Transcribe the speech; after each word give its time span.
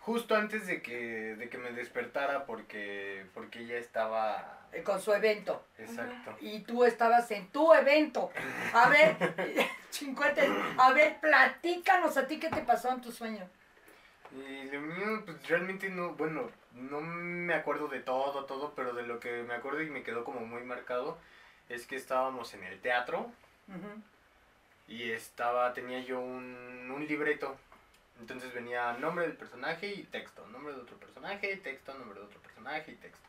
Justo 0.00 0.34
antes 0.34 0.66
de 0.66 0.82
que, 0.82 1.36
de 1.36 1.48
que 1.48 1.58
me 1.58 1.70
despertara 1.72 2.44
porque, 2.46 3.26
porque 3.34 3.60
ella 3.60 3.78
estaba... 3.78 4.66
Eh, 4.72 4.82
Con 4.82 5.00
su 5.00 5.12
evento. 5.12 5.64
Exacto. 5.78 6.36
Y 6.40 6.60
tú 6.60 6.84
estabas 6.84 7.30
en 7.30 7.48
tu 7.48 7.72
evento. 7.72 8.30
A 8.72 8.88
ver, 8.88 9.16
chincuete, 9.90 10.48
a 10.78 10.92
ver, 10.92 11.20
platícanos 11.20 12.16
a 12.16 12.26
ti 12.26 12.38
qué 12.40 12.48
te 12.48 12.62
pasó 12.62 12.90
en 12.90 13.00
tu 13.00 13.12
sueño. 13.12 13.48
Y 14.32 14.64
lo 14.70 14.80
mío, 14.80 15.22
pues 15.24 15.46
realmente 15.48 15.88
no, 15.90 16.14
bueno, 16.14 16.50
no 16.74 17.00
me 17.00 17.54
acuerdo 17.54 17.88
de 17.88 18.00
todo, 18.00 18.44
todo, 18.44 18.74
pero 18.74 18.94
de 18.94 19.02
lo 19.02 19.18
que 19.20 19.42
me 19.42 19.54
acuerdo 19.54 19.82
y 19.82 19.90
me 19.90 20.02
quedó 20.02 20.24
como 20.24 20.40
muy 20.40 20.62
marcado 20.62 21.18
es 21.68 21.86
que 21.86 21.96
estábamos 21.96 22.54
en 22.54 22.64
el 22.64 22.80
teatro. 22.80 23.30
Y 24.90 25.12
estaba, 25.12 25.72
tenía 25.72 26.00
yo 26.00 26.20
un, 26.20 26.90
un 26.92 27.06
libreto. 27.06 27.56
Entonces 28.20 28.52
venía 28.52 28.92
nombre 28.94 29.26
del 29.26 29.36
personaje 29.36 29.86
y 29.86 30.02
texto, 30.02 30.46
nombre 30.48 30.74
de 30.74 30.80
otro 30.80 30.96
personaje, 30.98 31.56
texto, 31.56 31.94
nombre 31.94 32.18
de 32.18 32.26
otro 32.26 32.40
personaje 32.40 32.92
y 32.92 32.96
texto. 32.96 33.26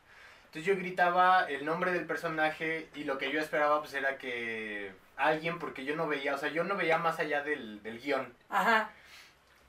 Entonces 0.47 0.65
yo 0.65 0.75
gritaba 0.75 1.45
el 1.49 1.63
nombre 1.63 1.93
del 1.93 2.05
personaje 2.05 2.89
y 2.95 3.05
lo 3.05 3.17
que 3.17 3.31
yo 3.31 3.39
esperaba 3.39 3.79
pues 3.79 3.93
era 3.93 4.17
que 4.17 4.91
alguien, 5.15 5.59
porque 5.59 5.85
yo 5.85 5.95
no 5.95 6.07
veía, 6.07 6.35
o 6.35 6.37
sea, 6.37 6.49
yo 6.49 6.65
no 6.65 6.75
veía 6.75 6.97
más 6.97 7.19
allá 7.19 7.41
del, 7.41 7.81
del 7.83 8.01
guion, 8.01 8.33
Ajá. 8.49 8.89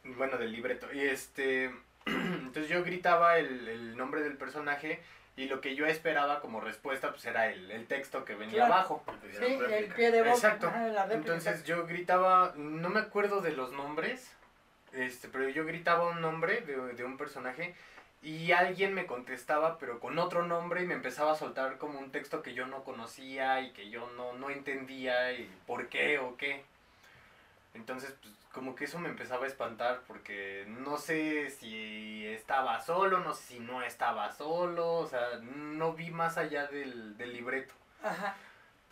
bueno, 0.03 0.39
del 0.39 0.51
libreto. 0.51 0.93
Y 0.93 1.01
este, 1.03 1.73
entonces 2.07 2.69
yo 2.69 2.83
gritaba 2.83 3.39
el, 3.39 3.69
el 3.69 3.97
nombre 3.97 4.23
del 4.23 4.37
personaje 4.37 5.01
y 5.37 5.47
lo 5.47 5.61
que 5.61 5.75
yo 5.75 5.87
esperaba 5.87 6.41
como 6.41 6.61
respuesta 6.61 7.11
pues 7.11 7.25
era 7.25 7.47
el, 7.51 7.71
el 7.71 7.87
texto 7.87 8.25
que 8.25 8.35
venía 8.35 8.67
Claro. 8.67 8.75
abajo. 8.75 9.05
Sí, 9.39 9.59
el 9.71 9.87
pie 9.87 10.11
de 10.11 10.23
voz. 10.23 10.35
Exacto. 10.45 10.69
Ajá, 10.69 10.89
la 10.89 11.07
réplica. 11.07 11.35
Entonces 11.35 11.65
yo 11.65 11.87
gritaba, 11.87 12.53
no 12.57 12.91
me 12.91 13.01
acuerdo 13.01 13.41
de 13.41 13.53
los 13.53 13.73
nombres, 13.73 14.31
este, 14.93 15.29
pero 15.29 15.49
yo 15.49 15.65
gritaba 15.65 16.09
un 16.11 16.21
nombre 16.21 16.61
de, 16.61 16.77
de 16.95 17.05
un 17.05 17.17
personaje 17.17 17.75
y 18.23 18.53
alguien 18.53 18.95
me 18.95 19.07
contestaba, 19.07 19.79
pero 19.79 19.99
con 19.99 20.19
otro 20.19 20.45
nombre 20.47 20.83
y 20.83 20.87
me 20.87 20.95
empezaba 20.95 21.33
a 21.33 21.37
soltar 21.37 21.79
como 21.79 21.99
un 21.99 22.13
texto 22.13 22.43
que 22.43 22.55
yo 22.55 22.67
no 22.67 22.85
conocía 22.85 23.61
y 23.63 23.73
que 23.73 23.89
yo 23.91 24.09
no, 24.17 24.35
no 24.35 24.51
entendía 24.51 25.33
y 25.33 25.51
por 25.67 25.89
qué 25.89 26.19
o 26.19 26.37
qué. 26.37 26.63
Entonces, 27.75 28.15
pues, 28.21 28.35
como 28.53 28.75
que 28.75 28.85
eso 28.85 28.99
me 28.99 29.09
empezaba 29.09 29.45
a 29.45 29.49
espantar 29.49 30.03
porque 30.07 30.65
no 30.69 30.99
sé 30.99 31.51
si 31.51 32.27
estaba 32.27 32.81
solo, 32.81 33.21
no 33.21 33.33
sé 33.33 33.55
si 33.55 33.61
no 33.61 33.83
estaba 33.83 34.31
solo, 34.33 34.95
o 34.95 35.07
sea, 35.07 35.39
no 35.41 35.95
vi 35.95 36.11
más 36.11 36.37
allá 36.37 36.67
del, 36.67 37.17
del 37.17 37.33
libreto. 37.33 37.75
Ajá. 38.03 38.37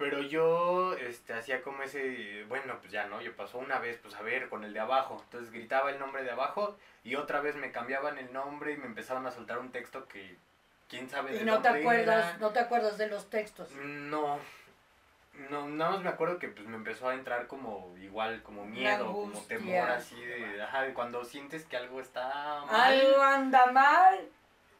Pero 0.01 0.23
yo 0.23 0.95
este, 0.95 1.35
hacía 1.35 1.61
como 1.61 1.83
ese, 1.83 2.45
bueno, 2.49 2.79
pues 2.81 2.91
ya 2.91 3.07
no, 3.07 3.21
yo 3.21 3.37
pasó 3.37 3.59
una 3.59 3.79
vez, 3.79 3.99
pues 4.03 4.15
a 4.15 4.23
ver, 4.23 4.49
con 4.49 4.65
el 4.65 4.73
de 4.73 4.81
abajo. 4.81 5.21
Entonces 5.25 5.53
gritaba 5.53 5.91
el 5.91 5.99
nombre 5.99 6.25
de 6.25 6.31
abajo 6.31 6.79
y 7.05 7.17
otra 7.17 7.41
vez 7.41 7.55
me 7.55 7.71
cambiaban 7.71 8.17
el 8.17 8.33
nombre 8.33 8.73
y 8.73 8.79
me 8.79 8.87
empezaban 8.87 9.27
a 9.27 9.31
soltar 9.31 9.59
un 9.59 9.73
texto 9.73 10.09
que 10.09 10.39
quién 10.89 11.11
sabe 11.11 11.33
de 11.33 11.43
Y 11.43 11.45
no 11.45 11.61
te 11.61 11.69
acuerdas, 11.69 12.31
era. 12.31 12.39
no 12.39 12.51
te 12.51 12.61
acuerdas 12.61 12.97
de 12.97 13.09
los 13.09 13.29
textos. 13.29 13.73
No, 13.73 14.39
no, 15.49 15.69
nada 15.69 15.93
más 15.93 16.03
me 16.03 16.09
acuerdo 16.11 16.39
que 16.39 16.49
pues 16.49 16.67
me 16.67 16.77
empezó 16.77 17.09
a 17.09 17.15
entrar 17.15 17.47
como 17.47 17.95
igual, 17.99 18.43
como 18.43 18.65
miedo, 18.67 19.07
como 19.13 19.41
temor 19.43 19.91
así 19.91 20.21
de, 20.21 20.63
ajá, 20.63 20.83
de 20.83 20.93
cuando 20.93 21.25
sientes 21.25 21.65
que 21.65 21.77
algo 21.77 22.01
está 22.01 22.63
mal. 22.67 22.93
Algo 22.93 23.23
anda 23.23 23.67
mal. 23.73 24.21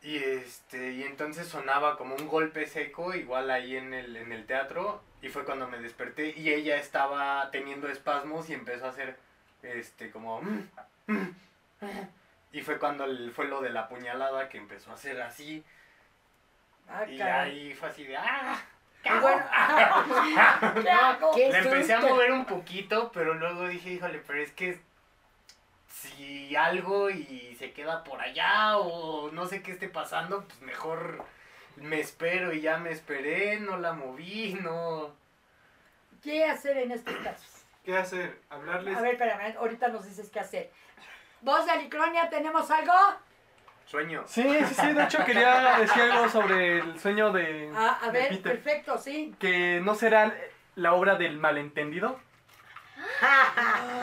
Y 0.03 0.17
este, 0.17 0.93
y 0.93 1.03
entonces 1.03 1.47
sonaba 1.47 1.97
como 1.99 2.15
un 2.15 2.27
golpe 2.27 2.67
seco, 2.67 3.15
igual 3.15 3.51
ahí 3.51 3.77
en 3.77 3.93
el, 3.93 4.17
en 4.17 4.33
el 4.33 4.47
teatro, 4.47 5.03
y 5.23 5.29
fue 5.29 5.45
cuando 5.45 5.69
me 5.69 5.79
desperté 5.79 6.33
y 6.37 6.51
ella 6.53 6.77
estaba 6.77 7.51
teniendo 7.51 7.87
espasmos 7.89 8.49
y 8.49 8.55
empezó 8.55 8.87
a 8.87 8.91
hacer 8.91 9.19
este 9.63 10.11
como 10.11 10.41
"Mm, 10.41 10.69
mm, 11.07 11.15
mm". 11.83 12.09
y 12.53 12.63
fue 12.63 12.79
cuando 12.79 13.05
el- 13.05 13.31
fue 13.33 13.47
lo 13.47 13.61
de 13.61 13.69
la 13.69 13.89
puñalada 13.89 14.49
que 14.49 14.57
empezó 14.57 14.91
a 14.91 14.95
hacer 14.95 15.21
así 15.21 15.63
Ah, 16.89 17.05
y 17.07 17.19
caray. 17.19 17.51
ahí 17.69 17.75
fue 17.75 17.89
así 17.91 18.05
de 18.05 18.17
¡ah! 18.17 18.59
Bueno, 19.03 19.45
¿qué 20.83 20.91
hago? 20.91 21.31
¿Qué 21.35 21.51
Le 21.51 21.59
empecé 21.59 21.95
a 21.95 22.01
mover 22.01 22.33
un 22.33 22.45
poquito, 22.45 23.11
pero 23.13 23.35
luego 23.35 23.67
dije, 23.69 23.91
híjole, 23.91 24.23
pero 24.27 24.43
es 24.43 24.53
que 24.53 24.81
si 25.89 26.55
algo 26.55 27.11
y 27.11 27.55
se 27.59 27.73
queda 27.73 28.05
por 28.05 28.21
allá 28.21 28.79
o 28.79 29.31
no 29.33 29.47
sé 29.47 29.63
qué 29.63 29.73
esté 29.73 29.89
pasando, 29.89 30.45
pues 30.45 30.61
mejor 30.63 31.25
me 31.77 32.01
espero 32.01 32.53
y 32.53 32.61
ya 32.61 32.79
me 32.79 32.91
esperé, 32.91 33.59
no 33.61 33.77
la 33.79 33.93
moví, 33.93 34.55
no. 34.63 35.15
¿Qué 36.23 36.45
hacer 36.45 36.77
en 36.79 36.93
estos 36.93 37.17
casos? 37.17 37.65
¿Qué 37.85 37.97
hacer? 37.97 38.39
Hablarles. 38.51 38.97
A 38.97 39.01
ver, 39.01 39.13
espérame, 39.13 39.57
ahorita 39.57 39.89
nos 39.89 40.05
dices 40.05 40.29
qué 40.31 40.41
hacer. 40.41 40.71
¿Vos 41.41 41.65
de 41.65 41.73
Alicronia 41.73 42.29
tenemos 42.29 42.71
algo? 42.71 42.93
Sueño. 43.91 44.23
Sí, 44.27 44.43
sí, 44.69 44.75
sí, 44.75 44.93
de 44.93 45.03
hecho 45.03 45.25
quería 45.25 45.79
decir 45.81 46.03
algo 46.03 46.29
sobre 46.29 46.79
el 46.79 47.01
sueño 47.01 47.33
de, 47.33 47.73
Ah, 47.75 47.99
a 48.01 48.07
de 48.07 48.13
ver, 48.13 48.29
Peter. 48.29 48.53
perfecto, 48.63 48.97
sí. 48.97 49.35
Que 49.41 49.81
no 49.83 49.97
será 49.97 50.33
la 50.77 50.93
obra 50.93 51.17
del 51.17 51.39
malentendido. 51.39 52.21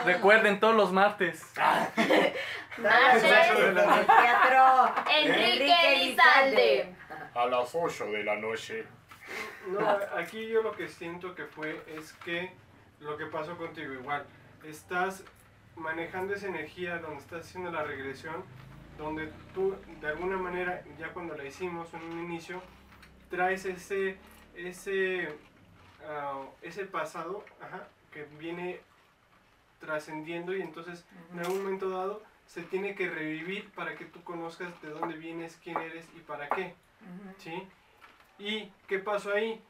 Recuerden 0.04 0.60
todos 0.60 0.74
los 0.74 0.92
martes. 0.92 1.42
Martes 1.56 3.24
el 3.24 3.74
teatro 3.74 4.94
Enrique 5.10 5.74
Elizalde. 5.94 6.94
A 7.34 7.46
las 7.46 7.70
8 7.74 8.06
de 8.06 8.24
la 8.24 8.36
noche. 8.36 8.84
No, 9.68 9.80
aquí 10.16 10.48
yo 10.48 10.62
lo 10.62 10.72
que 10.72 10.88
siento 10.88 11.34
que 11.34 11.44
fue 11.46 11.82
es 11.86 12.12
que 12.24 12.52
lo 13.00 13.16
que 13.16 13.24
pasó 13.26 13.56
contigo 13.56 13.94
igual. 13.94 14.24
Estás 14.64 15.24
manejando 15.76 16.34
esa 16.34 16.46
energía 16.48 16.98
donde 16.98 17.18
estás 17.20 17.46
haciendo 17.46 17.70
la 17.70 17.82
regresión, 17.84 18.44
donde 18.98 19.32
tú 19.54 19.74
de 20.00 20.08
alguna 20.08 20.36
manera, 20.36 20.84
ya 20.98 21.12
cuando 21.12 21.34
la 21.34 21.44
hicimos 21.44 21.92
en 21.94 22.02
un 22.02 22.24
inicio, 22.24 22.60
traes 23.30 23.64
ese, 23.64 24.18
ese, 24.54 25.28
ah, 26.06 26.44
ese 26.60 26.84
pasado 26.84 27.44
ajá, 27.60 27.88
que 28.12 28.24
viene 28.38 28.80
trascendiendo 29.80 30.54
y 30.54 30.60
entonces 30.60 31.06
en 31.32 31.38
algún 31.38 31.62
momento 31.62 31.88
dado 31.88 32.22
se 32.46 32.62
tiene 32.62 32.94
que 32.94 33.08
revivir 33.08 33.70
para 33.72 33.94
que 33.94 34.04
tú 34.04 34.22
conozcas 34.24 34.80
de 34.82 34.90
dónde 34.90 35.16
vienes, 35.16 35.58
quién 35.62 35.76
eres 35.78 36.08
y 36.16 36.20
para 36.20 36.48
qué. 36.48 36.74
¿sí? 37.38 37.62
¿Y 38.38 38.72
qué 38.86 38.98
pasó 38.98 39.32
ahí? 39.32 39.62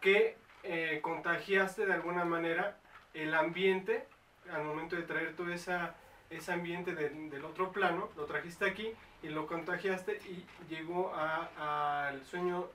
Que 0.00 0.36
eh, 0.62 1.00
contagiaste 1.02 1.86
de 1.86 1.92
alguna 1.92 2.24
manera 2.24 2.78
el 3.14 3.34
ambiente, 3.34 4.06
al 4.50 4.64
momento 4.64 4.96
de 4.96 5.02
traer 5.02 5.36
todo 5.36 5.52
esa, 5.52 5.94
ese 6.36 6.52
ambiente 6.52 6.94
del, 6.94 7.44
otro 7.44 7.72
plano, 7.72 8.08
lo 8.16 8.24
trajiste 8.26 8.64
aquí 8.64 8.92
y 9.22 9.28
lo 9.28 9.46
contagiaste 9.46 10.18
y 10.28 10.44
llegó 10.68 11.12
al 11.14 12.24
sueño 12.26 12.68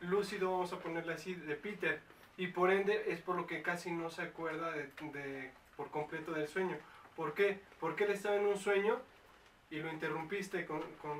lúcido, 0.00 0.50
vamos 0.52 0.72
a 0.72 0.78
ponerle 0.78 1.14
así, 1.14 1.34
de 1.34 1.54
Peter. 1.56 2.00
Y 2.36 2.48
por 2.48 2.70
ende 2.70 3.04
es 3.12 3.20
por 3.20 3.36
lo 3.36 3.46
que 3.46 3.62
casi 3.62 3.90
no 3.90 4.10
se 4.10 4.22
acuerda 4.22 4.70
de, 4.72 4.90
de- 5.12 5.50
por 5.76 5.90
completo 5.90 6.32
del 6.32 6.48
sueño. 6.48 6.76
¿Por 7.14 7.32
qué? 7.34 7.60
Porque 7.80 8.04
él 8.04 8.10
estaba 8.12 8.36
en 8.36 8.46
un 8.46 8.58
sueño 8.58 8.98
y 9.70 9.76
lo 9.78 9.90
interrumpiste 9.90 10.66
con, 10.66 10.80
con 11.00 11.18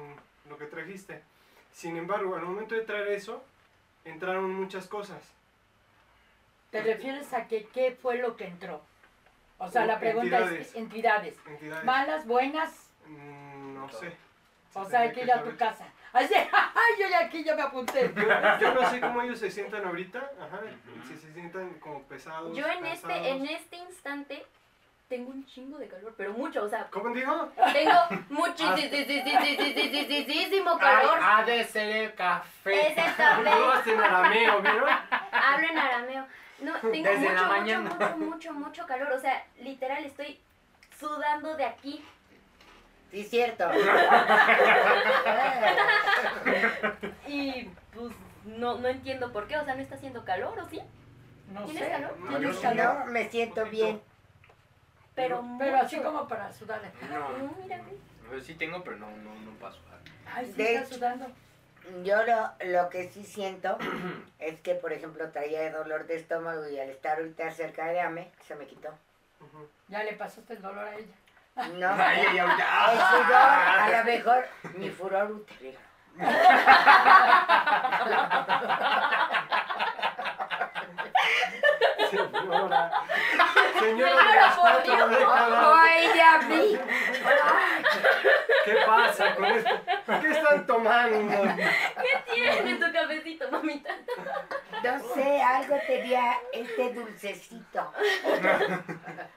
lo 0.48 0.58
que 0.58 0.66
trajiste. 0.66 1.22
Sin 1.72 1.96
embargo, 1.96 2.36
al 2.36 2.42
momento 2.42 2.74
de 2.74 2.82
traer 2.82 3.08
eso, 3.08 3.42
entraron 4.04 4.54
muchas 4.54 4.86
cosas. 4.88 5.22
¿Te 6.70 6.82
refieres 6.82 7.32
a 7.32 7.48
que 7.48 7.64
qué 7.66 7.92
fue 8.00 8.18
lo 8.18 8.36
que 8.36 8.46
entró? 8.46 8.82
O 9.58 9.70
sea, 9.70 9.86
la 9.86 9.98
pregunta 9.98 10.38
Entidades. 10.38 10.68
es 10.68 10.74
entidades. 10.74 11.38
Entidades. 11.46 11.84
¿Malas, 11.84 12.26
buenas? 12.26 12.90
Mm, 13.06 13.74
no 13.74 13.88
sé. 13.88 14.12
O 14.74 14.84
Se 14.84 14.90
sea, 14.90 15.00
hay 15.00 15.12
que 15.12 15.22
ir 15.22 15.32
a 15.32 15.42
tu 15.42 15.56
casa. 15.56 15.86
Así, 16.12 16.34
¡ay, 16.52 16.92
yo 17.00 17.08
ya 17.08 17.20
aquí 17.20 17.42
ya 17.42 17.54
me 17.54 17.62
apunté! 17.62 18.12
Yo, 18.14 18.22
yo 18.60 18.74
no 18.74 18.90
sé 18.90 19.00
cómo 19.00 19.22
ellos 19.22 19.38
se 19.38 19.50
sientan 19.50 19.84
ahorita, 19.86 20.18
ajá, 20.40 20.60
si 21.08 21.16
se 21.16 21.32
sientan 21.32 21.70
como 21.80 22.02
pesados. 22.02 22.54
Yo 22.56 22.66
en 22.66 22.84
este, 22.86 23.28
en 23.30 23.46
este 23.46 23.76
instante 23.76 24.44
tengo 25.08 25.30
un 25.30 25.46
chingo 25.46 25.78
de 25.78 25.88
calor, 25.88 26.14
pero 26.16 26.32
mucho, 26.32 26.64
o 26.64 26.68
sea, 26.68 26.88
¿Cómo 26.90 27.14
dijo? 27.14 27.48
tengo 27.72 27.92
muchísimo 28.30 28.76
calor. 30.78 31.18
ha 31.22 31.44
de 31.44 31.64
ser 31.64 31.88
el 31.96 32.14
café. 32.14 32.88
Es 32.92 32.98
el 32.98 33.14
café. 33.14 33.44
Yo 33.44 33.92
en 33.92 34.00
arameo, 34.00 34.60
¿vieron? 34.62 34.88
Hablo 35.32 35.68
en 35.70 35.78
arameo. 35.78 36.26
No, 36.60 36.74
tengo 36.80 37.08
Desde 37.08 37.18
mucho, 37.20 37.32
la 37.34 37.42
mucho, 37.42 37.56
mañana. 37.58 37.90
mucho, 37.90 38.16
mucho, 38.16 38.52
mucho 38.52 38.86
calor. 38.86 39.12
O 39.12 39.20
sea, 39.20 39.44
literal 39.60 40.04
estoy 40.04 40.38
sudando 40.98 41.56
de 41.56 41.64
aquí. 41.64 42.04
Sí, 43.10 43.24
cierto. 43.24 43.68
Y 47.28 47.70
pues 47.94 48.12
no, 48.44 48.78
no 48.78 48.88
entiendo 48.88 49.32
por 49.32 49.46
qué. 49.46 49.56
O 49.58 49.64
sea, 49.64 49.74
no 49.74 49.82
está 49.82 49.96
haciendo 49.96 50.24
calor, 50.24 50.58
¿o 50.58 50.68
sí? 50.68 50.80
No 51.52 51.64
¿Tienes 51.64 51.84
sé. 51.84 51.90
calor? 51.90 52.18
No, 52.18 52.38
¿Tienes 52.38 52.58
calor? 52.58 52.98
No, 53.06 53.12
me 53.12 53.28
siento 53.28 53.64
bien. 53.66 54.00
Pero, 55.14 55.44
Pero 55.58 55.76
así 55.78 55.98
como 56.00 56.28
para 56.28 56.52
sudar. 56.52 56.80
No, 57.10 57.38
No, 57.38 57.54
mira, 57.62 57.78
güey. 57.78 57.96
pues 58.28 58.44
sí 58.44 58.54
tengo, 58.54 58.82
pero 58.84 58.96
no, 58.98 59.10
no, 59.10 59.34
no 59.40 59.50
paso. 59.58 59.78
Ay, 60.34 60.46
sí, 60.46 60.52
De 60.52 60.74
está 60.74 60.86
hecho- 60.86 60.94
sudando. 60.96 61.26
Yo 62.02 62.22
lo, 62.24 62.52
lo 62.66 62.88
que 62.90 63.08
sí 63.10 63.24
siento 63.24 63.78
es 64.38 64.60
que, 64.60 64.74
por 64.74 64.92
ejemplo, 64.92 65.30
traía 65.30 65.70
dolor 65.72 66.06
de 66.06 66.16
estómago 66.16 66.68
y 66.68 66.78
al 66.80 66.90
estar 66.90 67.18
ahorita 67.18 67.50
cerca 67.52 67.86
de 67.86 68.00
AME, 68.00 68.30
se 68.46 68.54
me 68.56 68.66
quitó. 68.66 68.90
Ya 69.88 70.02
le 70.02 70.12
pasaste 70.14 70.54
el 70.54 70.62
dolor 70.62 70.86
a 70.86 70.94
ella. 70.96 71.14
No, 71.74 71.88
Ay, 71.98 72.24
ya. 72.34 72.44
el 72.44 72.60
a 73.94 73.98
lo 73.98 74.04
mejor, 74.04 74.46
mi 74.74 74.90
furor 74.90 75.30
uterino. 75.30 75.78
Señora. 82.10 82.90
Señora 83.78 84.16
de 84.16 84.36
las 84.36 84.54
por 84.54 84.62
cuatro 84.62 84.94
Dios. 84.96 85.10
décadas. 85.10 85.64
¡Ay, 85.74 86.08
de 86.12 86.22
a 86.22 86.38
mí! 86.38 86.78
¿Qué 88.64 88.76
pasa 88.86 89.34
con 89.34 89.44
esto? 89.46 89.70
¿Qué 90.20 90.30
están 90.30 90.66
tomando? 90.66 91.42
¿Qué 91.42 92.32
tiene 92.34 92.70
en 92.70 92.80
tu 92.80 92.92
cafecito, 92.92 93.50
mamita? 93.50 93.90
No 94.82 95.14
sé, 95.14 95.40
algo 95.42 95.76
tenía 95.86 96.38
este 96.52 96.92
dulcecito. 96.92 97.92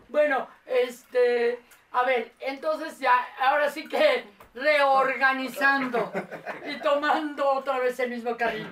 Bueno, 0.07 0.47
este, 0.65 1.59
a 1.91 2.03
ver, 2.03 2.31
entonces 2.39 2.99
ya, 2.99 3.13
ahora 3.41 3.69
sí 3.69 3.87
que 3.87 4.25
reorganizando 4.53 6.11
y 6.65 6.79
tomando 6.79 7.49
otra 7.51 7.79
vez 7.79 7.99
el 7.99 8.09
mismo 8.09 8.35
carril. 8.35 8.69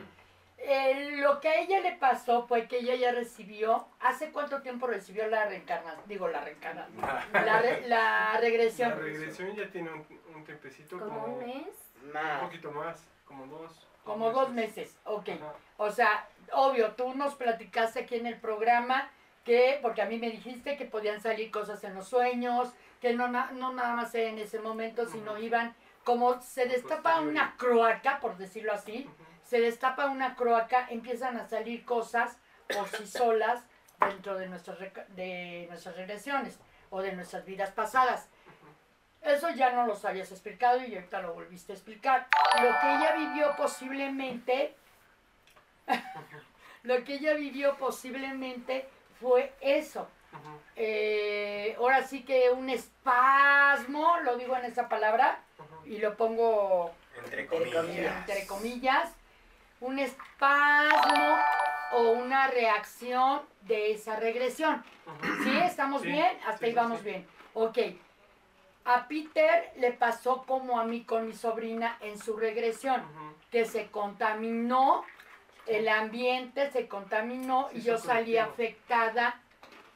Eh, 0.70 1.12
lo 1.22 1.40
que 1.40 1.48
a 1.48 1.62
ella 1.62 1.80
le 1.80 1.94
pasó 1.94 2.46
fue 2.46 2.68
que 2.68 2.80
ella 2.80 2.96
ya 2.96 3.12
recibió, 3.14 3.88
¿hace 4.02 4.32
cuánto 4.34 4.62
tiempo 4.62 4.86
recibió 4.86 5.26
la 5.28 5.46
reencarnación? 5.46 6.04
Digo, 6.08 6.28
la 6.28 6.42
reencarnación, 6.42 7.02
la, 7.34 7.62
re- 7.62 7.88
la 7.88 8.38
regresión. 8.42 8.90
La 8.90 8.96
regresión 8.98 9.56
ya 9.56 9.70
tiene 9.70 9.90
un, 9.92 10.06
un 10.36 10.44
tiempecito 10.44 11.00
Como 11.00 11.22
como 11.22 11.34
un 11.36 11.40
mes. 11.40 11.68
un 12.04 12.40
poquito 12.42 12.72
más, 12.72 13.08
como 13.24 13.46
dos. 13.48 13.88
Como 14.04 14.32
dos 14.32 14.50
meses, 14.52 14.98
ok. 15.06 15.30
Ajá. 15.30 15.54
O 15.78 15.90
sea, 15.92 16.28
obvio, 16.52 16.92
tú 16.96 17.14
nos 17.14 17.36
platicaste 17.36 18.02
aquí 18.02 18.16
en 18.16 18.26
el 18.26 18.38
programa 18.40 19.10
que, 19.46 19.80
porque 19.82 20.02
a 20.02 20.06
mí 20.06 20.18
me 20.20 20.30
dijiste 20.30 20.76
que 20.76 20.84
podían 20.86 21.22
salir 21.22 21.50
cosas 21.50 21.82
en 21.86 21.96
los 21.96 22.10
sueños, 22.10 22.74
que 23.00 23.14
no, 23.14 23.30
no 23.30 23.72
nada 23.74 23.96
más 23.96 24.14
en 24.16 24.38
ese 24.40 24.60
momento, 24.60 25.06
sino 25.08 25.38
iban, 25.38 25.74
como 26.04 26.42
se 26.42 26.66
destapa 26.66 27.22
una 27.22 27.56
croaca, 27.58 28.20
por 28.20 28.36
decirlo 28.38 28.74
así. 28.74 29.10
Se 29.48 29.60
destapa 29.62 30.08
una 30.08 30.36
croaca, 30.36 30.88
empiezan 30.90 31.38
a 31.38 31.48
salir 31.48 31.86
cosas 31.86 32.38
por 32.68 32.88
sí 32.90 33.08
solas 33.08 33.64
dentro 34.00 34.38
de 34.38 34.48
nuestras, 34.48 34.78
reca- 34.80 35.06
de 35.10 35.66
nuestras 35.70 35.96
regresiones 35.96 36.60
o 36.90 37.02
de 37.02 37.14
nuestras 37.14 37.46
vidas 37.46 37.72
pasadas. 37.72 38.28
Eso 39.22 39.50
ya 39.52 39.72
no 39.72 39.86
los 39.88 40.04
habías 40.06 40.32
explicado 40.32 40.84
y 40.84 40.96
ahorita 40.96 41.22
lo 41.22 41.34
volviste 41.34 41.72
a 41.72 41.76
explicar. 41.76 42.28
Lo 42.62 42.70
que 42.80 42.96
ella 42.96 43.16
vivió 43.16 43.56
posiblemente, 43.56 44.76
lo 46.84 47.04
que 47.04 47.16
ella 47.16 47.34
vivió 47.34 47.76
posiblemente 47.78 48.88
fue 49.20 49.54
eso. 49.62 50.08
Eh, 50.76 51.76
ahora 51.80 52.04
sí 52.04 52.24
que 52.24 52.52
un 52.52 52.70
espasmo, 52.70 54.20
lo 54.24 54.38
digo 54.38 54.56
en 54.56 54.66
esa 54.66 54.88
palabra 54.88 55.40
y 55.86 55.98
lo 55.98 56.16
pongo 56.16 56.94
Entre 57.24 57.48
comillas. 57.48 58.18
entre 58.30 58.46
comillas, 58.46 59.12
un 59.82 60.00
espasmo 60.00 61.38
o 61.94 62.12
una 62.12 62.48
reacción 62.48 63.42
de 63.62 63.92
esa 63.92 64.16
regresión. 64.18 64.84
¿Sí? 65.44 65.58
¿Estamos 65.64 66.02
Sí, 66.02 66.10
bien? 66.10 66.38
Hasta 66.46 66.58
sí, 66.60 66.66
ahí 66.66 66.74
vamos 66.74 67.00
sí. 67.00 67.06
bien. 67.06 67.28
Ok. 67.54 67.78
A 68.86 69.08
Peter 69.08 69.72
le 69.78 69.92
pasó 69.92 70.44
como 70.46 70.80
a 70.80 70.84
mí 70.86 71.04
con 71.04 71.28
mi 71.28 71.34
sobrina 71.34 71.98
en 72.02 72.18
su 72.18 72.38
regresión, 72.38 73.04
que 73.52 73.66
se 73.66 73.88
contaminó, 73.88 75.04
el 75.66 75.90
ambiente 75.90 76.72
se 76.72 76.88
contaminó 76.88 77.68
y 77.74 77.82
yo 77.82 77.98
salí 77.98 78.38
afectada 78.38 79.42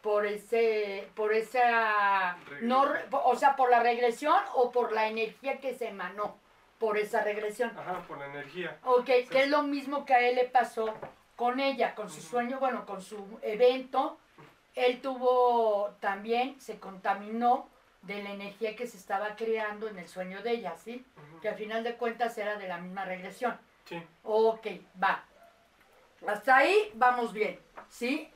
por 0.02 0.26
ese, 0.26 1.08
por 1.16 1.32
esa, 1.32 2.36
Regresión. 2.50 2.68
no, 2.68 2.86
o 3.24 3.36
sea, 3.38 3.56
por 3.56 3.70
la 3.70 3.82
regresión 3.82 4.36
o 4.56 4.72
por 4.72 4.92
la 4.92 5.08
energía 5.08 5.60
que 5.62 5.74
se 5.74 5.88
emanó 5.90 6.38
por 6.82 6.98
esa 6.98 7.22
regresión. 7.22 7.72
Ajá, 7.78 8.02
por 8.08 8.18
la 8.18 8.26
energía. 8.26 8.80
Ok, 8.84 9.06
que 9.06 9.44
es 9.44 9.50
lo 9.50 9.62
mismo 9.62 10.04
que 10.04 10.16
a 10.16 10.20
él 10.28 10.36
le 10.36 10.46
pasó 10.46 10.92
con 11.36 11.60
ella, 11.60 11.94
con 11.94 12.10
su 12.10 12.22
sueño, 12.22 12.60
bueno, 12.60 12.88
con 12.88 13.04
su 13.04 13.40
evento. 13.44 14.18
Él 14.74 15.00
tuvo 15.00 15.92
también, 16.00 16.60
se 16.60 16.80
contaminó 16.80 17.70
de 18.02 18.24
la 18.24 18.32
energía 18.32 18.76
que 18.76 18.88
se 18.88 18.98
estaba 18.98 19.36
creando 19.36 19.88
en 19.90 20.00
el 20.00 20.08
sueño 20.08 20.42
de 20.42 20.54
ella, 20.54 20.76
¿sí? 20.76 21.06
Que 21.40 21.50
al 21.50 21.56
final 21.56 21.84
de 21.84 21.98
cuentas 21.98 22.36
era 22.40 22.58
de 22.58 22.68
la 22.68 22.80
misma 22.80 23.06
regresión. 23.06 23.60
Sí. 23.86 24.02
Ok, 24.24 24.66
va. 25.02 25.24
Hasta 26.26 26.58
ahí 26.58 26.92
vamos 26.96 27.32
bien, 27.32 27.60
¿sí? 27.90 28.28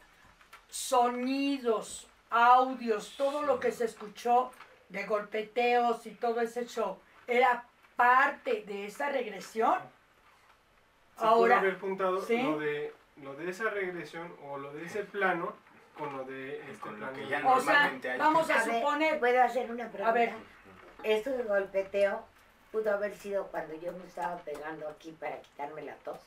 Sonidos, 0.69 2.07
audios, 2.30 3.15
todo 3.18 3.42
lo 3.42 3.59
que 3.59 3.71
se 3.71 3.86
escuchó 3.86 4.51
de 4.89 5.03
golpeteos 5.07 6.06
y 6.06 6.12
todo 6.12 6.42
ese 6.42 6.68
show, 6.68 7.00
¿era 7.25 7.65
parte 7.95 8.63
de 8.68 8.86
esa 8.86 9.09
regresión? 9.09 9.77
Se 11.18 11.25
Ahora, 11.25 11.59
haber 11.59 11.80
juntado 11.80 12.21
¿sí? 12.21 12.42
lo, 12.42 12.59
de, 12.59 12.94
lo 13.21 13.33
de 13.36 13.50
esa 13.50 13.69
regresión 13.69 14.36
o 14.44 14.57
lo 14.57 14.74
de 14.74 14.86
ese 14.86 15.03
plano 15.03 15.53
con 15.97 16.15
lo 16.18 16.24
de 16.25 16.59
este 16.59 16.80
Con 16.80 16.94
lo 17.00 17.07
plano. 17.07 17.13
que 17.13 17.27
ya 17.27 17.38
o 17.38 17.42
sea, 17.42 17.74
normalmente 17.74 18.12
hay. 18.12 18.19
vamos 18.19 18.50
a 18.50 18.62
A 18.62 18.65
ver, 18.65 18.75
suponer, 18.81 19.19
¿puedo 19.19 19.42
hacer 19.42 19.71
una 19.71 19.88
pregunta? 19.88 20.09
A 20.09 20.13
ver. 20.13 20.33
Esto 21.03 21.30
de 21.31 21.44
golpeteo 21.44 22.25
pudo 22.71 22.92
haber 22.94 23.15
sido 23.15 23.47
cuando 23.47 23.74
yo 23.75 23.92
me 23.94 24.03
estaba 24.06 24.36
pegando 24.39 24.89
aquí 24.89 25.12
para 25.13 25.39
quitarme 25.39 25.83
la 25.83 25.95
tos. 25.97 26.19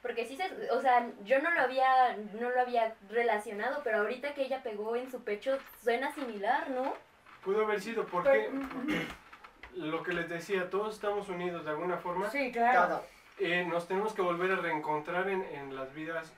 Porque 0.00 0.24
sí 0.24 0.34
se, 0.38 0.70
o 0.70 0.80
sea, 0.80 1.06
yo 1.24 1.42
no 1.42 1.50
lo 1.50 1.60
había, 1.60 2.16
no 2.40 2.48
lo 2.48 2.58
había 2.58 2.94
relacionado, 3.10 3.82
pero 3.84 3.98
ahorita 3.98 4.32
que 4.32 4.44
ella 4.44 4.62
pegó 4.62 4.96
en 4.96 5.10
su 5.10 5.22
pecho 5.22 5.58
suena 5.82 6.10
similar, 6.14 6.70
¿no? 6.70 6.94
Pudo 7.44 7.64
haber 7.64 7.82
sido 7.82 8.04
pero- 8.06 8.22
porque 8.22 8.50
lo 10.00 10.04
que 10.06 10.14
les 10.14 10.28
decía, 10.30 10.70
todos 10.70 10.94
estamos 10.94 11.28
unidos 11.28 11.64
de 11.64 11.70
alguna 11.72 11.98
forma. 11.98 12.30
sí, 12.30 12.50
claro. 12.50 13.02
Eh, 13.38 13.64
nos 13.66 13.86
tenemos 13.86 14.12
que 14.14 14.22
volver 14.22 14.50
a 14.52 14.56
reencontrar 14.56 15.28
en, 15.28 15.42
en 15.42 15.74
las 15.76 15.92
vidas 15.94 16.32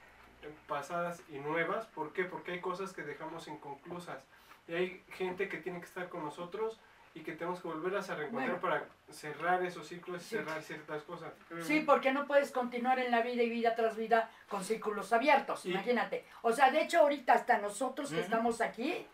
pasadas 0.69 1.20
y 1.29 1.38
nuevas. 1.38 1.87
¿Por 1.87 2.12
qué? 2.12 2.25
Porque 2.25 2.53
hay 2.53 2.61
cosas 2.61 2.93
que 2.93 3.03
dejamos 3.03 3.47
inconclusas. 3.49 4.25
Y 4.69 4.75
hay 4.75 5.05
gente 5.12 5.49
que 5.49 5.59
tiene 5.59 5.79
que 5.81 5.87
estar 5.87 6.09
con 6.09 6.25
nosotros 6.25 6.79
y 7.14 7.20
que 7.20 7.32
tenemos 7.32 7.61
que 7.61 7.69
volverlas 7.69 8.09
a 8.11 8.14
reencontrar 8.17 8.61
para 8.61 8.85
cerrar 9.11 9.62
esos 9.65 9.87
ciclos 9.88 10.23
y 10.23 10.25
Sí. 10.25 10.37
cerrar 10.37 10.62
ciertas 10.62 11.03
cosas. 11.03 11.32
Sí, 11.62 11.81
porque 11.87 12.12
no 12.12 12.26
puedes 12.26 12.50
continuar 12.53 12.99
en 13.00 13.11
la 13.11 13.20
vida 13.20 13.43
y 13.43 13.49
vida 13.50 13.75
tras 13.76 13.97
vida 13.97 14.31
con 14.49 14.65
círculos 14.65 15.12
abiertos, 15.12 15.65
Y- 15.67 15.70
imagínate. 15.73 16.25
O 16.43 16.53
sea, 16.53 16.70
de 16.70 16.82
hecho 16.82 17.00
ahorita 17.00 17.35
hasta 17.35 17.58
nosotros 17.58 18.11
que 18.11 18.20
estamos 18.20 18.61
aquí, 18.61 19.06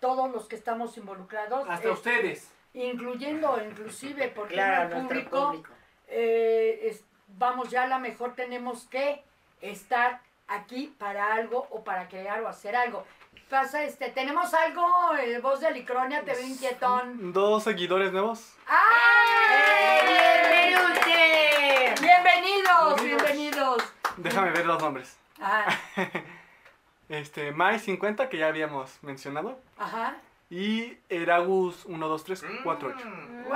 todos 0.00 0.30
los 0.32 0.46
que 0.46 0.56
estamos 0.56 0.96
involucrados, 0.98 1.66
Hasta 1.68 1.88
eh, 1.88 1.92
ustedes. 1.92 2.50
Incluyendo 2.74 3.58
inclusive 3.64 4.28
porque 4.34 4.54
Claro, 4.54 4.96
el 4.96 5.02
público, 5.06 5.46
público. 5.46 5.70
eh, 6.08 6.80
es- 6.84 7.04
vamos 7.28 7.70
ya 7.70 7.84
a 7.84 7.86
lo 7.86 7.98
mejor 8.00 8.34
tenemos 8.34 8.84
que 8.88 9.22
estar 9.60 10.20
aquí 10.48 10.94
para 10.98 11.34
algo 11.34 11.66
o 11.70 11.82
para 11.84 12.08
crear 12.08 12.42
o 12.42 12.48
hacer 12.48 12.76
algo. 12.76 13.04
Pasa 13.48 13.82
este, 13.84 14.10
tenemos 14.10 14.52
algo, 14.54 15.12
el 15.20 15.40
voz 15.40 15.60
de 15.60 15.68
Alicronia, 15.68 16.22
te 16.24 16.32
veo 16.32 16.46
inquietón. 16.46 17.32
Dos 17.32 17.62
seguidores 17.64 18.12
nuevos. 18.12 18.54
¡Ay! 18.66 20.06
¡Bienvenidos! 20.08 22.00
Bienvenidos, 22.00 22.00
Bienvenidos. 22.00 23.02
bienvenidos. 23.02 23.92
Déjame 24.16 24.50
ver 24.50 24.66
los 24.66 24.80
nombres. 24.82 25.16
Ah, 25.40 25.66
Este, 27.08 27.52
Mai 27.52 27.78
50, 27.78 28.28
que 28.30 28.38
ya 28.38 28.48
habíamos 28.48 29.02
mencionado. 29.02 29.60
ajá. 29.78 30.16
Y 30.50 30.98
Eragus 31.08 31.84
1, 31.86 32.08
2, 32.08 32.24
3, 32.24 32.44
4, 32.62 32.88
8. 32.96 33.06
Mm. 33.06 33.44
¡Wow! 33.44 33.50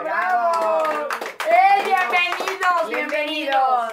¡Bravo! 0.00 1.08
¡Eh, 1.48 1.84
bienvenidos! 1.84 2.88
¡Bienvenidos! 2.88 3.08
Bienvenidos. 3.16 3.92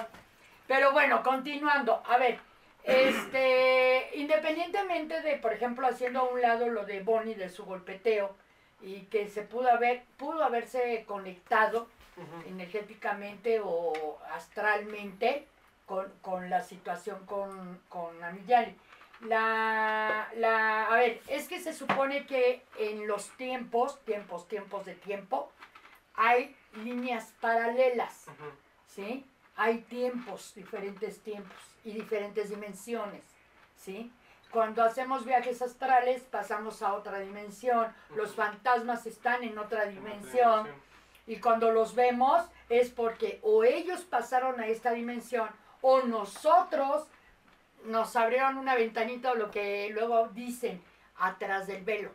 Pero 0.66 0.92
bueno, 0.92 1.22
continuando. 1.22 2.02
A 2.06 2.18
ver, 2.18 2.38
este, 2.84 4.10
independientemente 4.14 5.22
de, 5.22 5.36
por 5.36 5.52
ejemplo, 5.52 5.86
haciendo 5.86 6.20
a 6.20 6.24
un 6.24 6.40
lado 6.40 6.68
lo 6.68 6.84
de 6.84 7.02
Bonnie 7.02 7.34
de 7.34 7.48
su 7.48 7.64
golpeteo 7.64 8.34
y 8.82 9.02
que 9.02 9.28
se 9.28 9.42
pudo 9.42 9.70
haber, 9.70 10.04
pudo 10.18 10.44
haberse 10.44 11.04
conectado 11.06 11.88
energéticamente 12.46 13.60
o 13.62 14.18
astralmente 14.32 15.46
con, 15.86 16.10
con 16.22 16.50
la 16.50 16.62
situación 16.62 17.24
con, 17.26 17.80
con 17.88 18.22
Amiyali. 18.22 18.74
La, 19.20 20.28
la, 20.36 20.92
a 20.92 20.96
ver, 20.96 21.20
es 21.28 21.48
que 21.48 21.60
se 21.60 21.72
supone 21.72 22.26
que 22.26 22.62
en 22.78 23.06
los 23.06 23.30
tiempos, 23.36 23.98
tiempos, 24.04 24.46
tiempos 24.46 24.84
de 24.84 24.94
tiempo, 24.94 25.50
hay 26.14 26.54
líneas 26.74 27.32
paralelas. 27.40 28.26
¿sí? 28.96 29.24
Hay 29.56 29.78
tiempos, 29.82 30.54
diferentes 30.54 31.20
tiempos 31.20 31.56
y 31.84 31.92
diferentes 31.92 32.50
dimensiones, 32.50 33.22
¿sí? 33.76 34.12
Cuando 34.50 34.82
hacemos 34.82 35.24
viajes 35.24 35.60
astrales 35.60 36.22
pasamos 36.22 36.82
a 36.82 36.94
otra 36.94 37.18
dimensión, 37.18 37.92
los 38.14 38.34
fantasmas 38.34 39.06
están 39.06 39.42
En 39.42 39.58
otra 39.58 39.86
dimensión, 39.86 40.68
y 41.26 41.36
cuando 41.40 41.72
los 41.72 41.94
vemos 41.94 42.42
es 42.68 42.90
porque 42.90 43.38
o 43.42 43.64
ellos 43.64 44.02
pasaron 44.02 44.60
a 44.60 44.66
esta 44.66 44.92
dimensión 44.92 45.48
o 45.80 46.02
nosotros 46.02 47.06
nos 47.86 48.16
abrieron 48.16 48.58
una 48.58 48.74
ventanita 48.74 49.32
o 49.32 49.34
lo 49.34 49.50
que 49.50 49.88
luego 49.90 50.28
dicen, 50.28 50.82
atrás 51.18 51.66
del 51.66 51.82
velo, 51.84 52.10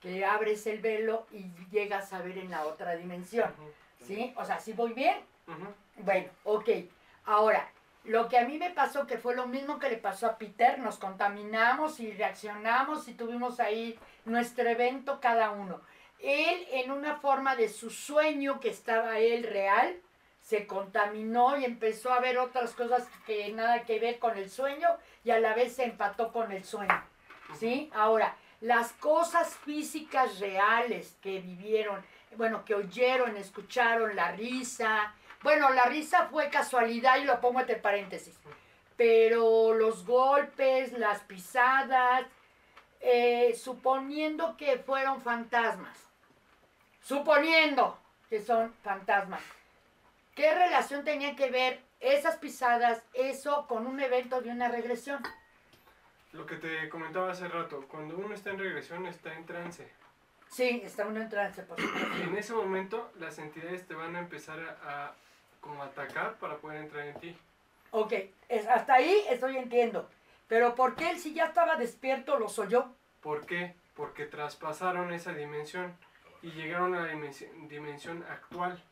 que 0.00 0.24
abres 0.24 0.66
el 0.66 0.80
velo 0.80 1.26
y 1.32 1.46
llegas 1.70 2.12
a 2.12 2.20
ver 2.20 2.38
en 2.38 2.50
la 2.50 2.64
otra 2.64 2.96
dimensión. 2.96 3.52
¿Sí? 4.06 4.32
O 4.36 4.44
sea, 4.44 4.58
¿sí 4.58 4.72
voy 4.72 4.92
bien? 4.92 5.16
Bueno, 5.98 6.28
ok. 6.44 6.68
Ahora, 7.24 7.70
lo 8.04 8.28
que 8.28 8.38
a 8.38 8.44
mí 8.44 8.58
me 8.58 8.70
pasó, 8.70 9.06
que 9.06 9.18
fue 9.18 9.36
lo 9.36 9.46
mismo 9.46 9.78
que 9.78 9.88
le 9.88 9.96
pasó 9.96 10.26
a 10.26 10.38
Peter, 10.38 10.78
nos 10.80 10.98
contaminamos 10.98 12.00
y 12.00 12.10
reaccionamos 12.12 13.06
y 13.06 13.14
tuvimos 13.14 13.60
ahí 13.60 13.96
nuestro 14.24 14.68
evento 14.68 15.20
cada 15.20 15.50
uno. 15.50 15.80
Él, 16.18 16.66
en 16.70 16.90
una 16.90 17.16
forma 17.16 17.54
de 17.54 17.68
su 17.68 17.90
sueño 17.90 18.60
que 18.60 18.70
estaba 18.70 19.18
él 19.18 19.44
real, 19.44 19.96
se 20.42 20.66
contaminó 20.66 21.56
y 21.56 21.64
empezó 21.64 22.12
a 22.12 22.20
ver 22.20 22.38
otras 22.38 22.72
cosas 22.72 23.06
que 23.26 23.52
nada 23.52 23.84
que 23.84 23.98
ver 23.98 24.18
con 24.18 24.36
el 24.36 24.50
sueño 24.50 24.88
y 25.24 25.30
a 25.30 25.40
la 25.40 25.54
vez 25.54 25.76
se 25.76 25.84
empató 25.84 26.32
con 26.32 26.52
el 26.52 26.64
sueño. 26.64 27.02
¿Sí? 27.58 27.90
Ahora, 27.94 28.36
las 28.60 28.92
cosas 28.94 29.56
físicas 29.56 30.40
reales 30.40 31.16
que 31.20 31.40
vivieron, 31.40 32.04
bueno, 32.36 32.64
que 32.64 32.74
oyeron, 32.74 33.36
escucharon, 33.36 34.16
la 34.16 34.32
risa, 34.32 35.14
bueno, 35.42 35.70
la 35.70 35.86
risa 35.86 36.28
fue 36.30 36.50
casualidad 36.50 37.18
y 37.18 37.24
lo 37.24 37.40
pongo 37.40 37.60
entre 37.60 37.76
paréntesis. 37.76 38.38
Pero 38.96 39.74
los 39.74 40.06
golpes, 40.06 40.92
las 40.92 41.20
pisadas, 41.20 42.24
eh, 43.00 43.54
suponiendo 43.56 44.56
que 44.56 44.78
fueron 44.78 45.20
fantasmas, 45.22 45.98
suponiendo 47.02 47.98
que 48.30 48.40
son 48.40 48.72
fantasmas, 48.84 49.42
¿qué 50.34 50.54
relación 50.54 51.04
tenía 51.04 51.36
que 51.36 51.50
ver 51.50 51.80
esas 52.00 52.36
pisadas, 52.36 53.02
eso 53.14 53.66
con 53.68 53.86
un 53.86 54.00
evento 54.00 54.40
de 54.40 54.50
una 54.50 54.68
regresión? 54.68 55.22
Lo 56.32 56.46
que 56.46 56.56
te 56.56 56.88
comentaba 56.88 57.30
hace 57.32 57.46
rato, 57.48 57.86
cuando 57.88 58.16
uno 58.16 58.34
está 58.34 58.50
en 58.50 58.58
regresión 58.58 59.06
está 59.06 59.34
en 59.34 59.44
trance. 59.44 59.88
Sí, 60.48 60.80
está 60.84 61.06
uno 61.06 61.20
en 61.20 61.28
trance, 61.28 61.62
por 61.62 61.80
supuesto. 61.80 62.22
En 62.22 62.36
ese 62.36 62.52
momento 62.54 63.10
las 63.18 63.38
entidades 63.38 63.86
te 63.86 63.94
van 63.94 64.16
a 64.16 64.20
empezar 64.20 64.58
a, 64.60 65.06
a 65.06 65.14
como 65.60 65.82
atacar 65.82 66.34
para 66.36 66.56
poder 66.56 66.82
entrar 66.82 67.06
en 67.06 67.20
ti. 67.20 67.38
Ok, 67.90 68.12
es- 68.48 68.66
hasta 68.66 68.94
ahí 68.94 69.24
estoy 69.30 69.56
entiendo. 69.56 70.08
Pero 70.48 70.74
¿por 70.74 70.94
qué 70.94 71.10
él 71.10 71.18
si 71.18 71.32
ya 71.34 71.46
estaba 71.46 71.76
despierto 71.76 72.38
los 72.38 72.58
oyó? 72.58 72.86
¿Por 73.22 73.46
qué? 73.46 73.74
Porque 73.94 74.26
traspasaron 74.26 75.12
esa 75.12 75.32
dimensión 75.32 75.96
y 76.42 76.50
llegaron 76.50 76.94
a 76.94 77.00
la 77.02 77.06
dimensión, 77.08 77.68
dimensión 77.68 78.24
actual. 78.28 78.82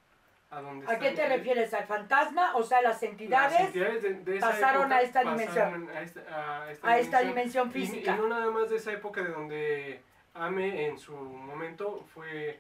A 0.51 0.61
donde 0.61 0.91
¿A 0.93 0.99
qué 0.99 1.13
te 1.13 1.29
refieres? 1.29 1.73
¿al 1.75 1.87
fantasma? 1.87 2.57
O 2.57 2.63
sea, 2.65 2.83
las 2.83 2.95
Las 2.95 3.03
entidades 3.05 4.03
de, 4.03 4.15
de 4.15 4.41
pasaron 4.41 4.93
a 4.93 5.01
esta 5.01 5.21
dimensión. 5.21 5.89
A 5.91 6.03
esta, 6.03 6.21
a 6.65 6.71
esta 6.73 6.89
a 6.89 6.99
esta 6.99 7.21
dimensión. 7.21 7.69
Y- 7.69 7.73
física. 7.73 8.15
Y, 8.17 8.19
no 8.19 8.27
nada 8.29 8.51
más 8.51 8.69
de 8.69 8.77
esa 8.77 8.93
época 8.93 9.23
de 9.23 9.31
donde 9.31 10.03
Ame 10.35 10.87
en 10.87 10.99
su 10.99 11.15
momento 11.15 12.05
fue 12.15 12.59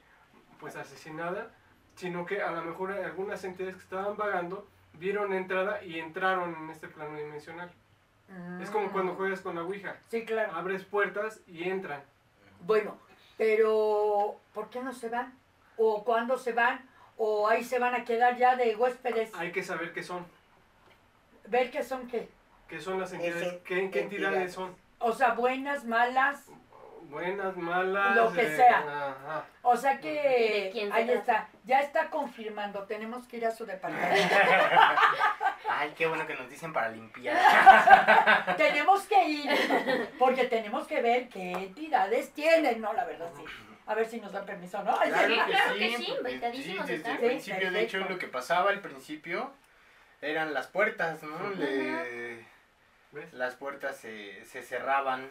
pues 0.60 0.76
asesinada, 0.76 1.50
sino 1.96 2.24
que 2.26 2.40
a 2.42 2.52
lo 2.52 2.62
mejor 2.62 2.92
algunas 2.92 3.42
entidades 3.42 3.74
que 3.76 3.82
estaban 3.82 4.16
vagando 4.16 4.68
vieron 4.94 5.32
entrada 5.32 5.82
y 5.82 5.98
entraron 5.98 6.54
en 6.54 6.70
este 6.70 6.86
plano 6.86 7.16
dimensional. 7.18 7.70
Es 8.62 8.70
como 8.70 8.92
cuando 8.92 9.14
Mm. 9.14 9.16
juegas 9.16 9.40
con 9.40 9.56
la 9.56 9.62
Ouija. 9.62 9.96
Sí, 10.08 10.24
claro. 10.24 10.52
Abres 10.54 10.84
puertas 10.84 11.40
y 11.48 11.68
entran. 11.68 12.00
Bueno, 12.60 12.96
pero 13.36 14.36
¿por 14.54 14.70
qué 14.70 14.80
no 14.80 14.92
se 14.92 15.08
van? 15.08 15.34
¿O 15.76 16.04
cuándo 16.04 16.38
se 16.38 16.52
van? 16.52 16.88
¿O 17.22 17.46
ahí 17.46 17.62
se 17.62 17.78
van 17.78 17.94
a 17.94 18.02
quedar 18.02 18.38
ya 18.38 18.56
de 18.56 18.74
huéspedes? 18.76 19.30
Hay 19.34 19.52
que 19.52 19.62
saber 19.62 19.92
qué 19.92 20.02
son. 20.02 20.26
Ver 21.48 21.70
qué 21.70 21.82
son 21.82 22.08
qué. 22.08 22.30
¿Qué 22.66 22.80
son 22.80 22.98
las 22.98 23.12
entidades? 23.12 23.42
Ese- 23.42 23.58
¿Qué, 23.58 23.74
qué 23.74 23.80
entidades. 23.80 24.12
entidades 24.12 24.52
son? 24.54 24.74
O 25.00 25.12
sea, 25.12 25.32
buenas, 25.32 25.84
malas. 25.84 26.46
Buenas, 27.10 27.54
malas. 27.58 28.16
Lo 28.16 28.32
que 28.32 28.40
eh, 28.40 28.56
sea. 28.56 28.78
ajá. 28.78 29.44
O 29.60 29.76
sea 29.76 29.96
¿De 29.96 30.00
que 30.00 30.70
quién 30.72 30.90
se 30.90 30.96
ahí 30.96 31.10
está. 31.10 31.46
Ya 31.66 31.80
está 31.80 32.08
confirmando. 32.08 32.84
Tenemos 32.84 33.26
que 33.26 33.36
ir 33.36 33.44
a 33.44 33.50
su 33.50 33.66
departamento. 33.66 34.34
Ay, 35.68 35.92
qué 35.94 36.06
bueno 36.06 36.26
que 36.26 36.36
nos 36.36 36.48
dicen 36.48 36.72
para 36.72 36.88
limpiar. 36.88 37.36
tenemos 38.56 39.02
que 39.02 39.28
ir. 39.28 39.50
Porque 40.18 40.44
tenemos 40.44 40.86
que 40.86 41.02
ver 41.02 41.28
qué 41.28 41.52
entidades 41.52 42.32
tienen. 42.32 42.80
No, 42.80 42.94
la 42.94 43.04
verdad 43.04 43.30
sí. 43.36 43.44
A 43.90 43.94
ver 43.94 44.06
si 44.06 44.20
nos 44.20 44.30
dan 44.32 44.46
permiso, 44.46 44.82
¿no? 44.84 44.96
Claro 44.96 45.28
sí. 45.28 45.34
que 45.34 45.50
claro 45.50 45.72
sí, 45.74 45.78
que 45.80 45.96
sí, 45.96 46.06
porque 46.14 46.30
invitadísimos 46.30 46.86
sí, 46.86 46.92
desde 46.92 47.10
el 47.10 47.18
principio, 47.18 47.70
de 47.72 47.80
hecho, 47.82 47.98
lo 47.98 48.18
que 48.18 48.28
pasaba 48.28 48.70
al 48.70 48.80
principio 48.80 49.52
eran 50.20 50.54
las 50.54 50.68
puertas, 50.68 51.22
¿no? 51.24 51.36
Las 53.32 53.56
puertas 53.56 53.96
se, 53.96 54.44
se 54.44 54.62
cerraban. 54.62 55.28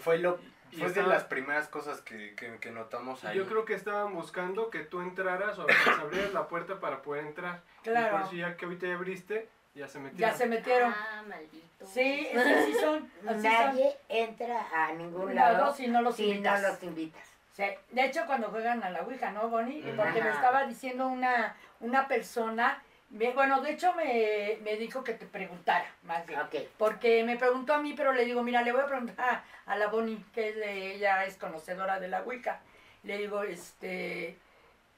Fue 0.00 0.18
lo 0.18 0.38
Y 0.70 0.76
fue 0.76 0.90
de 0.90 1.02
las 1.04 1.24
primeras 1.24 1.68
cosas 1.68 2.00
que, 2.02 2.34
que, 2.34 2.58
que 2.58 2.70
notamos 2.70 3.24
ahí. 3.24 3.36
Yo 3.38 3.46
creo 3.46 3.64
que 3.64 3.74
estaban 3.74 4.12
buscando 4.12 4.68
que 4.70 4.80
tú 4.80 5.00
entraras 5.00 5.58
o 5.58 5.66
que 5.66 5.74
abrieras 6.00 6.32
la 6.34 6.46
puerta 6.48 6.78
para 6.80 7.00
poder 7.02 7.24
entrar. 7.24 7.62
Y 7.82 7.84
por 7.84 7.92
Claro. 7.94 8.18
eso 8.26 8.34
ya 8.34 8.56
que 8.56 8.66
ahorita 8.66 8.86
ya 8.86 8.94
abriste, 8.94 9.48
ya 9.74 9.88
se 9.88 9.98
metieron. 9.98 10.18
Ya 10.32 10.36
se 10.36 10.46
metieron. 10.46 10.92
Ah, 10.96 11.22
maldito. 11.28 11.86
Sí, 11.86 12.28
es- 12.32 12.64
sí 12.66 12.74
son. 12.80 13.10
Así 13.28 13.42
Nadie 13.42 13.96
entra 14.08 14.66
a 14.72 14.92
ningún 14.92 15.34
lado 15.34 15.74
si 15.74 15.86
no 15.88 16.00
los 16.02 16.16
si 16.16 16.22
no 16.26 16.28
invitas. 16.34 16.62
los 16.62 16.82
invitas. 16.82 17.22
Sí, 17.52 17.64
De 17.90 18.04
hecho, 18.04 18.26
cuando 18.26 18.48
juegan 18.48 18.82
a 18.82 18.90
la 18.90 19.02
Ouija, 19.02 19.30
¿no, 19.30 19.48
Bonnie? 19.48 19.80
Porque 19.96 20.20
me 20.22 20.30
estaba 20.30 20.64
diciendo 20.66 21.06
una, 21.06 21.54
una 21.80 22.08
persona, 22.08 22.82
me- 23.10 23.30
bueno, 23.32 23.60
de 23.60 23.70
hecho 23.72 23.92
me, 23.94 24.58
me 24.62 24.76
dijo 24.76 25.04
que 25.04 25.14
te 25.14 25.24
preguntara, 25.26 25.86
más 26.02 26.26
bien. 26.26 26.40
Porque 26.78 27.22
me 27.22 27.36
preguntó 27.36 27.74
a 27.74 27.78
mí, 27.78 27.94
pero 27.96 28.12
le 28.12 28.24
digo, 28.24 28.42
mira, 28.42 28.62
le 28.62 28.72
voy 28.72 28.80
a 28.80 28.86
preguntar 28.86 29.44
a, 29.66 29.72
a 29.72 29.76
la 29.76 29.86
Bonnie, 29.86 30.24
que 30.34 30.48
es 30.48 30.56
de- 30.56 30.94
ella 30.96 31.24
es 31.26 31.36
conocedora 31.36 32.00
de 32.00 32.08
la 32.08 32.22
Ouija. 32.22 32.60
Le 33.04 33.18
digo, 33.18 33.42
este... 33.44 34.36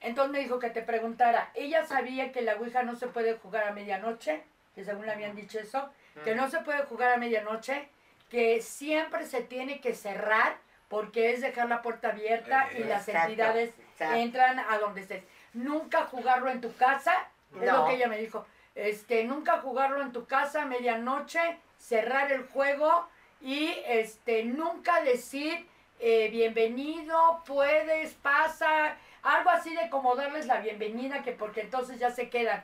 Entonces 0.00 0.32
me 0.32 0.38
dijo 0.38 0.58
que 0.58 0.70
te 0.70 0.82
preguntara, 0.82 1.50
¿ella 1.54 1.84
sabía 1.86 2.30
que 2.32 2.40
la 2.42 2.54
Ouija 2.56 2.82
no 2.84 2.96
se 2.96 3.06
puede 3.08 3.34
jugar 3.36 3.64
a 3.68 3.72
medianoche? 3.72 4.42
Que 4.76 4.84
según 4.84 5.06
le 5.06 5.12
habían 5.12 5.34
dicho 5.34 5.58
eso, 5.58 5.88
que 6.22 6.34
no 6.34 6.50
se 6.50 6.60
puede 6.60 6.84
jugar 6.84 7.14
a 7.14 7.16
medianoche, 7.16 7.88
que 8.28 8.60
siempre 8.60 9.26
se 9.26 9.40
tiene 9.40 9.80
que 9.80 9.94
cerrar 9.94 10.58
porque 10.88 11.32
es 11.32 11.40
dejar 11.40 11.68
la 11.68 11.80
puerta 11.80 12.10
abierta 12.10 12.68
y 12.76 12.84
las 12.84 13.08
Exacto, 13.08 13.30
entidades 13.30 13.70
exacto. 13.92 14.16
entran 14.16 14.58
a 14.60 14.78
donde 14.78 15.00
estés. 15.00 15.24
Nunca 15.54 16.04
jugarlo 16.04 16.50
en 16.50 16.60
tu 16.60 16.76
casa, 16.76 17.12
es 17.58 17.72
lo 17.72 17.86
que 17.86 17.94
ella 17.94 18.06
me 18.06 18.18
dijo. 18.18 18.46
Este, 18.74 19.24
nunca 19.24 19.60
jugarlo 19.62 20.02
en 20.02 20.12
tu 20.12 20.26
casa 20.26 20.62
a 20.62 20.66
medianoche, 20.66 21.40
cerrar 21.78 22.30
el 22.30 22.46
juego 22.46 23.08
y 23.40 23.74
este, 23.86 24.44
nunca 24.44 25.00
decir 25.00 25.66
eh, 26.00 26.28
bienvenido, 26.28 27.42
puedes, 27.46 28.12
pasa, 28.12 28.98
algo 29.22 29.48
así 29.48 29.74
de 29.74 29.88
como 29.88 30.14
darles 30.14 30.44
la 30.44 30.60
bienvenida, 30.60 31.22
que 31.22 31.32
porque 31.32 31.62
entonces 31.62 31.98
ya 31.98 32.10
se 32.10 32.28
quedan. 32.28 32.62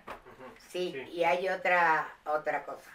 Sí, 0.68 0.92
Sí. 0.92 1.10
y 1.12 1.24
hay 1.24 1.48
otra, 1.48 2.08
otra 2.24 2.64
cosa. 2.64 2.90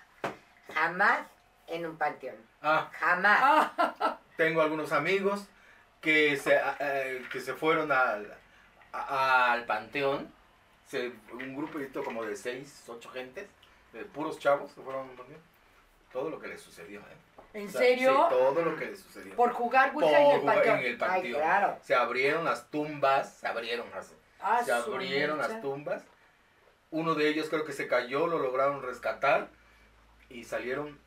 Jamás 0.74 1.20
en 1.68 1.86
un 1.86 1.98
panteón. 1.98 2.36
Ah, 2.62 2.90
Jamás. 2.94 3.40
Ah, 3.78 4.18
tengo 4.38 4.62
algunos 4.62 4.92
amigos 4.92 5.46
que 6.02 6.38
se, 6.38 6.58
a- 6.58 6.76
eh, 6.80 7.24
que 7.32 7.40
se 7.42 7.54
fueron 7.54 7.92
al, 7.92 8.34
a- 8.92 9.52
al 9.54 9.66
panteón. 9.66 10.32
Se- 10.88 11.12
un 11.34 11.56
grupito 11.56 12.04
como 12.04 12.24
de 12.24 12.36
seis, 12.36 12.84
ocho 12.88 13.10
gentes, 13.12 13.48
de 13.94 14.06
puros 14.06 14.40
chavos, 14.40 14.72
se 14.72 14.82
fueron 14.82 15.10
al 15.10 15.16
panteón. 15.16 15.42
Todo 16.12 16.30
lo 16.30 16.40
que 16.40 16.48
les 16.48 16.62
sucedió, 16.62 17.02
¿eh? 17.02 17.18
¿En 17.54 17.68
O 17.68 17.70
sea, 17.70 17.82
serio? 17.82 18.12
Sí, 18.30 18.36
todo 18.36 18.62
lo 18.62 18.76
que 18.76 18.86
les 18.86 19.00
sucedió. 19.00 19.36
Por 19.36 19.52
jugar 19.52 19.92
Por 19.94 20.04
en 20.04 20.16
el 20.32 20.42
panteón. 20.42 20.80
en 20.80 20.86
el 20.86 20.92
Ay, 20.94 20.98
panteón. 20.98 21.42
claro. 21.42 21.78
Se 21.84 21.96
abrieron 21.96 22.46
las 22.46 22.70
tumbas, 22.70 23.34
se 23.36 23.48
abrieron 23.48 23.90
las, 23.94 24.14
Ah, 24.40 24.62
se 24.64 24.72
abrieron 24.72 25.38
mecha. 25.38 25.50
las 25.50 25.62
tumbas. 25.62 26.04
Uno 26.90 27.16
de 27.16 27.28
ellos 27.28 27.50
creo 27.50 27.66
que 27.66 27.74
se 27.74 27.88
cayó, 27.88 28.28
lo 28.28 28.40
lograron 28.40 28.82
rescatar 28.82 29.50
y 30.30 30.44
salieron 30.46 30.98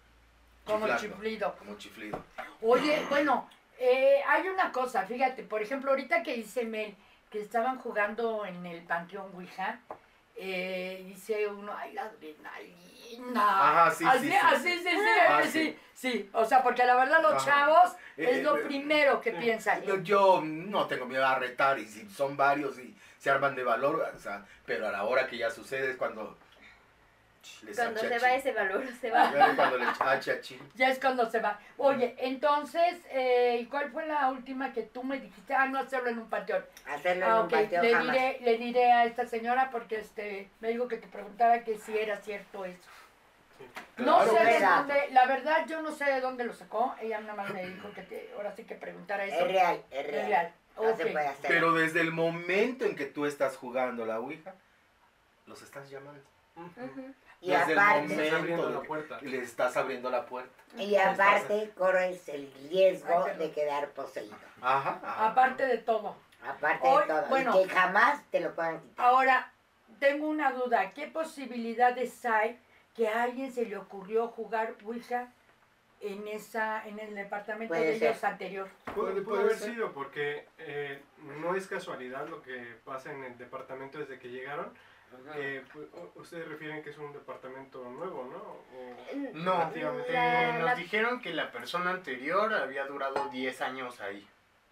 Como 0.64 0.80
chiflando, 0.86 1.00
chiflido. 1.16 1.54
Como 1.56 1.74
chiflido. 1.78 2.22
Oye, 2.60 3.02
bueno, 3.08 3.48
eh, 3.78 4.20
hay 4.26 4.48
una 4.48 4.72
cosa, 4.72 5.06
fíjate, 5.06 5.42
por 5.42 5.62
ejemplo, 5.62 5.90
ahorita 5.90 6.22
que 6.22 6.34
dice 6.34 6.64
Mel 6.64 6.94
que 7.30 7.40
estaban 7.40 7.78
jugando 7.78 8.44
en 8.44 8.66
el 8.66 8.82
Panteón 8.82 9.30
Ouija, 9.34 9.80
eh, 10.36 11.02
dice 11.06 11.46
uno, 11.46 11.72
ay, 11.74 11.92
la 11.94 12.02
adrenalina. 12.02 13.82
Ajá, 13.84 13.90
sí, 13.90 14.04
así, 14.06 14.26
sí, 14.26 14.30
sí, 14.30 14.36
así, 14.42 14.68
sí, 14.72 14.78
sí. 14.82 14.88
sí, 14.90 14.96
Ah, 15.28 15.42
sí, 15.44 15.50
sí. 15.50 15.78
sí, 15.94 16.30
o 16.32 16.44
sea, 16.44 16.62
porque 16.62 16.84
la 16.84 16.94
verdad 16.96 17.22
los 17.22 17.34
Ajá. 17.34 17.44
chavos 17.44 17.92
Eh, 18.16 18.26
es 18.30 18.42
lo 18.42 18.56
eh, 18.56 18.60
primero 18.66 19.20
que 19.20 19.32
piensan. 19.32 19.82
Yo, 19.82 19.96
yo 20.02 20.42
no 20.44 20.86
tengo 20.86 21.06
miedo 21.06 21.26
a 21.26 21.38
retar 21.38 21.78
y 21.78 21.86
si 21.86 22.08
son 22.10 22.36
varios 22.36 22.78
y 22.78 22.94
se 23.20 23.30
arman 23.30 23.54
de 23.54 23.62
valor, 23.62 24.10
o 24.16 24.18
sea, 24.18 24.44
pero 24.66 24.88
a 24.88 24.90
la 24.90 25.04
hora 25.04 25.26
que 25.28 25.36
ya 25.36 25.50
sucede 25.50 25.90
es 25.90 25.96
cuando 25.96 26.36
les 27.62 27.76
Cuando 27.76 28.00
se 28.00 28.18
va 28.18 28.34
ese 28.34 28.52
valor, 28.52 28.82
se 29.00 29.10
va. 29.10 29.30
Cuando 29.56 29.76
les. 29.78 29.88
Ya 30.74 30.88
es 30.90 30.98
cuando 30.98 31.30
se 31.30 31.38
va. 31.40 31.58
Oye, 31.76 32.14
entonces, 32.18 32.98
eh, 33.10 33.58
¿y 33.60 33.66
¿cuál 33.66 33.90
fue 33.92 34.06
la 34.06 34.30
última 34.30 34.72
que 34.72 34.82
tú 34.84 35.02
me 35.04 35.18
dijiste? 35.20 35.54
Ah, 35.54 35.66
no 35.66 35.78
hacerlo 35.78 36.08
en 36.10 36.18
un 36.18 36.30
panteón. 36.30 36.64
Hacerlo 36.86 37.26
en 37.26 37.30
Ah, 37.32 37.40
un 37.42 37.48
panteón 37.48 37.82
le 37.84 37.92
jamás. 37.94 38.12
diré, 38.12 38.38
le 38.40 38.56
diré 38.58 38.92
a 38.92 39.04
esta 39.04 39.26
señora 39.26 39.68
porque 39.70 40.00
este 40.00 40.48
me 40.60 40.68
dijo 40.68 40.88
que 40.88 40.96
te 40.96 41.06
preguntara 41.08 41.62
que 41.62 41.76
si 41.78 41.96
era 41.96 42.16
cierto 42.18 42.64
eso. 42.64 42.88
No 43.98 44.16
Claro 44.22 44.32
sé 44.32 44.44
de 44.44 44.60
dónde, 44.66 45.08
la 45.12 45.26
verdad 45.26 45.66
yo 45.68 45.82
no 45.82 45.92
sé 45.92 46.06
de 46.06 46.20
dónde 46.22 46.44
lo 46.44 46.54
sacó. 46.54 46.94
Ella 47.02 47.20
nada 47.20 47.34
más 47.34 47.50
me 47.52 47.66
dijo 47.66 47.92
que 47.92 48.00
te- 48.02 48.30
ahora 48.34 48.52
sí 48.56 48.64
que 48.64 48.74
preguntara 48.74 49.24
eso. 49.26 49.44
Es 49.44 49.52
real, 49.52 49.82
es 49.90 50.06
real. 50.06 50.18
Es 50.22 50.28
real. 50.28 50.52
No 50.80 50.96
se 50.96 51.04
Ok. 51.04 51.12
puede 51.12 51.26
hacer. 51.28 51.50
Pero 51.50 51.72
desde 51.72 52.00
el 52.00 52.12
momento 52.12 52.84
en 52.84 52.96
que 52.96 53.06
tú 53.06 53.26
estás 53.26 53.56
jugando 53.56 54.04
la 54.06 54.18
Ouija, 54.20 54.54
los 55.46 55.60
estás 55.62 55.88
llamando. 55.90 56.22
Y 57.40 57.50
desde 57.50 57.72
el 57.72 57.78
aparte, 57.78 58.30
momento 58.30 58.70
la 58.70 58.80
puerta. 58.82 59.18
le 59.22 59.38
estás 59.38 59.76
abriendo 59.76 60.10
la 60.10 60.26
puerta. 60.26 60.50
y 60.76 60.94
aparte 60.96 61.70
corres 61.76 62.28
el 62.28 62.52
riesgo 62.68 63.24
Ay, 63.24 63.38
de 63.38 63.50
quedar 63.50 63.88
poseído. 63.90 64.36
Ajá. 64.60 65.00
ajá. 65.02 65.28
Aparte 65.28 65.66
de 65.66 65.78
todo. 65.78 66.16
Aparte 66.46 66.86
Hoy- 66.86 67.02
de 67.02 67.08
todo. 67.08 67.26
bueno. 67.28 67.58
y 67.60 67.62
que 67.64 67.68
jamás 67.74 68.22
te 68.30 68.40
lo 68.40 68.54
puedan 68.54 68.80
quitar. 68.80 69.06
Ahora, 69.06 69.52
tengo 69.98 70.28
una 70.28 70.52
duda. 70.52 70.90
¿Qué 70.92 71.06
posibilidades 71.06 72.24
hay 72.26 72.58
que 72.94 73.08
a 73.08 73.22
alguien 73.22 73.52
se 73.52 73.64
le 73.66 73.76
ocurrió 73.78 74.28
jugar 74.28 74.74
Ouija 74.84 75.32
en 76.00 76.26
esa 76.28 76.86
en 76.86 76.98
el 76.98 77.14
departamento 77.14 77.72
Puede 77.74 77.92
de 77.92 77.98
ser. 77.98 78.10
ellos 78.10 78.24
anterior? 78.24 78.68
Puede, 78.94 79.20
Puede- 79.22 79.42
haber 79.42 79.56
ser. 79.56 79.72
sido 79.74 79.92
porque 79.92 80.46
eh, 80.58 81.02
no 81.40 81.54
es 81.54 81.66
casualidad 81.66 82.26
lo 82.28 82.42
que 82.42 82.74
pasa 82.84 83.12
en 83.12 83.22
el 83.24 83.36
departamento 83.38 83.98
desde 83.98 84.18
que 84.18 84.28
llegaron. 84.28 84.72
que 85.34 85.64
pu- 85.74 85.88
u- 85.92 86.20
ustedes 86.20 86.46
refieren 86.46 86.84
que 86.84 86.90
es 86.90 86.98
un 86.98 87.12
departamento 87.12 87.82
nuevo, 87.90 88.24
¿no? 88.30 88.36
O- 88.38 89.32
No, 89.34 89.58
Relativamente. 89.58 90.10
eh, 90.10 90.14
La- 90.14 90.52
nos 90.58 90.64
la- 90.66 90.74
dijeron 90.76 91.20
que 91.20 91.34
la 91.34 91.50
persona 91.50 91.90
anterior 91.90 92.54
había 92.54 92.86
durado 92.86 93.28
10 93.28 93.60
años 93.60 94.00
ahí. 94.00 94.24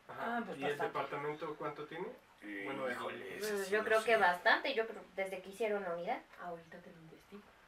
Ajá. 0.07 0.37
Ah, 0.39 0.43
pues 0.47 0.57
¿Y 0.59 0.63
el 0.63 0.69
bastante. 0.71 0.93
departamento 0.93 1.57
cuánto 1.57 1.87
tiene? 1.87 2.07
Bueno, 2.65 2.87
el- 2.87 2.93
Híjole, 2.93 3.37
Pues 3.41 3.65
sí 3.67 3.73
yo 3.73 3.79
no 3.79 3.85
creo 3.85 3.99
sé. 4.01 4.07
que 4.13 4.17
bastante, 4.17 4.75
yo 4.75 4.87
creo 4.87 5.03
desde 5.17 5.43
que 5.43 5.49
hicieron 5.51 5.83
la 5.83 5.95
unidad. 5.97 6.23
Ahorita 6.41 6.79
te 6.83 6.91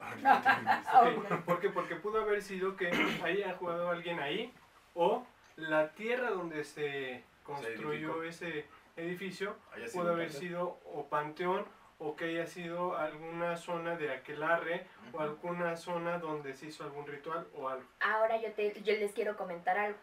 lo 0.01 0.17
investigo. 0.17 1.37
Ok, 1.37 1.45
¿Por 1.45 1.61
qué? 1.61 1.71
Porque 1.71 1.97
pudo 1.97 2.21
haber 2.23 2.43
sido 2.43 2.77
que 2.77 2.91
haya 3.25 3.55
jugado 3.55 3.91
alguien 3.91 4.21
ahí 4.21 4.53
o 4.95 5.25
la 5.57 5.91
tierra 5.93 6.31
donde 6.31 6.65
se 6.65 7.23
construyó 7.45 8.23
ese 8.23 8.67
edificio 8.97 9.57
pudo 9.93 10.13
haber 10.13 10.29
panteón. 10.29 10.41
sido 10.43 10.79
o 10.85 11.07
panteón 11.09 11.65
o 11.99 12.17
que 12.17 12.25
haya 12.27 12.47
sido 12.47 12.97
alguna 12.97 13.57
zona 13.57 13.97
de 13.97 14.11
aquelarre 14.13 14.87
o 15.13 15.17
Ujú. 15.17 15.21
alguna 15.21 15.77
zona 15.77 16.19
donde 16.19 16.55
se 16.55 16.67
hizo 16.67 16.85
algún 16.85 17.07
ritual 17.07 17.47
o 17.55 17.69
algo. 17.69 17.85
Ahora 18.01 18.41
yo, 18.41 18.53
te, 18.53 18.81
yo 18.83 18.95
les 18.95 19.13
quiero 19.13 19.37
comentar 19.37 19.77
algo. 19.79 19.99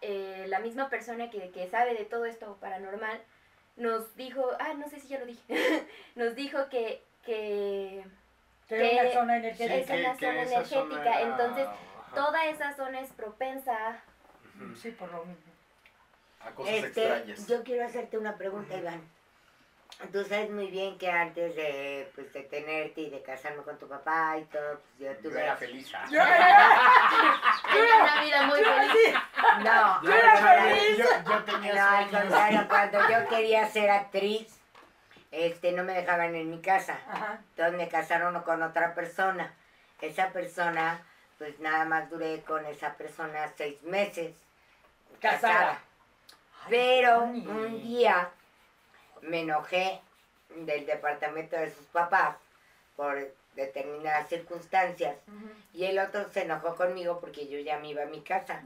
Eh, 0.00 0.46
la 0.48 0.60
misma 0.60 0.88
persona 0.90 1.30
que, 1.30 1.50
que 1.50 1.68
sabe 1.68 1.94
de 1.94 2.04
todo 2.04 2.24
esto 2.24 2.56
paranormal 2.60 3.20
nos 3.76 4.14
dijo, 4.16 4.44
ah, 4.58 4.74
no 4.74 4.88
sé 4.88 4.98
si 5.00 5.08
ya 5.08 5.18
lo 5.20 5.26
dije, 5.26 5.44
nos 6.16 6.34
dijo 6.34 6.68
que, 6.70 7.02
que 7.24 8.04
Que 8.68 8.76
era 8.76 9.02
una 9.02 9.02
Que- 9.02 9.14
zona 9.14 9.32
Sí, 9.32 9.38
energética. 9.38 9.94
es 9.94 10.00
una 10.00 10.14
zona 10.18 10.42
esa 10.42 10.64
zona 10.64 10.94
energética, 10.94 11.20
era- 11.20 11.30
entonces, 11.30 11.66
ajá. 11.66 12.14
toda 12.14 12.44
esa 12.46 12.76
zona 12.76 13.00
es 13.00 13.10
propensa. 13.12 14.02
Ujú. 14.56 14.76
Sí, 14.76 14.90
por 14.92 15.10
lo 15.12 15.24
mismo. 15.24 15.42
A 16.40 16.50
cosas 16.50 16.74
Este, 16.74 16.86
extrañas. 17.02 17.46
yo 17.48 17.62
quiero 17.64 17.84
hacerte 17.86 18.18
una 18.18 18.36
pregunta, 18.36 18.76
Iván. 18.76 19.02
Tú 20.12 20.22
sabes 20.24 20.48
muy 20.50 20.68
bien 20.68 20.96
que 20.96 21.10
antes 21.10 21.56
de, 21.56 22.08
pues, 22.14 22.32
de 22.32 22.42
tenerte 22.44 23.00
y 23.00 23.10
de 23.10 23.20
casarme 23.22 23.62
con 23.64 23.76
tu 23.78 23.88
papá 23.88 24.36
y 24.38 24.44
todo, 24.44 24.78
pues 24.80 24.98
yo 24.98 25.12
Yo 25.14 25.30
tuve... 25.30 25.42
era 25.42 25.56
feliz. 25.56 25.90
ah. 25.94 26.04
Yo 26.08 26.20
era- 26.20 26.80
una 28.04 28.22
vida 28.22 28.42
muy 28.46 28.58
feliz. 28.62 29.14
No, 29.64 30.02
Yo, 30.02 30.12
era 30.12 30.36
feliz. 30.36 30.98
Yo- 30.98 31.32
yo 31.32 31.44
tenía 31.44 31.74
No, 31.74 31.88
al 31.96 32.10
contrario, 32.10 32.66
cuando 32.68 33.08
yo 33.10 33.28
quería 33.28 33.66
ser 33.68 33.90
actriz, 33.90 34.57
este, 35.30 35.72
no 35.72 35.84
me 35.84 35.94
dejaban 35.94 36.34
en 36.34 36.50
mi 36.50 36.60
casa. 36.60 36.98
Ajá. 37.08 37.40
Entonces 37.50 37.76
me 37.76 37.88
casaron 37.88 38.40
con 38.42 38.62
otra 38.62 38.94
persona. 38.94 39.54
Esa 40.00 40.30
persona, 40.30 41.00
pues 41.38 41.58
nada 41.60 41.84
más 41.84 42.08
duré 42.10 42.42
con 42.42 42.64
esa 42.66 42.94
persona 42.94 43.52
seis 43.56 43.82
meses. 43.82 44.34
Casada. 45.20 45.80
Pero 46.68 47.22
un 47.22 47.82
día 47.82 48.30
me 49.22 49.40
enojé 49.40 50.00
del 50.50 50.86
departamento 50.86 51.56
de 51.56 51.72
sus 51.74 51.86
papás 51.86 52.36
por 52.96 53.16
determinadas 53.54 54.28
circunstancias 54.28 55.16
y 55.72 55.84
el 55.84 55.98
otro 55.98 56.28
se 56.32 56.42
enojó 56.42 56.76
conmigo 56.76 57.20
porque 57.20 57.48
yo 57.48 57.58
ya 57.58 57.78
me 57.78 57.88
iba 57.88 58.04
a 58.04 58.06
mi 58.06 58.20
casa 58.20 58.62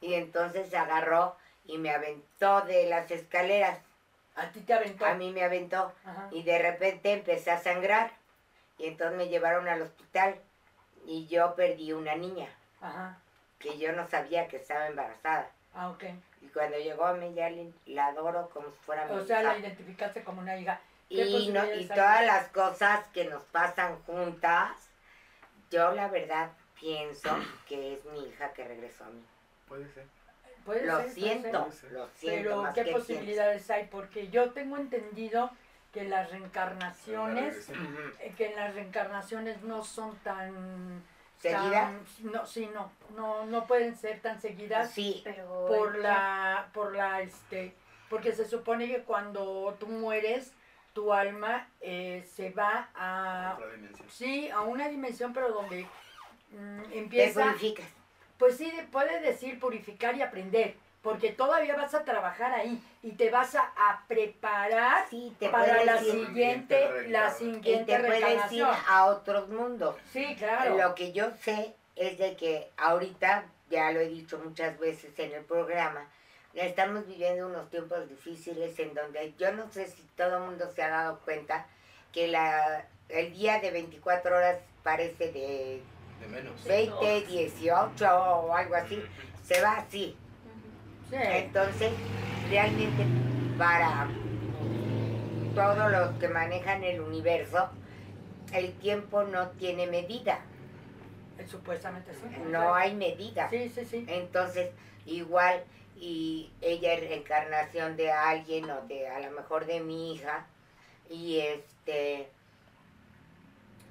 y 0.00 0.14
entonces 0.14 0.68
se 0.68 0.76
agarró 0.76 1.36
y 1.64 1.78
me 1.78 1.90
aventó 1.90 2.60
de 2.62 2.86
las 2.86 3.10
escaleras. 3.10 3.78
A 4.36 4.50
ti 4.52 4.60
te 4.60 4.74
aventó. 4.74 5.04
A 5.06 5.14
mí 5.14 5.32
me 5.32 5.42
aventó 5.42 5.92
Ajá. 6.04 6.28
y 6.30 6.42
de 6.42 6.58
repente 6.58 7.12
empecé 7.12 7.50
a 7.50 7.58
sangrar 7.58 8.10
y 8.78 8.86
entonces 8.86 9.16
me 9.16 9.28
llevaron 9.28 9.66
al 9.68 9.82
hospital 9.82 10.38
y 11.06 11.26
yo 11.26 11.54
perdí 11.54 11.92
una 11.92 12.14
niña 12.14 12.48
Ajá. 12.80 13.18
que 13.58 13.78
yo 13.78 13.92
no 13.92 14.06
sabía 14.08 14.46
que 14.48 14.56
estaba 14.58 14.86
embarazada 14.86 15.50
Ah, 15.74 15.88
ok. 15.90 16.04
y 16.42 16.46
cuando 16.48 16.76
llegó 16.78 17.04
a 17.06 17.14
Meyalin 17.14 17.74
la 17.86 18.06
adoro 18.08 18.48
como 18.50 18.70
si 18.70 18.76
fuera 18.84 19.06
mi 19.06 19.12
O 19.18 19.24
sea, 19.26 19.40
hija. 19.42 19.52
la 19.52 19.58
identificaste 19.58 20.22
como 20.22 20.40
una 20.40 20.56
hija. 20.56 20.80
¿Qué 21.08 21.24
y, 21.24 21.48
no, 21.50 21.64
y 21.74 21.86
todas 21.86 22.24
las 22.26 22.48
cosas 22.48 23.06
que 23.14 23.24
nos 23.26 23.42
pasan 23.44 23.96
juntas 24.02 24.90
yo 25.70 25.92
la 25.92 26.08
verdad 26.08 26.50
pienso 26.80 27.30
que 27.68 27.94
es 27.94 28.04
mi 28.06 28.26
hija 28.28 28.52
que 28.52 28.64
regresó 28.64 29.04
a 29.04 29.08
mí 29.08 29.24
Puede 29.68 29.88
ser. 29.94 30.06
Puede 30.66 30.84
lo 30.84 30.96
ser, 30.96 31.04
puede 31.06 31.14
siento 31.14 31.70
ser. 31.72 31.92
lo 31.92 32.08
siento 32.08 32.42
Pero 32.48 32.62
más 32.62 32.74
¿qué 32.74 32.84
que 32.84 32.92
posibilidades 32.92 33.70
hay? 33.70 33.86
Porque 33.90 34.28
yo 34.28 34.50
tengo 34.50 34.76
entendido 34.76 35.50
que 35.92 36.04
las 36.04 36.30
reencarnaciones, 36.30 37.70
eh, 38.20 38.34
que 38.36 38.46
en 38.50 38.56
las 38.56 38.74
reencarnaciones 38.74 39.62
no 39.62 39.82
son 39.84 40.14
tan... 40.18 41.02
¿Seguidas? 41.38 41.72
tan- 41.72 42.32
no, 42.32 42.46
sí, 42.46 42.68
no, 42.74 42.90
no, 43.14 43.46
no 43.46 43.66
pueden 43.66 43.94
ser 43.96 44.20
tan 44.20 44.40
seguidas 44.40 44.90
sí 44.90 45.20
Pero 45.22 45.66
por 45.68 45.96
la, 45.98 46.68
por 46.72 46.94
la, 46.96 47.20
este, 47.20 47.74
porque 48.08 48.32
se 48.32 48.46
supone 48.46 48.88
que 48.88 49.02
cuando 49.02 49.76
tú 49.78 49.86
mueres, 49.86 50.52
tu 50.94 51.12
alma 51.12 51.68
eh, 51.82 52.26
se 52.34 52.50
va 52.50 52.88
a, 52.94 53.52
Otra 53.54 53.70
dimensión. 53.70 54.08
sí, 54.10 54.48
a 54.50 54.62
una 54.62 54.88
dimensión, 54.88 55.34
pero 55.34 55.52
donde 55.52 55.86
mm, 56.52 56.82
te 56.88 56.98
empieza, 56.98 57.44
purificas 57.48 57.86
pues 58.38 58.56
sí, 58.56 58.72
puede 58.92 59.20
decir 59.20 59.58
purificar 59.58 60.16
y 60.16 60.22
aprender, 60.22 60.74
porque 61.02 61.30
todavía 61.30 61.76
vas 61.76 61.94
a 61.94 62.04
trabajar 62.04 62.52
ahí 62.52 62.82
y 63.02 63.12
te 63.12 63.30
vas 63.30 63.54
a, 63.54 63.72
a 63.76 64.04
preparar 64.08 65.06
sí 65.08 65.34
te 65.38 65.48
para 65.48 65.84
la 65.84 65.98
siguiente, 65.98 66.80
la 66.80 66.90
reencarnación. 66.90 67.50
y 67.50 67.54
siguiente 67.54 67.96
te 67.96 68.04
puedes 68.04 68.52
ir 68.52 68.64
a 68.64 69.06
otros 69.06 69.48
mundos 69.48 69.96
Sí, 70.12 70.34
claro. 70.36 70.76
Lo 70.76 70.94
que 70.94 71.12
yo 71.12 71.30
sé 71.40 71.74
es 71.94 72.18
de 72.18 72.36
que 72.36 72.70
ahorita, 72.76 73.44
ya 73.70 73.92
lo 73.92 74.00
he 74.00 74.08
dicho 74.08 74.38
muchas 74.38 74.78
veces 74.78 75.18
en 75.18 75.32
el 75.32 75.44
programa, 75.44 76.08
estamos 76.54 77.06
viviendo 77.06 77.46
unos 77.46 77.70
tiempos 77.70 78.08
difíciles 78.08 78.78
en 78.78 78.94
donde 78.94 79.34
yo 79.38 79.52
no 79.52 79.70
sé 79.70 79.86
si 79.86 80.02
todo 80.16 80.38
el 80.38 80.42
mundo 80.44 80.70
se 80.74 80.82
ha 80.82 80.88
dado 80.88 81.20
cuenta 81.20 81.66
que 82.12 82.28
la, 82.28 82.86
el 83.08 83.32
día 83.32 83.60
de 83.60 83.70
24 83.70 84.36
horas 84.36 84.58
parece 84.82 85.32
de 85.32 85.82
De 86.20 86.26
menos. 86.28 86.64
20, 86.64 87.26
18 87.26 88.06
o 88.06 88.54
algo 88.54 88.74
así, 88.74 89.02
se 89.44 89.60
va 89.62 89.78
así. 89.78 90.16
Sí. 91.10 91.16
Entonces, 91.16 91.92
realmente 92.50 93.04
para 93.58 94.08
todos 95.54 95.90
los 95.90 96.18
que 96.18 96.28
manejan 96.28 96.84
el 96.84 97.00
universo, 97.00 97.70
el 98.52 98.72
tiempo 98.74 99.24
no 99.24 99.48
tiene 99.50 99.86
medida, 99.86 100.40
Supuestamente 101.50 102.12
sí. 102.14 102.20
no 102.50 102.74
hay 102.74 102.94
medida. 102.94 103.48
Sí, 103.50 103.68
sí, 103.68 103.84
sí. 103.84 104.04
Entonces, 104.08 104.70
igual, 105.04 105.62
y 105.96 106.50
ella 106.60 106.94
es 106.94 107.00
reencarnación 107.00 107.96
de 107.96 108.10
alguien 108.10 108.70
o 108.70 108.80
de 108.82 109.08
a 109.08 109.20
lo 109.20 109.30
mejor 109.32 109.66
de 109.66 109.80
mi 109.80 110.14
hija, 110.14 110.46
y 111.10 111.38
este, 111.40 112.30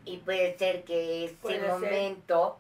y 0.05 0.17
puede 0.17 0.57
ser 0.57 0.83
que 0.83 1.25
ese 1.25 1.35
Puede 1.35 1.59
ser. 1.61 1.69
momento 1.69 2.59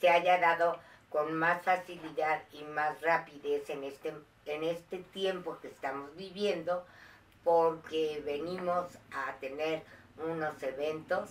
se 0.00 0.08
haya 0.10 0.38
dado 0.38 0.78
con 1.10 1.32
más 1.34 1.62
facilidad 1.62 2.42
y 2.52 2.62
más 2.64 3.00
rapidez 3.02 3.68
en 3.70 3.84
este, 3.84 4.12
en 4.46 4.64
este 4.64 4.98
tiempo 4.98 5.58
que 5.60 5.68
estamos 5.68 6.14
viviendo, 6.16 6.84
porque 7.44 8.22
venimos 8.24 8.86
a 9.12 9.32
tener 9.40 9.82
unos 10.18 10.60
eventos 10.62 11.30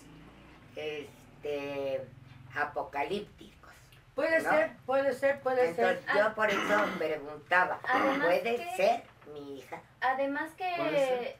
este, 0.75 2.01
apocalípticos. 2.55 3.71
Puede 4.15 4.41
¿no? 4.41 4.49
ser, 4.49 4.71
puede 4.85 5.13
ser, 5.13 5.41
puede 5.41 5.75
ser. 5.75 5.97
Entonces 5.97 6.15
yo 6.15 6.33
por 6.35 6.49
eso 6.49 6.85
preguntaba, 6.97 7.79
Además 7.83 8.25
¿puede 8.25 8.55
que- 8.55 8.75
ser 8.77 9.03
mi 9.33 9.59
hija? 9.59 9.81
Además 9.99 10.51
que 10.57 10.75
ser. 10.75 11.37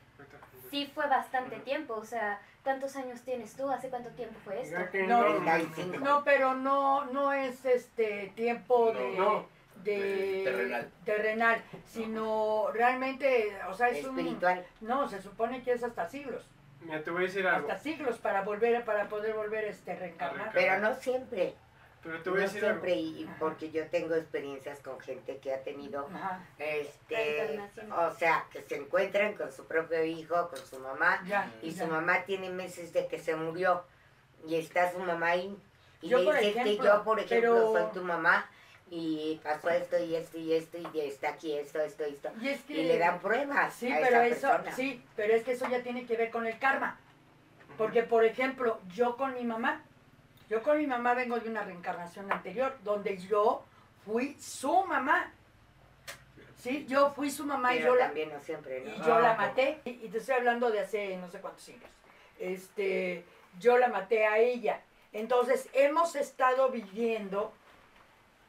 Sí 0.76 0.92
fue 0.94 1.08
bastante 1.08 1.56
tiempo, 1.60 1.94
o 1.96 2.04
sea, 2.04 2.42
¿cuántos 2.64 2.96
años 2.98 3.22
tienes 3.22 3.56
tú? 3.56 3.70
¿Hace 3.72 3.90
cuánto 3.90 4.10
tiempo 4.10 4.36
fue 4.44 4.62
esto? 4.62 4.78
No, 5.08 5.30
no- 5.30 5.36
35. 5.44 5.98
No, 6.04 6.24
pero 6.26 6.54
no, 6.54 7.06
no 7.06 7.32
es 7.32 7.64
este 7.66 8.34
tiempo 8.36 8.92
No, 8.94 9.00
de, 9.00 9.18
no. 9.18 9.46
de 9.84 10.42
terrenal. 10.44 10.92
terrenal, 11.06 11.62
sino 11.86 12.68
realmente, 12.74 13.58
o 13.70 13.74
sea, 13.74 13.88
es 13.88 14.04
un 14.06 14.20
Espiritual. 14.20 14.66
no, 14.82 15.08
se 15.08 15.22
supone 15.22 15.64
que 15.64 15.72
es 15.72 15.84
hasta 15.84 16.10
siglos. 16.10 16.46
Mira, 16.82 17.02
te 17.04 17.10
voy 17.10 17.24
a 17.24 17.28
decir 17.28 17.48
algo. 17.48 17.70
hasta 17.70 17.82
siglos 17.82 18.18
para 18.18 18.42
volver, 18.42 18.84
para 18.84 19.08
poder 19.08 19.34
volver 19.34 19.64
este 19.66 19.94
A 19.94 19.96
reencarnar. 19.96 20.52
Pero 20.54 20.80
no 20.80 20.94
siempre. 20.96 21.56
Pero 22.06 22.22
te 22.22 22.30
voy 22.30 22.40
a 22.40 22.44
No 22.44 22.50
algo. 22.50 22.60
siempre, 22.60 22.96
y 22.96 23.28
porque 23.40 23.72
yo 23.72 23.88
tengo 23.88 24.14
experiencias 24.16 24.80
con 24.80 25.00
gente 25.00 25.40
que 25.40 25.54
ha 25.54 25.64
tenido 25.64 26.08
Ajá, 26.14 26.40
este 26.60 27.60
o 27.92 28.12
sea 28.14 28.46
que 28.52 28.62
se 28.62 28.76
encuentran 28.78 29.34
con 29.34 29.52
su 29.52 29.66
propio 29.66 30.04
hijo 30.06 30.48
con 30.50 30.60
su 30.60 30.80
mamá 30.80 31.22
ya. 31.26 31.52
y 31.64 31.72
ya. 31.72 31.84
su 31.86 31.92
mamá 31.92 32.24
tiene 32.26 32.50
meses 32.52 32.94
de 32.94 33.08
que 33.08 33.18
se 33.20 33.36
murió 33.36 33.84
y 34.48 34.56
está 34.56 34.92
su 34.92 35.00
mamá 35.00 35.30
ahí 35.32 35.58
y 36.02 36.10
Yo, 36.10 36.20
le 36.20 36.26
por 36.26 36.36
dice 36.38 36.54
que 36.54 36.60
ejemplo, 36.62 36.86
yo 36.86 37.04
por 37.04 37.20
ejemplo 37.20 37.54
pero- 37.56 37.72
soy 37.74 37.94
tu 37.94 38.04
mamá 38.04 38.50
y 38.92 39.42
pasó 39.44 39.70
esto 39.72 39.98
y 39.98 40.16
esto 40.16 40.38
y 40.38 40.54
esto 40.54 40.78
y 40.78 41.00
está 41.00 41.30
aquí 41.30 41.54
esto 41.58 41.80
esto 41.82 42.04
esto 42.04 42.30
Y 42.40 42.50
es 42.50 42.62
que 42.62 42.74
y 42.74 42.84
le 42.88 43.00
dan 43.00 43.20
pruebas 43.20 43.74
Sí, 43.74 43.92
a 43.92 43.96
pero 44.00 44.22
esa 44.22 44.28
eso, 44.28 44.48
persona 44.52 44.76
sí, 44.76 45.04
pero 45.16 45.34
es 45.34 45.44
que 45.44 45.54
eso 45.54 45.68
ya 45.70 45.82
tiene 45.82 46.06
que 46.06 46.16
ver 46.16 46.30
con 46.30 46.46
el 46.46 46.60
karma. 46.60 47.00
Porque, 47.80 48.04
por 48.04 48.24
ejemplo, 48.24 48.80
yo 48.94 49.18
con 49.18 49.34
mi 49.34 49.44
mamá, 49.44 49.84
yo 50.50 50.62
con 50.64 50.78
mi 50.78 50.88
mamá 50.88 51.14
vengo 51.14 51.40
de 51.40 51.50
una 51.50 51.64
reencarnación 51.64 52.32
anterior, 52.32 52.78
donde 52.84 53.18
yo 53.18 53.64
fui 54.06 54.36
su 54.40 54.84
mamá. 54.86 55.32
Sí, 56.58 56.86
yo 56.88 57.14
fui 57.14 57.30
su 57.30 57.46
mamá 57.46 57.76
y 57.76 57.82
yo 57.82 57.96
la, 57.96 58.06
también 58.08 58.32
no 58.34 58.40
siempre 58.42 58.84
y 58.86 58.98
yo 59.06 59.16
Ah, 59.16 59.20
la 59.22 59.32
ok. 59.34 59.38
maté. 59.38 59.82
Y, 59.86 59.90
y 60.06 60.10
te 60.10 60.18
estoy 60.18 60.36
hablando 60.36 60.72
de 60.72 60.80
hace 60.80 61.16
no 61.18 61.30
sé 61.30 61.40
cuántos 61.40 61.64
siglos. 61.64 61.90
Este, 62.40 63.24
yo 63.60 63.78
la 63.78 63.88
maté 63.88 64.26
a 64.26 64.40
ella. 64.40 64.82
Entonces, 65.14 65.70
hemos 65.74 66.16
estado 66.16 66.70
viviendo 66.70 67.54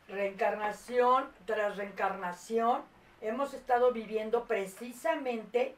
reencarnación 0.08 1.28
tras 1.44 1.76
reencarnación. 1.76 2.82
Hemos 3.20 3.54
estado 3.54 3.92
viviendo 3.92 4.44
precisamente 4.44 5.74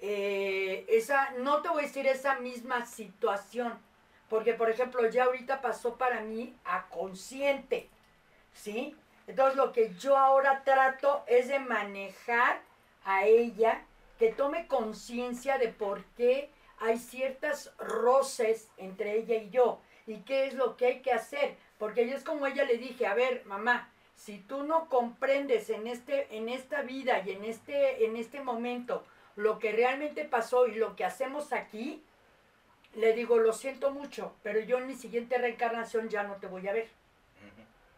eh, 0.00 0.84
esa, 0.88 1.30
no 1.38 1.62
te 1.62 1.68
voy 1.68 1.84
a 1.84 1.86
decir 1.86 2.06
esa 2.06 2.36
misma 2.40 2.86
situación, 2.86 3.78
porque 4.32 4.54
por 4.54 4.70
ejemplo 4.70 5.06
ya 5.10 5.24
ahorita 5.24 5.60
pasó 5.60 5.98
para 5.98 6.22
mí 6.22 6.56
a 6.64 6.88
consciente, 6.88 7.90
¿sí? 8.54 8.96
Entonces 9.26 9.58
lo 9.58 9.72
que 9.72 9.92
yo 9.96 10.16
ahora 10.16 10.62
trato 10.64 11.22
es 11.26 11.48
de 11.48 11.58
manejar 11.58 12.62
a 13.04 13.26
ella, 13.26 13.82
que 14.18 14.32
tome 14.32 14.66
conciencia 14.68 15.58
de 15.58 15.68
por 15.68 16.02
qué 16.16 16.48
hay 16.78 16.98
ciertas 16.98 17.74
roces 17.76 18.70
entre 18.78 19.18
ella 19.18 19.34
y 19.36 19.50
yo 19.50 19.80
y 20.06 20.22
qué 20.22 20.46
es 20.46 20.54
lo 20.54 20.78
que 20.78 20.86
hay 20.86 21.02
que 21.02 21.12
hacer, 21.12 21.58
porque 21.76 22.08
yo 22.08 22.16
es 22.16 22.24
como 22.24 22.46
ella 22.46 22.64
le 22.64 22.78
dije, 22.78 23.06
a 23.06 23.12
ver, 23.12 23.44
mamá, 23.44 23.92
si 24.16 24.38
tú 24.38 24.62
no 24.62 24.88
comprendes 24.88 25.68
en 25.68 25.86
este 25.86 26.34
en 26.34 26.48
esta 26.48 26.80
vida 26.80 27.22
y 27.22 27.32
en 27.32 27.44
este 27.44 28.06
en 28.06 28.16
este 28.16 28.40
momento 28.40 29.04
lo 29.36 29.58
que 29.58 29.72
realmente 29.72 30.24
pasó 30.24 30.66
y 30.66 30.74
lo 30.76 30.96
que 30.96 31.04
hacemos 31.04 31.52
aquí, 31.52 32.02
le 32.94 33.12
digo, 33.14 33.38
lo 33.38 33.52
siento 33.52 33.90
mucho, 33.90 34.34
pero 34.42 34.60
yo 34.60 34.78
en 34.78 34.86
mi 34.86 34.94
siguiente 34.94 35.38
reencarnación 35.38 36.08
ya 36.08 36.22
no 36.24 36.36
te 36.36 36.46
voy 36.46 36.68
a 36.68 36.72
ver. 36.72 36.88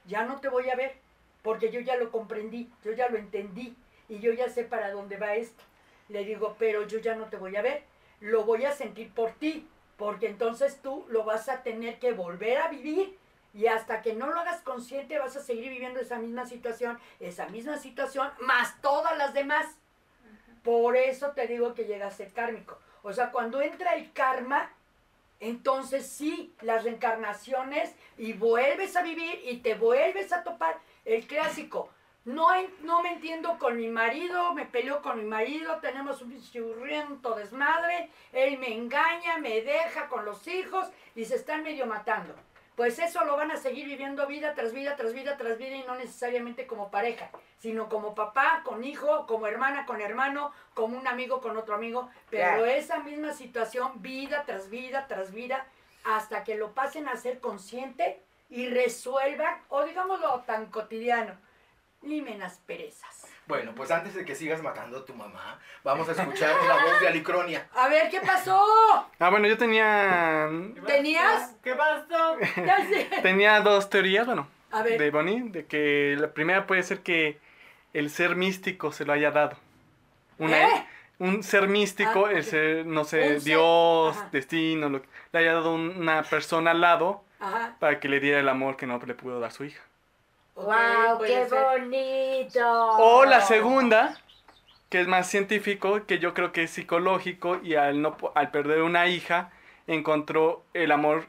Ya 0.07 0.24
no 0.24 0.40
te 0.40 0.48
voy 0.48 0.70
a 0.70 0.76
ver, 0.76 0.96
porque 1.42 1.70
yo 1.70 1.80
ya 1.80 1.96
lo 1.96 2.11
comprendí, 2.11 2.70
yo 2.85 2.92
ya 2.92 3.09
lo 3.09 3.16
entendí 3.16 3.76
y 4.09 4.20
yo 4.20 4.33
ya 4.33 4.48
sé 4.48 4.64
para 4.64 4.90
dónde 4.90 5.16
va 5.16 5.35
esto. 5.35 5.62
Le 6.09 6.24
digo, 6.24 6.57
pero 6.59 6.87
yo 6.87 6.98
ya 6.98 7.14
no 7.16 7.26
te 7.26 7.37
voy 7.37 7.57
a 7.57 7.62
ver, 7.62 7.83
lo 8.20 8.44
voy 8.44 8.64
a 8.64 8.72
sentir 8.72 9.12
por 9.12 9.33
ti, 9.33 9.66
porque 9.96 10.28
entonces 10.28 10.80
tú 10.83 11.07
lo 11.09 11.24
vas 11.24 11.48
a 11.48 11.62
tener 11.62 11.98
que 11.98 12.12
volver 12.12 12.59
a 12.59 12.68
vivir 12.68 13.16
y 13.54 13.66
hasta 13.66 14.02
que 14.02 14.14
no 14.14 14.26
lo 14.26 14.40
hagas 14.40 14.61
consciente 14.62 15.18
vas 15.18 15.37
a 15.37 15.40
seguir 15.40 15.70
viviendo 15.70 16.00
esa 16.00 16.18
misma 16.18 16.44
situación, 16.44 16.98
esa 17.20 17.46
misma 17.46 17.78
situación, 17.78 18.30
más 18.40 18.80
todas 18.80 19.16
las 19.16 19.33
demás. 19.33 19.66
Por 20.62 20.96
eso 20.96 21.30
te 21.30 21.46
digo 21.46 21.74
que 21.74 21.85
llega 21.85 22.09
a 22.09 22.11
ser 22.11 22.33
kármico. 22.33 22.78
O 23.02 23.12
sea, 23.12 23.30
cuando 23.30 23.61
entra 23.62 23.94
el 23.94 24.12
karma, 24.12 24.72
entonces 25.40 26.06
sí, 26.06 26.54
las 26.60 26.84
reencarnaciones 26.84 27.94
y 28.16 28.32
vuelves 28.32 28.96
a 28.96 29.02
vivir 29.02 29.40
y 29.44 29.58
te 29.58 29.74
vuelves 29.74 30.32
a 30.32 30.42
topar. 30.42 30.78
El 31.04 31.26
clásico, 31.26 31.90
no, 32.24 32.48
no 32.82 33.02
me 33.02 33.12
entiendo 33.12 33.58
con 33.58 33.76
mi 33.76 33.88
marido, 33.88 34.54
me 34.54 34.64
peleo 34.64 35.02
con 35.02 35.18
mi 35.18 35.24
marido, 35.24 35.78
tenemos 35.80 36.22
un 36.22 36.40
churriento 36.50 37.34
desmadre, 37.34 38.10
él 38.32 38.58
me 38.58 38.72
engaña, 38.72 39.38
me 39.38 39.60
deja 39.60 40.08
con 40.08 40.24
los 40.24 40.48
hijos 40.48 40.86
y 41.14 41.26
se 41.26 41.34
están 41.36 41.62
medio 41.62 41.86
matando. 41.86 42.34
Pues 42.76 42.98
eso 42.98 43.24
lo 43.24 43.37
van 43.37 43.52
a 43.52 43.56
seguir 43.56 43.87
viviendo 43.87 44.26
vida 44.26 44.54
tras 44.54 44.72
vida, 44.72 44.96
tras 44.96 45.12
vida, 45.12 45.37
tras 45.37 45.58
vida 45.58 45.76
y 45.76 45.84
no 45.84 45.94
necesariamente 45.94 46.66
como 46.66 46.90
pareja, 46.90 47.30
sino 47.58 47.88
como 47.88 48.14
papá 48.16 48.62
con 48.64 48.82
hijo, 48.82 49.26
como 49.26 49.46
hermana 49.46 49.87
con 49.87 50.00
hermano, 50.00 50.52
como 50.74 50.98
un 50.98 51.06
amigo 51.06 51.40
con 51.40 51.56
otro 51.56 51.76
amigo, 51.76 52.10
pero 52.30 52.42
Claro. 52.42 52.66
esa 52.66 52.98
misma 52.98 53.32
situación, 53.32 54.02
vida 54.02 54.42
tras 54.44 54.70
vida, 54.70 55.06
tras 55.06 55.32
vida, 55.32 55.66
hasta 56.02 56.42
que 56.42 56.56
lo 56.56 56.72
pasen 56.72 57.08
a 57.08 57.16
ser 57.16 57.38
consciente 57.40 58.20
y 58.50 58.68
resuelvan, 58.68 59.62
o 59.68 59.84
digámoslo 59.84 60.40
tan 60.40 60.66
cotidiano, 60.66 61.34
limenas 62.02 62.58
perezas. 62.66 63.26
Bueno, 63.46 63.72
pues 63.74 63.90
antes 63.90 64.14
de 64.14 64.24
que 64.24 64.35
sigas 64.35 64.62
matando 64.62 64.98
a 64.98 65.04
tu 65.04 65.14
mamá, 65.14 65.59
vamos 65.83 66.09
a 66.09 66.12
escuchar 66.12 66.50
la 66.66 66.74
voz 66.83 67.00
de 67.00 67.09
Alicronia. 67.09 67.68
A 67.74 67.88
ver, 67.88 68.09
¿qué 68.11 68.20
pasó? 68.20 68.59
Ah, 69.18 69.30
bueno, 69.30 69.46
yo 69.46 69.59
tenía. 69.59 70.48
¿Tenías? 70.87 71.54
¿Qué 71.62 71.74
pasó? 71.74 72.37
Ya 72.64 72.78
sé. 72.88 73.09
tenía 73.22 73.61
dos 73.61 73.90
teorías, 73.90 74.24
bueno, 74.26 74.48
A 74.70 74.83
ver. 74.83 74.98
de 74.98 75.11
Bonnie, 75.11 75.42
de 75.50 75.66
que 75.66 76.16
la 76.18 76.28
primera 76.33 76.66
puede 76.66 76.83
ser 76.83 77.00
que 77.00 77.38
el 77.92 78.09
ser 78.11 78.35
místico 78.35 78.92
se 78.92 79.04
lo 79.04 79.12
haya 79.12 79.30
dado. 79.30 79.57
Una, 80.38 80.62
¿Eh? 80.68 80.87
Un 81.18 81.42
ser 81.42 81.68
místico, 81.68 82.26
Ah, 82.26 82.33
el 82.33 82.44
ser, 82.44 82.87
no 82.87 83.04
sé, 83.04 83.35
ser- 83.40 83.42
Dios, 83.42 84.16
ajá. 84.16 84.28
destino, 84.33 84.88
lo 84.88 85.02
que, 85.02 85.09
le 85.33 85.38
haya 85.38 85.52
dado 85.54 85.74
una 85.74 86.22
persona 86.22 86.72
al 86.72 86.80
lado 86.80 87.22
Ajá. 87.38 87.76
para 87.78 88.00
que 88.00 88.09
le 88.09 88.18
diera 88.20 88.40
el 88.40 88.48
amor 88.48 88.76
que 88.76 88.87
no 88.87 88.98
le 89.04 89.14
pudo 89.14 89.38
dar 89.38 89.52
su 89.52 89.64
hija. 89.64 89.80
¡Wow! 90.56 91.18
¡Qué 91.26 91.46
ser. 91.46 91.48
bonito! 91.50 92.90
O 92.98 93.24
la 93.24 93.40
segunda, 93.40 94.18
que 94.88 95.00
es 95.00 95.08
más 95.08 95.28
científico, 95.28 96.06
que 96.06 96.18
yo 96.18 96.32
creo 96.34 96.52
que 96.52 96.62
es 96.64 96.70
psicológico 96.70 97.58
y 97.62 97.74
al, 97.74 98.00
no, 98.00 98.16
po- 98.16 98.32
al 98.34 98.50
perder 98.50 98.82
una 98.82 99.08
hija 99.08 99.50
encontró 99.86 100.62
el 100.72 100.92
amor, 100.92 101.26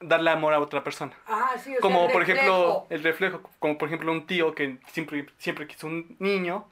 darle 0.00 0.30
amor 0.30 0.54
a 0.54 0.60
otra 0.60 0.84
persona. 0.84 1.12
Ajá, 1.26 1.58
sí, 1.58 1.70
o 1.70 1.72
sea, 1.72 1.80
Como 1.80 2.06
el 2.06 2.12
por 2.12 2.22
ejemplo 2.22 2.86
el 2.90 3.02
reflejo, 3.02 3.40
como 3.58 3.76
por 3.76 3.88
ejemplo 3.88 4.12
un 4.12 4.26
tío 4.26 4.54
que 4.54 4.78
siempre, 4.86 5.26
siempre 5.38 5.66
quiso 5.66 5.86
un 5.88 6.16
niño 6.18 6.64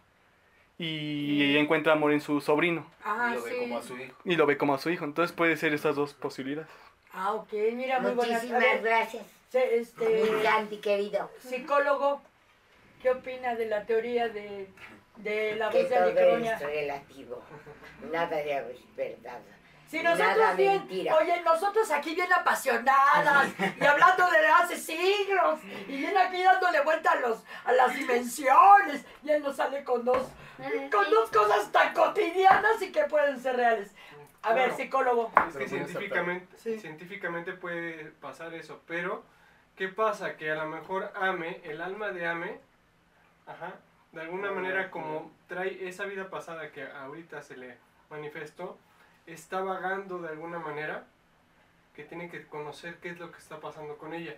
y 0.79 1.55
Mm. 1.55 1.59
encuentra 1.59 1.92
amor 1.92 2.12
en 2.12 2.21
su 2.21 2.40
sobrino 2.40 2.87
Ajá, 3.05 3.31
y 3.31 3.35
lo 3.35 3.42
ve 3.42 3.51
sí. 3.51 3.57
como 3.59 3.79
a 3.79 3.83
su 3.83 3.97
hijo. 3.99 4.14
y 4.25 4.37
lo 4.37 4.47
ve 4.47 4.57
como 4.57 4.75
a 4.75 4.79
su 4.79 4.90
hijo. 4.90 5.05
Entonces 5.05 5.35
puede 5.37 5.57
ser 5.57 5.75
esas 5.75 5.97
dos 5.97 6.14
posibilidades. 6.14 6.71
Ah, 7.12 7.33
ok, 7.35 7.53
mira, 7.75 8.01
muy 8.01 8.12
Muchísimas 8.14 8.83
gracias, 8.83 9.25
este, 9.55 10.43
Santi 10.43 10.79
querido. 10.79 11.31
psicólogo, 11.41 12.23
¿qué 13.01 13.11
opina 13.11 13.55
de 13.55 13.67
la 13.67 13.85
teoría 13.85 14.29
de, 14.29 14.69
de 15.17 15.57
la 15.57 15.71
Que 15.71 15.83
voz 15.83 15.91
de 15.91 15.97
es 16.53 16.61
relativo. 16.61 17.43
Nada 18.12 18.37
de 18.37 18.77
verdad. 18.97 19.41
Si 19.88 20.03
Nada 20.03 20.17
nosotros 20.17 20.57
bien, 20.57 20.79
mentira. 20.79 21.17
oye, 21.17 21.41
nosotros 21.43 21.91
aquí 21.91 22.15
bien 22.15 22.33
apasionadas 22.33 23.49
y 23.79 23.85
hablando 23.85 24.27
de 24.31 24.47
hace 24.49 24.79
siglos 24.79 25.61
y 25.87 25.99
bien 25.99 26.17
aquí 26.17 26.43
dándole 26.43 26.81
vuelta 26.81 27.12
a, 27.12 27.17
los, 27.17 27.45
a 27.67 27.73
las 27.73 27.95
dimensiones 27.95 29.05
y 29.23 29.29
él 29.31 29.43
nos 29.43 29.57
sale 29.57 29.85
con 29.85 30.03
dos, 30.03 30.29
con 30.91 31.11
dos 31.11 31.31
cosas 31.31 31.71
tan 31.73 31.93
cotidianas 31.93 32.81
y 32.81 32.91
que 32.91 33.05
pueden 33.05 33.38
ser 33.38 33.57
reales. 33.57 33.91
A 34.41 34.55
ver, 34.55 34.73
psicólogo. 34.75 35.31
Es 35.51 35.57
que 35.57 35.69
científicamente, 35.69 36.57
Sí. 36.57 36.81
científicamente 36.81 37.53
puede 37.53 38.07
pasar 38.12 38.55
eso, 38.55 38.81
pero 38.87 39.23
¿qué 39.77 39.89
pasa? 39.89 40.37
Que 40.37 40.51
a 40.51 40.57
lo 40.57 40.69
mejor 40.69 41.11
Ame, 41.15 41.61
el 41.65 41.81
alma 41.81 42.11
de 42.11 42.27
Ame, 42.27 42.61
ajá, 43.47 43.75
de 44.13 44.21
alguna 44.21 44.53
manera 44.53 44.91
como 44.91 45.31
trae 45.49 45.89
esa 45.89 46.05
vida 46.05 46.29
pasada 46.29 46.71
que 46.71 46.85
ahorita 46.85 47.43
se 47.43 47.57
le 47.57 47.77
manifestó, 48.11 48.77
está 49.27 49.61
vagando 49.61 50.19
de 50.19 50.29
alguna 50.29 50.59
manera 50.59 51.07
que 51.95 52.05
tiene 52.05 52.31
que 52.31 52.47
conocer 52.47 52.97
qué 53.01 53.11
es 53.11 53.19
lo 53.19 53.31
que 53.31 53.39
está 53.39 53.61
pasando 53.61 53.99
con 53.99 54.15
ella. 54.15 54.35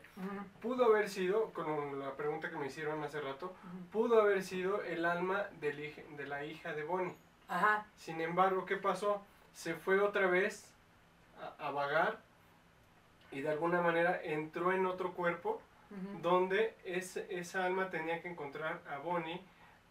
Pudo 0.61 0.87
haber 0.87 1.09
sido, 1.09 1.53
con 1.53 2.01
la 2.01 2.13
pregunta 2.17 2.51
que 2.51 2.57
me 2.57 2.67
hicieron 2.67 3.03
hace 3.05 3.21
rato, 3.21 3.55
pudo 3.93 4.21
haber 4.21 4.43
sido 4.43 4.83
el 4.83 5.05
alma 5.05 5.47
del 5.61 5.95
de 6.17 6.27
la 6.27 6.45
hija 6.45 6.73
de 6.73 6.83
Bonnie. 6.85 7.15
Ajá, 7.49 7.87
Sin 7.97 8.21
embargo, 8.21 8.65
¿qué 8.65 8.77
pasó? 8.77 9.23
Se 9.53 9.75
fue 9.75 10.01
otra 10.01 10.27
vez 10.27 10.73
a, 11.41 11.69
a 11.69 11.71
vagar 11.71 12.19
y 13.35 13.43
de 13.43 13.51
alguna 13.51 13.81
manera 13.83 14.21
entró 14.23 14.73
en 14.73 14.87
otro 14.87 15.13
cuerpo 15.13 15.61
donde 16.23 16.75
es- 16.85 17.17
esa 17.17 17.65
alma 17.67 17.89
tenía 17.91 18.21
que 18.21 18.29
encontrar 18.29 18.81
a 18.91 18.99
Bonnie 18.99 19.41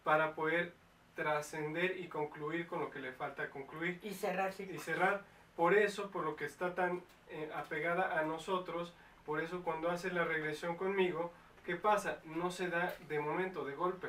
para 0.02 0.34
poder 0.34 0.74
trascender 1.14 1.98
y 1.98 2.08
concluir 2.08 2.66
con 2.66 2.80
lo 2.80 2.90
que 2.90 2.98
le 2.98 3.12
falta 3.12 3.48
concluir 3.48 4.00
y 4.02 4.12
cerrar 4.12 4.52
y 4.58 4.76
cerrar. 4.78 5.22
Por 5.56 5.72
eso, 5.74 6.10
por 6.10 6.24
lo 6.24 6.36
que 6.36 6.44
está 6.44 6.74
tan 6.74 7.02
eh, 7.30 7.50
apegada 7.54 8.18
a 8.18 8.22
nosotros, 8.24 8.92
por 9.24 9.40
eso 9.42 9.62
cuando 9.62 9.90
hace 9.90 10.10
la 10.10 10.24
regresión 10.24 10.76
conmigo, 10.76 11.32
¿qué 11.64 11.74
pasa? 11.76 12.18
No 12.24 12.50
se 12.50 12.68
da 12.68 12.94
de 13.08 13.18
momento, 13.18 13.64
de 13.64 13.74
golpe, 13.74 14.08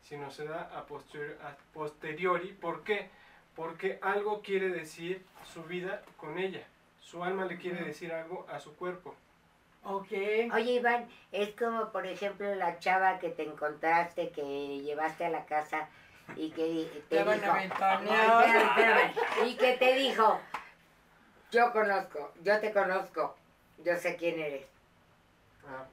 sino 0.00 0.30
se 0.30 0.44
da 0.46 0.62
a, 0.76 0.86
posteriori. 0.86 1.34
a 1.42 1.56
posteriori. 1.74 2.52
¿Por 2.52 2.82
qué? 2.84 3.10
porque 3.54 4.00
algo 4.02 4.42
quiere 4.42 4.68
decir 4.70 5.24
su 5.52 5.62
vida 5.62 6.02
con 6.16 6.38
ella. 6.38 6.66
Su 7.04 7.22
alma 7.22 7.44
le 7.44 7.58
quiere 7.58 7.84
decir 7.84 8.12
algo 8.12 8.46
a 8.50 8.58
su 8.58 8.74
cuerpo. 8.76 9.14
Ok. 9.84 10.08
Oye, 10.54 10.72
Iván, 10.72 11.06
es 11.30 11.50
como, 11.54 11.90
por 11.92 12.06
ejemplo, 12.06 12.54
la 12.54 12.78
chava 12.78 13.18
que 13.18 13.28
te 13.28 13.42
encontraste, 13.44 14.30
que 14.30 14.80
llevaste 14.80 15.26
a 15.26 15.30
la 15.30 15.44
casa 15.44 15.88
y 16.36 16.50
que 16.50 16.88
te 17.10 17.16
Te 17.18 17.22
van 17.22 17.38
a 17.38 17.42
dijo... 17.42 17.54
ventanear. 17.54 18.02
No, 18.28 18.40
espérame, 18.40 18.68
espérame. 18.70 19.48
Y 19.48 19.56
que 19.56 19.72
te 19.76 19.94
dijo, 19.94 20.40
yo 21.52 21.70
conozco, 21.72 22.32
yo 22.42 22.58
te 22.60 22.72
conozco, 22.72 23.36
yo 23.84 23.96
sé 23.98 24.16
quién 24.16 24.40
eres. 24.40 24.66
Ah, 25.68 25.84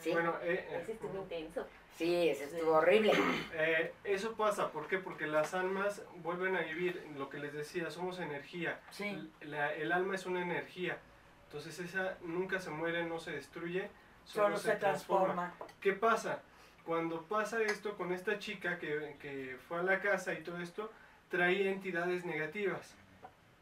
Sí, 0.00 0.12
Bueno, 0.12 0.34
eh, 0.42 0.64
eh, 0.70 0.78
Ese 0.82 0.92
estuvo 0.92 1.18
intenso. 1.18 1.66
Sí, 1.96 2.28
eso 2.28 2.44
estuvo 2.44 2.72
horrible. 2.72 3.12
Eh, 3.58 3.92
eso 4.04 4.34
pasa, 4.34 4.70
¿por 4.70 4.86
qué? 4.86 4.98
Porque 4.98 5.26
las 5.26 5.54
almas 5.54 6.02
vuelven 6.22 6.54
a 6.56 6.60
vivir, 6.60 7.04
lo 7.16 7.28
que 7.30 7.38
les 7.38 7.52
decía, 7.54 7.90
somos 7.90 8.18
energía. 8.20 8.80
Sí. 8.90 9.30
La- 9.40 9.74
el 9.74 9.92
alma 9.92 10.14
es 10.14 10.26
una 10.26 10.42
energía, 10.42 10.98
entonces 11.46 11.78
esa 11.78 12.18
nunca 12.22 12.58
se 12.60 12.70
muere, 12.70 13.04
no 13.04 13.18
se 13.18 13.32
destruye, 13.32 13.88
solo, 14.24 14.56
Solo 14.56 14.58
se 14.58 14.76
transforma. 14.76 15.54
¿Qué 15.80 15.92
pasa? 15.94 16.42
Cuando 16.84 17.22
pasa 17.22 17.62
esto 17.62 17.96
con 17.96 18.12
esta 18.12 18.38
chica 18.38 18.78
que, 18.78 19.16
que 19.20 19.56
fue 19.66 19.78
a 19.78 19.82
la 19.82 20.00
casa 20.00 20.34
y 20.34 20.42
todo 20.42 20.58
esto, 20.60 20.92
traía 21.30 21.70
entidades 21.70 22.24
negativas. 22.24 22.94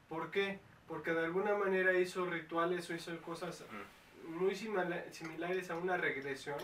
¿Por 0.09 0.31
qué? 0.31 0.59
Porque 0.89 1.13
de 1.13 1.25
alguna 1.25 1.55
manera 1.55 1.93
hizo 1.95 2.27
rituales 2.27 2.91
o 2.91 2.95
hizo 2.95 3.17
cosas 3.23 3.65
muy 4.29 4.55
simila- 4.55 5.05
similares 5.13 5.71
a 5.71 5.77
una 5.77 5.97
regresión, 5.97 6.59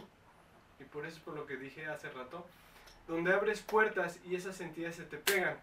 y 0.81 0.85
por 0.85 1.07
eso 1.07 1.19
es 1.19 1.23
por 1.23 1.35
lo 1.35 1.47
que 1.47 1.57
dije 1.57 1.87
hace 1.87 2.11
rato, 2.11 2.47
donde 3.07 3.33
abres 3.35 3.61
puertas 3.63 4.19
y 4.25 4.35
esas 4.37 4.61
entidades 4.61 4.97
se 4.97 5.05
te 5.05 5.17
pegan 5.19 5.57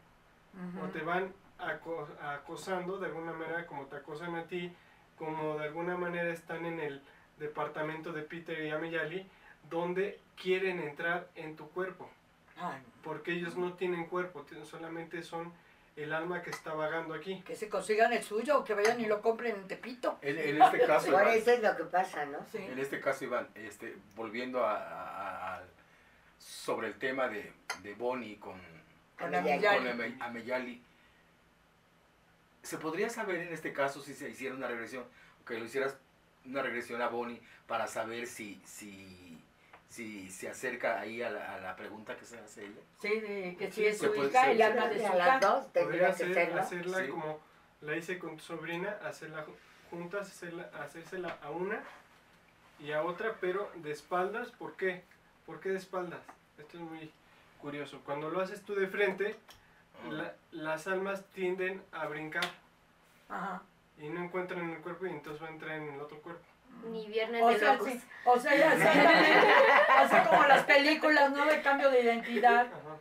o 0.84 0.88
te 0.88 1.02
van 1.02 1.34
aco- 1.60 2.08
acosando 2.22 2.98
de 2.98 3.08
alguna 3.08 3.34
manera 3.34 3.66
como 3.68 3.86
te 3.86 3.98
acosan 3.98 4.36
a 4.36 4.44
ti, 4.46 4.72
como 5.18 5.58
de 5.58 5.66
alguna 5.66 5.96
manera 5.98 6.32
están 6.32 6.66
en 6.66 6.80
el 6.80 7.02
departamento 7.40 8.12
de 8.12 8.24
Peter 8.24 8.60
y 8.66 8.70
Ameyali, 8.72 9.28
donde 9.70 10.20
quieren 10.42 10.80
entrar 10.80 11.30
en 11.36 11.56
tu 11.56 11.70
cuerpo, 11.70 12.10
Ay, 12.60 12.82
porque 13.04 13.34
ellos 13.34 13.56
no 13.56 13.74
tienen 13.74 14.06
cuerpo, 14.06 14.46
solamente 14.64 15.22
son 15.22 15.54
el 15.98 16.14
alma 16.14 16.42
que 16.44 16.52
está 16.52 16.74
vagando 16.74 17.14
aquí. 17.16 17.42
que 17.42 17.56
se 17.56 17.68
consigan 17.70 18.14
el 18.14 18.24
suyo 18.24 18.60
o 18.60 18.64
que 18.64 18.74
vayan 18.74 19.02
y 19.02 19.06
lo 19.08 19.22
compren 19.22 19.56
en 19.56 19.68
Tepito. 19.68 20.20
En, 20.22 20.38
en 20.38 20.62
este 20.62 20.86
caso, 20.86 21.08
Iván, 21.10 21.28
eso 21.30 21.52
es 21.52 21.62
lo 21.62 21.76
que 21.76 21.84
pasa, 21.86 22.26
¿no? 22.26 22.46
Sí. 22.52 22.60
en 22.60 22.78
este 22.80 23.02
caso, 23.02 23.26
Iván, 23.26 23.48
este, 23.56 23.98
volviendo 24.16 24.64
a, 24.66 24.76
a- 24.78 25.56
a- 25.58 25.64
sobre 26.40 26.88
el 26.88 27.00
tema 27.00 27.28
de, 27.28 27.52
de 27.82 27.94
Bonnie 27.96 28.38
con, 28.38 28.62
Con 29.18 29.34
Ameyali. 29.34 29.78
Con 29.80 29.88
Ame- 29.88 30.18
Ameyali, 30.20 30.82
¿se 32.62 32.78
podría 32.78 33.10
saber 33.10 33.42
en 33.42 33.54
este 33.54 33.74
caso 33.74 34.02
si 34.02 34.14
se 34.14 34.30
hiciera 34.30 34.54
una 34.56 34.68
regresión, 34.68 35.04
que 35.48 35.58
lo 35.58 35.66
hicieras 35.66 35.98
una 36.46 36.62
regresión 36.62 37.02
a 37.02 37.08
Bonnie 37.08 37.42
para 37.66 37.88
saber 37.88 38.28
si, 38.28 38.62
si, 38.66 39.27
si 39.90 40.30
se 40.30 40.50
acerca 40.50 41.00
ahí 41.00 41.22
a 41.22 41.30
la, 41.30 41.56
a 41.56 41.60
la 41.62 41.76
pregunta 41.76 42.16
que 42.18 42.26
se 42.26 42.38
hace 42.40 42.66
ella? 42.66 42.82
Sí, 43.00 43.20
de 43.20 43.56
que 43.58 43.72
si 43.72 43.86
es 43.86 43.98
su 43.98 44.14
hija, 44.16 44.42
alma 44.44 44.82
puede 44.88 44.96
de 44.98 45.06
a 45.08 45.12
su 45.12 45.18
las 45.18 45.42
dos 45.42 45.74
tendría 45.74 46.14
que 46.14 46.54
hacerla 46.60 47.00
Sí. 47.04 47.08
como 47.10 47.40
la 47.82 47.96
hice 47.96 48.20
con 48.20 48.38
tu 48.38 48.44
sobrina, 48.44 48.98
hacerla 49.04 49.46
ju- 49.46 49.54
juntas, 49.90 50.28
hacerla, 50.30 50.70
hacérsela 50.82 51.38
a 51.42 51.52
una 51.52 51.82
y 52.80 52.92
a 52.92 53.04
otra, 53.04 53.36
pero 53.40 53.72
de 53.76 53.92
espaldas. 53.92 54.52
¿Por 54.52 54.76
qué? 54.76 55.04
¿Por 55.46 55.60
qué 55.60 55.70
de 55.70 55.78
espaldas? 55.78 56.20
Esto 56.58 56.78
es 56.78 56.84
muy 56.84 57.12
curioso. 57.60 58.02
Cuando 58.04 58.30
lo 58.30 58.42
haces 58.42 58.62
tú 58.64 58.76
de 58.76 58.88
frente, 58.88 59.36
la- 60.12 60.36
las 60.52 60.88
almas 60.88 61.24
tienden 61.34 61.82
a 61.92 62.06
brincar 62.08 62.44
Ajá. 63.30 63.62
y 63.98 64.10
no 64.10 64.24
encuentran 64.24 64.62
en 64.66 64.72
el 64.72 64.82
cuerpo 64.82 65.06
y 65.08 65.12
entonces 65.12 65.42
va 65.42 65.48
a 65.48 65.52
entrar 65.52 65.78
en 65.78 65.94
el 65.94 66.02
otro 66.02 66.20
cuerpo. 66.22 66.44
Ni 66.92 67.06
viernes 67.08 67.42
O 67.44 67.50
de 67.50 67.60
sea, 67.60 67.74
locos. 67.74 67.90
sí, 67.90 68.02
o 68.26 68.40
sea, 68.40 68.56
ya 68.56 68.74
exactamente, 68.74 69.48
así 69.98 70.30
como 70.30 70.44
las 70.48 70.64
películas, 70.64 71.32
¿no? 71.32 71.46
De 71.46 71.62
cambio 71.62 71.90
de 71.92 72.02
identidad. 72.02 72.68
Ajá. 72.68 72.98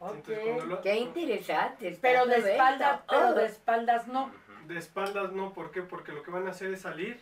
Ok. 0.00 0.14
Entonces, 0.14 0.38
cuando 0.44 0.64
lo- 0.66 0.80
Qué 0.82 0.96
interesante. 0.96 1.98
Pero 2.00 2.26
de 2.26 2.36
espaldas, 2.52 3.00
pero 3.08 3.28
Oh. 3.28 3.32
de 3.34 3.46
espaldas 3.46 4.06
no. 4.06 4.30
De 4.66 4.78
espaldas 4.78 5.32
no, 5.32 5.52
¿por 5.52 5.70
qué? 5.72 5.82
Porque 5.82 6.12
lo 6.12 6.22
que 6.22 6.30
van 6.30 6.46
a 6.46 6.50
hacer 6.50 6.72
es 6.72 6.82
salir 6.82 7.20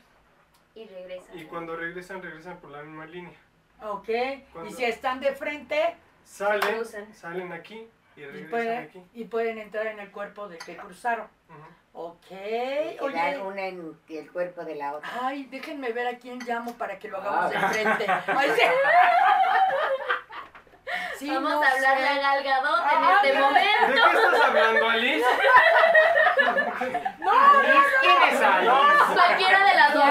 Y 0.74 0.86
regresa. 0.86 1.34
y 1.34 1.44
cuando 1.44 1.74
regresan, 1.76 2.20
regresan 2.22 2.58
por 2.58 2.70
la 2.70 2.82
misma 2.82 3.06
línea. 3.06 3.32
Ok. 3.82 4.08
Cuando- 4.52 4.70
Y 4.70 4.74
si 4.74 4.84
están 4.84 5.20
de 5.20 5.32
frente, 5.32 5.96
Salen, 6.24 6.84
salen 7.14 7.52
aquí 7.52 7.86
y 8.16 8.20
y 8.20 8.24
regresan 8.26 8.50
pueden, 8.50 8.78
aquí. 8.84 9.02
y 9.14 9.24
pueden 9.24 9.58
entrar 9.58 9.86
en 9.86 10.00
el 10.00 10.10
cuerpo 10.10 10.48
de 10.48 10.58
que 10.58 10.76
cruzaron. 10.76 11.28
Ujú. 11.48 12.08
Ok. 12.08 12.26
Y 13.28 13.32
quedar 13.32 13.40
Oye. 13.46 13.52
una 13.52 13.62
en 13.66 13.98
el 14.08 14.32
cuerpo 14.32 14.64
de 14.64 14.74
la 14.76 14.92
otra. 14.94 15.08
Ay, 15.22 15.44
déjenme 15.44 15.92
ver 15.92 16.06
a 16.08 16.18
quién 16.18 16.38
llamo 16.40 16.72
para 16.74 16.98
que 16.98 17.08
lo 17.08 17.18
Ah. 17.18 17.20
hagamos 17.20 17.50
de 17.50 17.58
frente. 17.58 18.06
Ay, 18.26 18.50
sí. 18.56 18.62
Sí, 21.18 21.30
Vamos 21.30 21.50
no 21.50 21.62
a 21.62 21.68
hablarle 21.70 22.06
sé. 22.06 22.12
a 22.12 22.20
Gal 22.20 22.44
Gadot 22.44 22.78
Ah, 22.84 22.92
en 22.92 23.30
este 23.30 23.40
momento. 23.40 23.86
¿De 23.88 23.94
qué 23.94 24.00
estás 24.18 24.40
hablando, 24.48 24.88
Alice? 24.90 25.26
¿Quién 28.00 28.16
es 28.30 28.42
ahí? 28.42 28.68
Cualquiera 29.14 29.64
de 29.64 29.74
las 29.74 29.94
dos. 29.94 30.04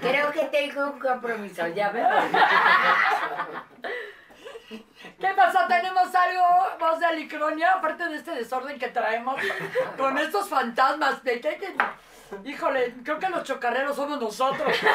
Creo 0.00 0.32
que 0.32 0.44
tengo 0.46 0.86
un 0.90 0.98
compromiso, 0.98 1.66
ya 1.68 1.90
voy. 1.90 2.00
¿Qué 5.18 5.28
pasó? 5.34 5.58
¿Tenemos 5.66 6.14
algo, 6.14 6.42
voz 6.78 7.00
de 7.00 7.06
Alicronia? 7.06 7.72
Aparte 7.72 8.06
de 8.08 8.16
este 8.16 8.32
desorden 8.32 8.78
que 8.78 8.88
traemos 8.88 9.40
con 9.96 10.18
estos 10.18 10.48
fantasmas. 10.48 11.22
¿De 11.24 11.40
qué? 11.40 11.56
qué? 11.58 11.74
Híjole, 12.50 12.94
creo 13.04 13.18
que 13.18 13.28
los 13.28 13.44
chocarreros 13.44 13.96
somos 13.96 14.20
nosotros. 14.20 14.72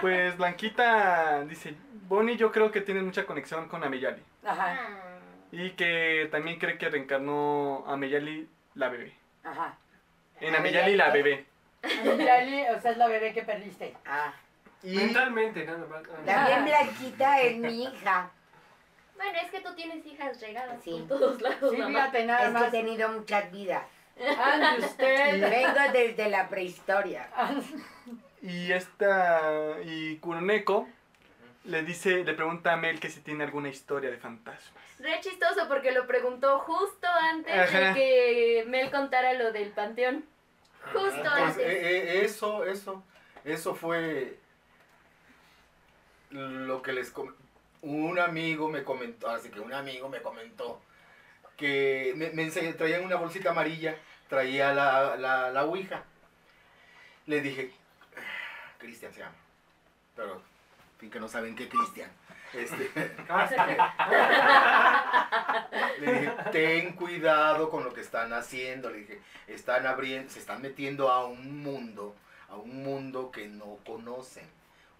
Pues 0.00 0.36
Blanquita 0.36 1.44
dice, 1.44 1.74
Bonnie 2.08 2.36
yo 2.36 2.52
creo 2.52 2.70
que 2.70 2.82
tiene 2.82 3.00
mucha 3.00 3.24
conexión 3.24 3.68
con 3.68 3.82
Ameyali. 3.84 4.22
Ajá, 4.44 4.76
Ah. 4.78 4.88
Y 5.50 5.70
que 5.70 6.28
también 6.30 6.58
cree 6.58 6.76
que 6.76 6.90
reencarnó 6.90 7.84
a 7.86 7.94
Ameyali 7.94 8.46
la 8.74 8.90
bebé. 8.90 9.14
ajá. 9.42 9.74
En 10.40 10.54
Ameyali 10.56 10.94
la 10.96 11.08
bebé. 11.10 11.46
Yali, 11.82 12.66
o 12.68 12.80
sea, 12.82 12.90
es 12.90 12.96
la 12.98 13.06
bebé 13.06 13.32
que 13.32 13.42
perdiste. 13.44 13.96
Ah, 14.04 14.32
Y 14.82 14.94
Mentalmente, 14.96 15.64
nada 15.64 15.86
más. 15.88 16.02
También 16.26 16.64
Blanquita 16.66 17.40
es 17.40 17.56
mi 17.56 17.84
hija. 17.84 18.28
Bueno, 19.16 19.38
es 19.42 19.50
que 19.50 19.60
tú 19.60 19.74
tienes 19.74 20.04
hijas 20.06 20.40
regadas 20.40 20.82
Sí. 20.82 20.90
por 21.08 21.18
todos 21.18 21.40
lados, 21.40 21.70
Sí, 21.72 21.76
mamá. 21.78 22.00
fíjate 22.00 22.24
nada 22.26 22.38
Es 22.40 22.44
que 22.44 22.50
he 22.50 22.60
más. 22.60 22.70
tenido 22.70 23.08
muchas 23.10 23.50
vidas. 23.52 23.82
Ande 24.38 24.80
Y 24.80 24.84
usted. 24.84 25.50
vengo 25.50 25.92
desde 25.92 26.28
la 26.28 26.48
prehistoria. 26.48 27.28
Y 28.42 28.70
esta, 28.72 29.76
y 29.84 30.16
Kuroneko 30.18 30.88
le 31.64 31.82
dice, 31.82 32.24
le 32.24 32.34
pregunta 32.34 32.74
a 32.74 32.76
Mel 32.76 33.00
que 33.00 33.08
si 33.08 33.20
tiene 33.20 33.44
alguna 33.44 33.70
historia 33.70 34.10
de 34.10 34.18
fantasmas. 34.18 34.84
Re 34.98 35.18
chistoso 35.20 35.66
porque 35.68 35.92
lo 35.92 36.06
preguntó 36.06 36.58
justo 36.60 37.08
antes 37.08 37.52
Ajá. 37.58 37.88
de 37.88 37.94
que 37.94 38.64
Mel 38.68 38.90
contara 38.90 39.32
lo 39.32 39.50
del 39.52 39.70
panteón. 39.70 40.24
Justo 40.92 41.10
Pues, 41.22 41.24
antes. 41.24 41.66
eh, 41.66 42.18
eh, 42.20 42.24
eso, 42.24 42.64
eso, 42.66 43.02
eso 43.44 43.74
fue 43.74 44.36
lo 46.30 46.82
que 46.82 46.92
les 46.92 47.10
com- 47.10 47.34
un 47.84 48.18
amigo 48.18 48.68
me 48.68 48.82
comentó, 48.82 49.28
así 49.28 49.50
que 49.50 49.60
un 49.60 49.72
amigo 49.72 50.08
me 50.08 50.22
comentó 50.22 50.80
que 51.56 52.14
me, 52.16 52.30
me 52.30 52.50
traía 52.50 53.00
una 53.00 53.16
bolsita 53.16 53.50
amarilla, 53.50 53.96
traía 54.28 54.72
la, 54.72 55.16
la, 55.16 55.50
la 55.50 55.64
ouija. 55.64 56.02
Le 57.26 57.40
dije, 57.40 57.72
"Ah, 58.16 58.72
Cristian 58.78 59.12
se 59.12 59.20
llama, 59.20 59.34
pero 60.16 60.34
en 60.34 60.98
fin 60.98 61.10
que 61.10 61.20
no 61.20 61.28
saben 61.28 61.54
qué 61.54 61.68
Cristian. 61.68 62.10
Este, 62.52 62.90
Le 66.00 66.12
dije, 66.12 66.32
ten 66.52 66.92
cuidado 66.92 67.70
con 67.70 67.84
lo 67.84 67.92
que 67.92 68.00
están 68.00 68.32
haciendo. 68.32 68.90
Le 68.90 68.98
dije, 68.98 69.20
están 69.46 69.86
abriendo, 69.86 70.30
se 70.30 70.38
están 70.38 70.62
metiendo 70.62 71.10
a 71.10 71.26
un 71.26 71.62
mundo, 71.62 72.14
a 72.48 72.56
un 72.56 72.82
mundo 72.82 73.30
que 73.30 73.48
no 73.48 73.78
conocen. 73.84 74.48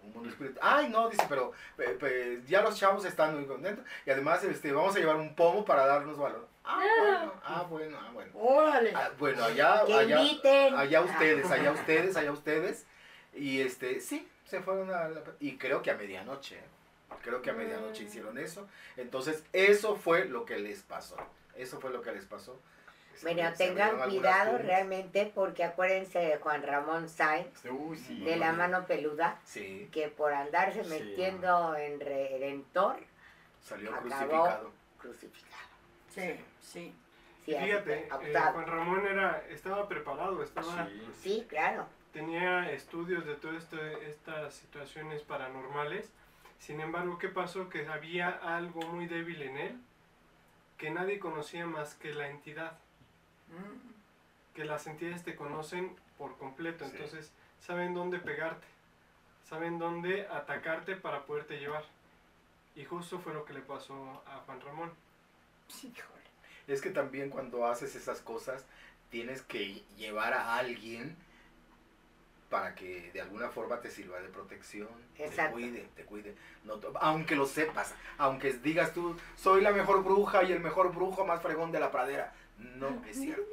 Un 0.05 0.13
mundo 0.13 0.29
espiritual. 0.29 0.59
Ay, 0.61 0.89
no, 0.89 1.09
dice, 1.09 1.25
pero 1.27 1.51
pe- 1.75 1.89
pe- 1.95 2.41
ya 2.47 2.61
los 2.61 2.77
chavos 2.77 3.03
están 3.05 3.35
muy 3.35 3.45
contentos. 3.45 3.83
Y 4.05 4.09
además 4.11 4.43
este, 4.43 4.71
vamos 4.71 4.95
a 4.95 4.99
llevar 4.99 5.15
un 5.17 5.35
pomo 5.35 5.65
para 5.65 5.85
darnos 5.85 6.17
valor. 6.17 6.47
Ah, 6.63 6.79
bueno, 6.99 7.33
ah, 7.43 7.65
bueno, 7.69 7.97
ah, 8.01 8.09
bueno. 8.13 8.31
Órale. 8.35 8.93
Ah, 8.95 9.11
bueno, 9.19 9.43
allá, 9.43 9.81
allá, 9.81 10.21
inviten. 10.21 10.73
allá 10.75 11.01
ustedes, 11.01 11.51
allá 11.51 11.71
ustedes, 11.73 12.15
allá 12.17 12.31
ustedes. 12.31 12.85
Y 13.33 13.61
este, 13.61 13.99
sí, 13.99 14.27
se 14.45 14.61
fueron 14.61 14.89
a 14.91 15.09
la- 15.09 15.21
Y 15.39 15.57
creo 15.57 15.81
que 15.81 15.91
a 15.91 15.95
medianoche, 15.95 16.55
¿eh? 16.57 16.63
creo 17.21 17.41
que 17.41 17.49
a 17.49 17.53
medianoche 17.53 18.03
Mm. 18.03 18.07
hicieron 18.07 18.37
eso. 18.37 18.67
Entonces, 18.97 19.43
eso 19.53 19.95
fue 19.95 20.25
lo 20.25 20.45
que 20.45 20.57
les 20.57 20.81
pasó. 20.83 21.17
Eso 21.55 21.79
fue 21.79 21.91
lo 21.91 22.01
que 22.01 22.11
les 22.11 22.25
pasó. 22.25 22.59
Se 23.15 23.33
tengan 23.57 23.89
algunas 23.89 24.07
cuidado 24.09 24.57
realmente 24.57 25.31
porque 25.33 25.63
acuérdense 25.63 26.19
de 26.19 26.37
Juan 26.37 26.63
Ramón 26.63 27.07
Sainz, 27.09 27.63
Uy, 27.65 27.97
sí. 27.97 28.19
de 28.23 28.35
la 28.37 28.51
mano 28.53 28.85
peluda, 28.85 29.39
Sí, 29.45 29.89
que 29.91 30.09
por 30.09 30.33
andarse 30.33 30.83
Sí. 30.83 30.89
metiendo 30.89 31.75
en 31.75 31.99
Redentor, 31.99 32.97
salió 33.61 33.89
Acabó. 33.93 34.07
crucificado. 34.09 34.71
crucificado. 34.99 35.67
Sí, 36.13 36.39
sí. 36.61 36.95
Fíjate, 37.45 38.07
eh. 38.07 38.09
Juan 38.09 38.65
Ramón 38.65 39.05
era, 39.05 39.43
estaba 39.49 39.87
preparado, 39.87 40.41
estaba, 40.41 40.87
Sí. 40.87 41.07
Sí, 41.21 41.45
claro. 41.47 41.85
tenía 42.11 42.71
estudios 42.71 43.25
de 43.25 43.35
todas 43.35 43.63
este- 43.63 44.09
estas 44.09 44.53
situaciones 44.55 45.21
paranormales. 45.21 46.09
Sin 46.57 46.79
embargo, 46.81 47.17
¿qué 47.19 47.27
pasó? 47.29 47.69
Que 47.69 47.85
había 47.87 48.29
algo 48.29 48.81
muy 48.83 49.05
débil 49.07 49.41
en 49.43 49.57
él 49.57 49.81
que 50.77 50.89
nadie 50.89 51.19
conocía 51.19 51.65
más 51.67 51.93
que 51.95 52.13
la 52.13 52.27
entidad. 52.29 52.77
Que 54.53 54.65
las 54.65 54.87
entidades 54.87 55.23
te 55.23 55.35
conocen 55.35 55.95
por 56.17 56.37
completo, 56.37 56.85
Sí. 56.85 56.91
entonces 56.93 57.31
saben 57.59 57.93
dónde 57.93 58.19
pegarte, 58.19 58.65
saben 59.49 59.79
dónde 59.79 60.27
atacarte 60.27 60.95
para 60.95 61.25
poderte 61.25 61.59
llevar. 61.59 61.83
Y 62.75 62.85
justo 62.85 63.19
fue 63.19 63.33
lo 63.33 63.45
que 63.45 63.53
le 63.53 63.61
pasó 63.61 64.23
a 64.27 64.37
Juan 64.45 64.61
Ramón. 64.61 64.91
sí, 65.67 65.87
híjole. 65.95 66.21
Es 66.67 66.81
que 66.81 66.89
también 66.89 67.29
cuando 67.29 67.65
haces 67.65 67.95
esas 67.95 68.21
cosas 68.21 68.65
tienes 69.11 69.41
que 69.43 69.83
llevar 69.97 70.33
a 70.33 70.57
alguien 70.57 71.15
para 72.49 72.75
que 72.75 73.11
de 73.11 73.21
alguna 73.21 73.49
forma 73.49 73.79
te 73.81 73.89
sirva 73.91 74.19
de 74.19 74.29
protección, 74.29 74.87
te 75.17 75.25
Exacto. 75.25 75.53
cuide, 75.53 75.87
te 75.95 76.05
cuide. 76.05 76.35
No, 76.63 76.79
aunque 77.01 77.35
lo 77.35 77.45
sepas, 77.45 77.93
aunque 78.17 78.53
digas 78.53 78.93
tú, 78.93 79.15
soy 79.35 79.61
la 79.61 79.71
mejor 79.71 80.03
bruja 80.03 80.43
y 80.43 80.51
el 80.51 80.59
mejor 80.59 80.93
brujo 80.93 81.25
más 81.25 81.41
fregón 81.41 81.71
de 81.71 81.79
la 81.79 81.91
pradera. 81.91 82.33
No 82.57 83.03
es 83.07 83.17
cierto. 83.19 83.43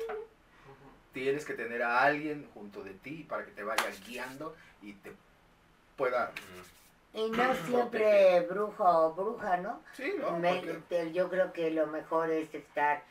Tienes 1.12 1.44
que 1.44 1.54
tener 1.54 1.82
a 1.82 2.02
alguien 2.02 2.48
junto 2.54 2.82
de 2.82 2.92
ti 2.94 3.24
para 3.28 3.44
que 3.44 3.50
te 3.52 3.62
vaya 3.62 3.84
guiando 4.06 4.54
y 4.80 4.94
te 4.94 5.12
pueda... 5.96 6.32
Y 7.14 7.28
no 7.30 7.54
siempre 7.66 8.40
brujo 8.48 8.84
o 8.84 9.12
bruja, 9.12 9.58
¿no? 9.58 9.82
Sí, 9.94 10.14
¿no? 10.18 10.38
Me- 10.38 10.54
Porque- 10.56 10.78
te- 10.88 11.12
yo 11.12 11.28
creo 11.28 11.52
que 11.52 11.70
lo 11.70 11.86
mejor 11.86 12.30
es 12.30 12.52
estar 12.54 13.02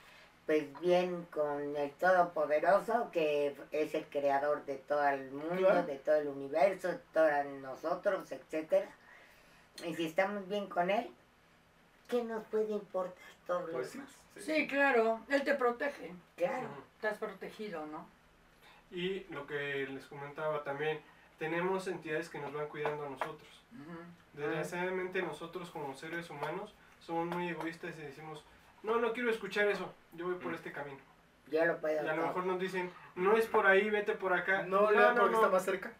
pues 0.47 0.65
bien 0.81 1.27
con 1.31 1.75
el 1.77 1.91
Todopoderoso, 1.91 3.09
que 3.11 3.55
es 3.71 3.93
el 3.93 4.05
creador 4.07 4.65
de 4.65 4.75
todo 4.77 5.07
el 5.07 5.29
mundo, 5.31 5.55
Claro. 5.57 5.83
de 5.83 5.97
todo 5.99 6.15
el 6.15 6.27
universo, 6.29 6.87
de 6.87 6.99
todos 7.13 7.45
nosotros, 7.61 8.31
etcétera. 8.31 8.89
Y 9.85 9.93
si 9.93 10.07
estamos 10.07 10.49
bien 10.49 10.67
con 10.67 10.89
él, 10.89 11.09
¿qué 12.11 12.23
nos 12.23 12.43
puede 12.47 12.71
importar 12.71 13.15
todo 13.47 13.65
lo 13.67 13.73
Pues 13.73 13.93
demás? 13.93 14.09
sí. 14.35 14.41
Sí, 14.41 14.67
claro, 14.67 15.21
él 15.29 15.43
te 15.43 15.55
protege. 15.55 16.13
Claro. 16.35 16.67
Estás 16.95 17.17
protegido, 17.17 17.85
¿no? 17.87 18.05
Y 18.91 19.21
lo 19.29 19.47
que 19.47 19.87
les 19.87 20.05
comentaba 20.05 20.63
también, 20.63 20.99
tenemos 21.39 21.87
entidades 21.87 22.29
que 22.29 22.39
nos 22.39 22.53
van 22.53 22.67
cuidando 22.67 23.05
a 23.05 23.09
nosotros. 23.09 23.49
Ujú. 23.71 23.97
Desgraciadamente 24.33 25.21
nosotros 25.21 25.69
como 25.71 25.95
seres 25.95 26.29
humanos 26.29 26.73
somos 26.99 27.27
muy 27.27 27.49
egoístas 27.49 27.97
y 27.97 28.01
decimos, 28.01 28.43
no, 28.83 28.97
no 28.97 29.13
quiero 29.13 29.31
escuchar 29.31 29.67
eso, 29.69 29.93
yo 30.13 30.25
voy 30.25 30.35
por 30.35 30.53
este 30.53 30.71
camino. 30.71 30.99
Yo 31.49 31.65
lo 31.65 31.79
puedo 31.79 31.95
Y 31.95 32.07
a 32.07 32.15
lo 32.15 32.27
mejor 32.27 32.45
nos 32.45 32.59
dicen, 32.59 32.91
no 33.15 33.35
es 33.37 33.45
por 33.45 33.65
ahí, 33.65 33.89
vete 33.89 34.13
por 34.13 34.33
acá. 34.33 34.63
No, 34.63 34.91
no, 34.91 35.15
porque 35.15 35.35
está 35.35 35.49
más 35.49 35.65
cerca. 35.65 35.93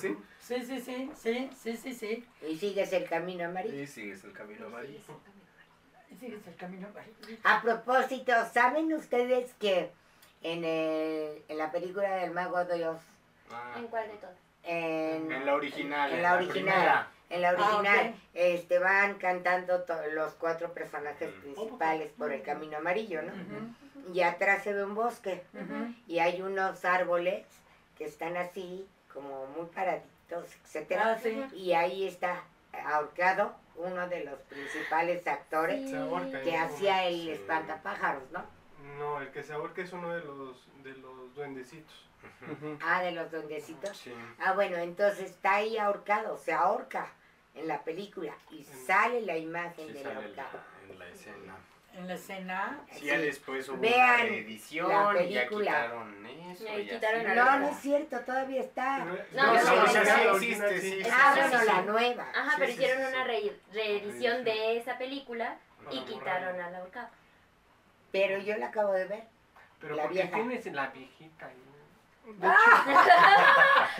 ¿Sí? 0.00 0.16
Sí, 0.40 0.62
sí, 0.64 0.80
sí, 0.80 1.10
sí, 1.16 1.50
sí, 1.56 1.76
sí, 1.76 1.94
sí. 1.94 2.28
Y 2.46 2.56
sigues 2.56 2.92
el 2.92 3.08
camino 3.08 3.44
amarillo. 3.46 3.82
Y 3.82 3.86
sigues 3.86 4.22
el 4.24 4.32
camino 4.32 4.66
amarillo. 4.66 5.00
Sigues 6.20 6.46
el 6.46 6.56
camino. 6.56 6.88
A 7.42 7.62
propósito, 7.62 8.32
¿saben 8.52 8.92
ustedes 8.92 9.52
que 9.54 9.90
en, 10.42 10.64
el- 10.64 11.42
en 11.48 11.58
la 11.58 11.72
película 11.72 12.16
del 12.16 12.30
Mago 12.32 12.64
de 12.64 12.86
Oz, 12.88 13.00
Ah, 13.50 13.74
¿En 13.78 13.86
cuál 13.88 14.08
de 14.08 14.16
todas? 14.16 14.36
en, 14.62 15.30
en 15.30 15.44
la 15.46 15.54
original. 15.54 16.10
en 16.12 16.22
la 16.22 16.34
original, 16.34 17.06
en 17.30 17.42
la 17.42 17.50
Ah, 17.50 17.52
original, 17.54 18.08
ok. 18.10 18.16
este, 18.32 18.78
van 18.78 19.14
cantando 19.18 19.84
los 20.14 20.32
cuatro 20.34 20.72
personajes 20.72 21.30
Mm. 21.34 21.40
principales 21.40 22.12
por 22.12 22.32
el 22.32 22.42
camino 22.42 22.78
amarillo, 22.78 23.20
¿no? 23.22 23.32
Ujú, 23.32 24.12
Y 24.14 24.22
atrás 24.22 24.62
se 24.64 24.72
ve 24.72 24.82
un 24.84 24.94
bosque 24.94 25.42
y 26.06 26.18
hay 26.20 26.40
unos 26.42 26.84
árboles 26.84 27.46
que 27.98 28.04
están 28.06 28.36
así, 28.38 28.86
como 29.14 29.46
muy 29.46 29.66
paraditos, 29.66 30.44
etcétera. 30.64 31.12
Ah, 31.12 31.18
sí. 31.22 31.42
Y 31.54 31.72
ahí 31.72 32.06
está 32.06 32.42
ahorcado 32.86 33.54
uno 33.76 34.08
de 34.08 34.24
los 34.24 34.38
principales 34.40 35.26
actores 35.26 35.88
que 35.90 35.96
¿no? 35.96 36.16
hacía 36.64 37.06
el 37.06 37.14
Sí. 37.22 37.30
espantapájaros, 37.30 38.22
¿no? 38.32 38.44
No, 38.98 39.20
el 39.20 39.30
que 39.30 39.42
se 39.42 39.52
ahorca 39.54 39.80
es 39.82 39.92
uno 39.92 40.12
de 40.12 40.22
los, 40.24 40.66
de 40.82 40.92
los 40.96 41.34
duendecitos. 41.34 41.94
Ah, 42.82 43.02
de 43.02 43.12
los 43.12 43.30
duendecitos. 43.30 43.96
Sí. 43.96 44.12
Ah, 44.38 44.52
bueno, 44.52 44.76
entonces 44.76 45.30
está 45.30 45.56
ahí 45.56 45.78
ahorcado, 45.78 46.36
se 46.36 46.52
ahorca 46.52 47.06
en 47.54 47.68
la 47.68 47.82
película 47.84 48.34
y 48.50 48.64
sale 48.64 49.20
la 49.22 49.36
imagen 49.36 49.86
Sí 49.88 49.92
del 49.94 50.06
ahorcado. 50.06 50.58
la- 50.88 50.92
en 50.92 50.98
la 50.98 51.08
escena. 51.08 51.56
En 51.96 52.08
la 52.08 52.14
escena. 52.14 52.78
Sí, 52.92 53.04
ya 53.06 53.18
después 53.18 53.68
hubo 53.68 53.78
Vean 53.78 53.94
una 53.94 54.16
la 54.18 54.22
reedición 54.24 55.16
y 55.24 55.32
ya 55.32 55.46
quitaron 55.48 56.26
eso. 56.26 56.64
Y 56.78 56.86
quitaron 56.88 57.20
así. 57.20 57.30
a 57.30 57.34
No, 57.34 57.44
la- 57.44 57.58
no 57.60 57.68
es 57.68 57.76
cierto, 57.78 58.20
todavía 58.20 58.60
está. 58.62 58.98
No, 58.98 59.14
no, 59.32 59.52
no, 59.54 60.36
existe. 60.36 61.08
Ah, 61.12 61.34
bueno, 61.36 61.64
la 61.64 61.82
nueva. 61.82 62.26
Ajá, 62.34 62.50
Sí, 62.50 62.56
pero 62.58 62.66
sí, 62.72 62.72
hicieron 62.78 63.02
sí, 63.02 63.08
una 63.14 63.24
reedición 63.24 64.44
de 64.44 64.76
esa 64.78 64.98
película 64.98 65.56
y 65.90 66.00
quitaron 66.00 66.52
borrarlo. 66.56 66.64
al 66.64 66.74
ahorcado. 66.76 67.08
Pero 68.10 68.38
yo 68.38 68.56
la 68.58 68.66
acabo 68.66 68.92
de 68.92 69.04
ver. 69.06 69.22
Pero 69.80 69.94
La 69.96 70.06
vieja. 70.08 70.30
tienes 70.34 70.66
la 70.66 70.86
viejita 70.88 71.46
ahí. 71.46 71.54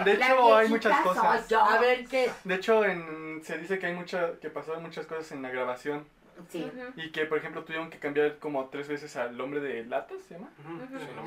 De 0.04 0.14
La 0.18 0.26
hecho, 0.26 0.56
hay 0.56 0.68
viejita 0.68 0.88
muchas 0.90 1.04
soy 1.04 1.14
cosas. 1.14 1.48
yo. 1.48 1.60
A 1.64 1.78
ver 1.78 2.04
qué. 2.06 2.30
De 2.44 2.54
hecho, 2.54 2.84
en, 2.84 3.42
se 3.44 3.58
dice 3.58 3.78
que 3.78 3.86
hay 3.86 3.92
mucha, 3.94 4.32
que 4.40 4.50
pasaron 4.50 4.82
muchas 4.82 5.06
cosas 5.06 5.30
en 5.32 5.42
la 5.42 5.50
grabación 5.50 6.06
Sí. 6.48 6.70
Y 6.96 7.10
que, 7.12 7.26
por 7.26 7.38
ejemplo, 7.38 7.64
tuvieron 7.64 7.90
que 7.90 7.98
cambiar 7.98 8.38
como 8.38 8.68
tres 8.68 8.88
veces 8.88 9.16
al 9.16 9.40
hombre 9.40 9.60
de 9.60 9.84
latas, 9.84 10.18
¿se 10.28 10.34
llama? 10.34 10.50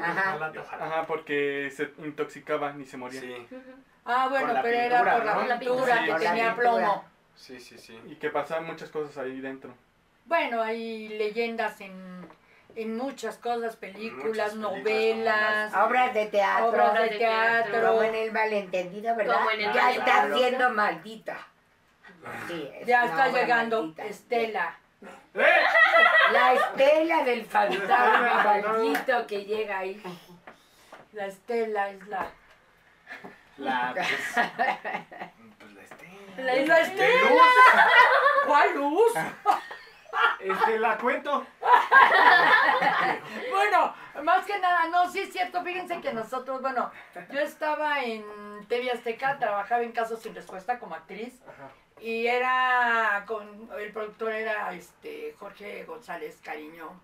Ajá. 0.01 1.05
porque 1.07 1.71
se 1.75 1.91
intoxicaban 2.05 2.79
y 2.81 2.85
se 2.85 2.97
morían. 2.97 3.23
Sí. 3.23 3.47
Ah, 4.05 4.27
bueno, 4.29 4.53
pero 4.61 4.77
era 4.77 4.99
por 4.99 5.25
la 5.25 5.35
¿no? 5.35 5.47
La 5.47 5.59
pintura 5.59 6.05
que 6.05 6.13
tenía 6.13 6.55
pintura. 6.55 6.55
plomo. 6.55 7.05
sí, 7.35 7.59
sí, 7.59 7.77
sí. 7.77 7.99
Y 8.07 8.15
que 8.15 8.29
pasaban 8.29 8.65
muchas 8.65 8.89
cosas 8.89 9.17
ahí 9.17 9.39
dentro. 9.41 9.73
Bueno, 10.25 10.61
hay 10.61 11.09
leyendas 11.09 11.79
en, 11.81 12.27
en 12.75 12.95
muchas 12.97 13.37
cosas, 13.37 13.75
películas, 13.75 14.55
Muchas 14.55 14.71
películas 14.81 14.83
novelas, 14.83 15.73
Obras 15.73 16.13
de 16.13 16.25
teatro. 16.27 16.67
obras 16.67 16.93
de 17.01 17.09
teatro. 17.17 17.71
teatro. 17.71 17.89
Como 17.89 18.03
en 18.03 18.15
el 18.15 18.31
malentendido, 18.31 19.15
¿verdad? 19.15 19.35
Como 19.37 19.51
en 19.51 19.61
el 19.61 19.73
ya 19.73 19.91
está 19.91 20.33
siendo 20.35 20.69
maldita. 20.71 21.37
Sí, 22.47 22.69
es 22.75 22.87
Ya 22.87 23.05
está 23.05 23.29
llegando 23.29 23.79
maldita. 23.81 24.05
Estela. 24.05 24.79
La 26.31 26.53
estela 26.53 27.23
del 27.23 27.45
fantasma 27.45 28.43
maldito 28.43 29.27
que 29.27 29.45
llega 29.45 29.79
ahí. 29.79 30.01
La 31.13 31.25
Estela 31.27 31.89
es 31.89 32.07
la... 32.07 32.27
La, 33.57 33.91
pues, 33.95 34.07
pues 34.35 35.71
la 35.73 35.81
estela. 35.81 36.43
La- 36.43 36.53
¡Es 36.53 36.67
la 36.67 36.79
Estela! 36.81 37.41
¿Cuál 38.45 38.75
luz? 38.75 39.13
Este, 40.39 40.79
la 40.79 40.97
cuento. 40.97 41.45
Bueno, 43.51 43.93
más 44.23 44.45
que 44.45 44.59
nada, 44.59 44.87
no, 44.89 45.09
sí 45.09 45.21
es 45.21 45.31
cierto, 45.31 45.63
fíjense 45.63 45.99
que 46.01 46.13
nosotros, 46.13 46.61
bueno, 46.61 46.91
yo 47.31 47.39
estaba 47.39 48.03
en 48.03 48.23
TV 48.67 48.91
Azteca, 48.91 49.37
trabajaba 49.39 49.81
en 49.83 49.91
Casos 49.91 50.21
sin 50.21 50.35
Respuesta 50.35 50.79
como 50.79 50.95
actriz 50.95 51.39
Ajá. 51.43 51.69
Y 51.99 52.27
era 52.27 53.23
con, 53.27 53.69
el 53.77 53.91
productor 53.91 54.31
era 54.31 54.73
este 54.73 55.35
Jorge 55.39 55.83
González 55.85 56.39
Cariño. 56.43 56.99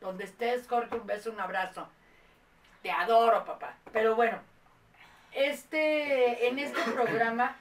Donde 0.00 0.24
estés, 0.24 0.66
Jorge, 0.68 0.96
un 0.96 1.06
beso, 1.06 1.30
un 1.30 1.40
abrazo. 1.40 1.88
Te 2.82 2.90
adoro, 2.90 3.44
papá. 3.44 3.76
Pero 3.92 4.14
bueno, 4.14 4.38
este, 5.32 6.48
en 6.48 6.58
este 6.58 6.80
programa, 6.92 7.56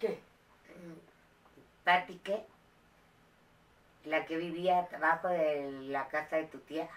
¿qué? 0.00 0.18
Pati, 1.84 2.18
¿qué? 2.24 2.44
La 4.04 4.24
que 4.24 4.36
vivía 4.36 4.88
abajo 4.94 5.28
de 5.28 5.70
la 5.82 6.08
casa 6.08 6.36
de 6.36 6.44
tu 6.44 6.58
tía. 6.60 6.88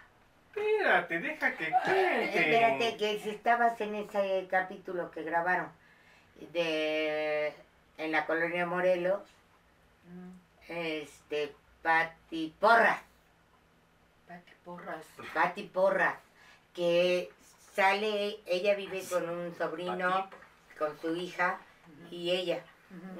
Espérate, 0.56 1.20
deja 1.20 1.56
que 1.56 1.70
cuente. 1.86 2.40
Espérate, 2.40 2.98
que 2.98 3.20
si 3.20 3.30
estabas 3.30 3.80
en 3.82 3.96
ese 3.96 4.48
capítulo 4.50 5.12
que 5.12 5.24
grabaron 5.24 5.70
de 6.54 7.54
en 7.98 8.12
la 8.12 8.26
colonia 8.26 8.66
Morelos, 8.66 9.22
este, 10.68 11.56
Pati 11.82 12.54
Porras, 12.60 13.02
Pati 14.28 14.54
Porras. 14.64 15.06
Pati 15.34 15.64
Porras, 15.64 16.16
que 16.74 17.32
sale, 17.74 18.40
ella 18.46 18.76
vive 18.76 19.04
con 19.10 19.30
un 19.30 19.56
sobrino, 19.56 20.30
con 20.78 20.98
su 21.00 21.16
hija 21.16 21.60
y 22.12 22.32
ella. 22.32 22.62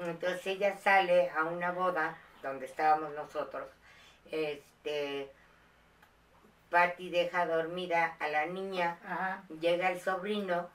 Entonces 0.00 0.46
ella 0.46 0.76
sale 0.78 1.30
a 1.30 1.44
una 1.44 1.72
boda 1.72 2.16
donde 2.42 2.66
estábamos 2.66 3.12
nosotros. 3.14 3.68
Este, 4.30 5.30
Patty 6.70 7.10
deja 7.10 7.46
dormida 7.46 8.16
a 8.18 8.28
la 8.28 8.46
niña, 8.46 8.98
Ajá. 9.04 9.42
llega 9.60 9.90
el 9.90 10.00
sobrino, 10.00 10.68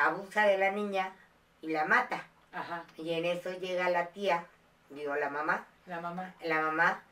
abusa 0.00 0.46
de 0.46 0.58
la 0.58 0.70
niña 0.70 1.12
y 1.60 1.68
la 1.68 1.84
mata. 1.84 2.24
Ajá. 2.52 2.84
Y 2.96 3.12
en 3.12 3.24
eso 3.24 3.50
llega 3.58 3.88
la 3.90 4.06
tía, 4.06 4.44
digo 4.90 5.14
la 5.16 5.28
mamá, 5.28 5.66
La 5.86 6.00
mamá. 6.00 6.34
la 6.42 6.60
mamá, 6.62 7.02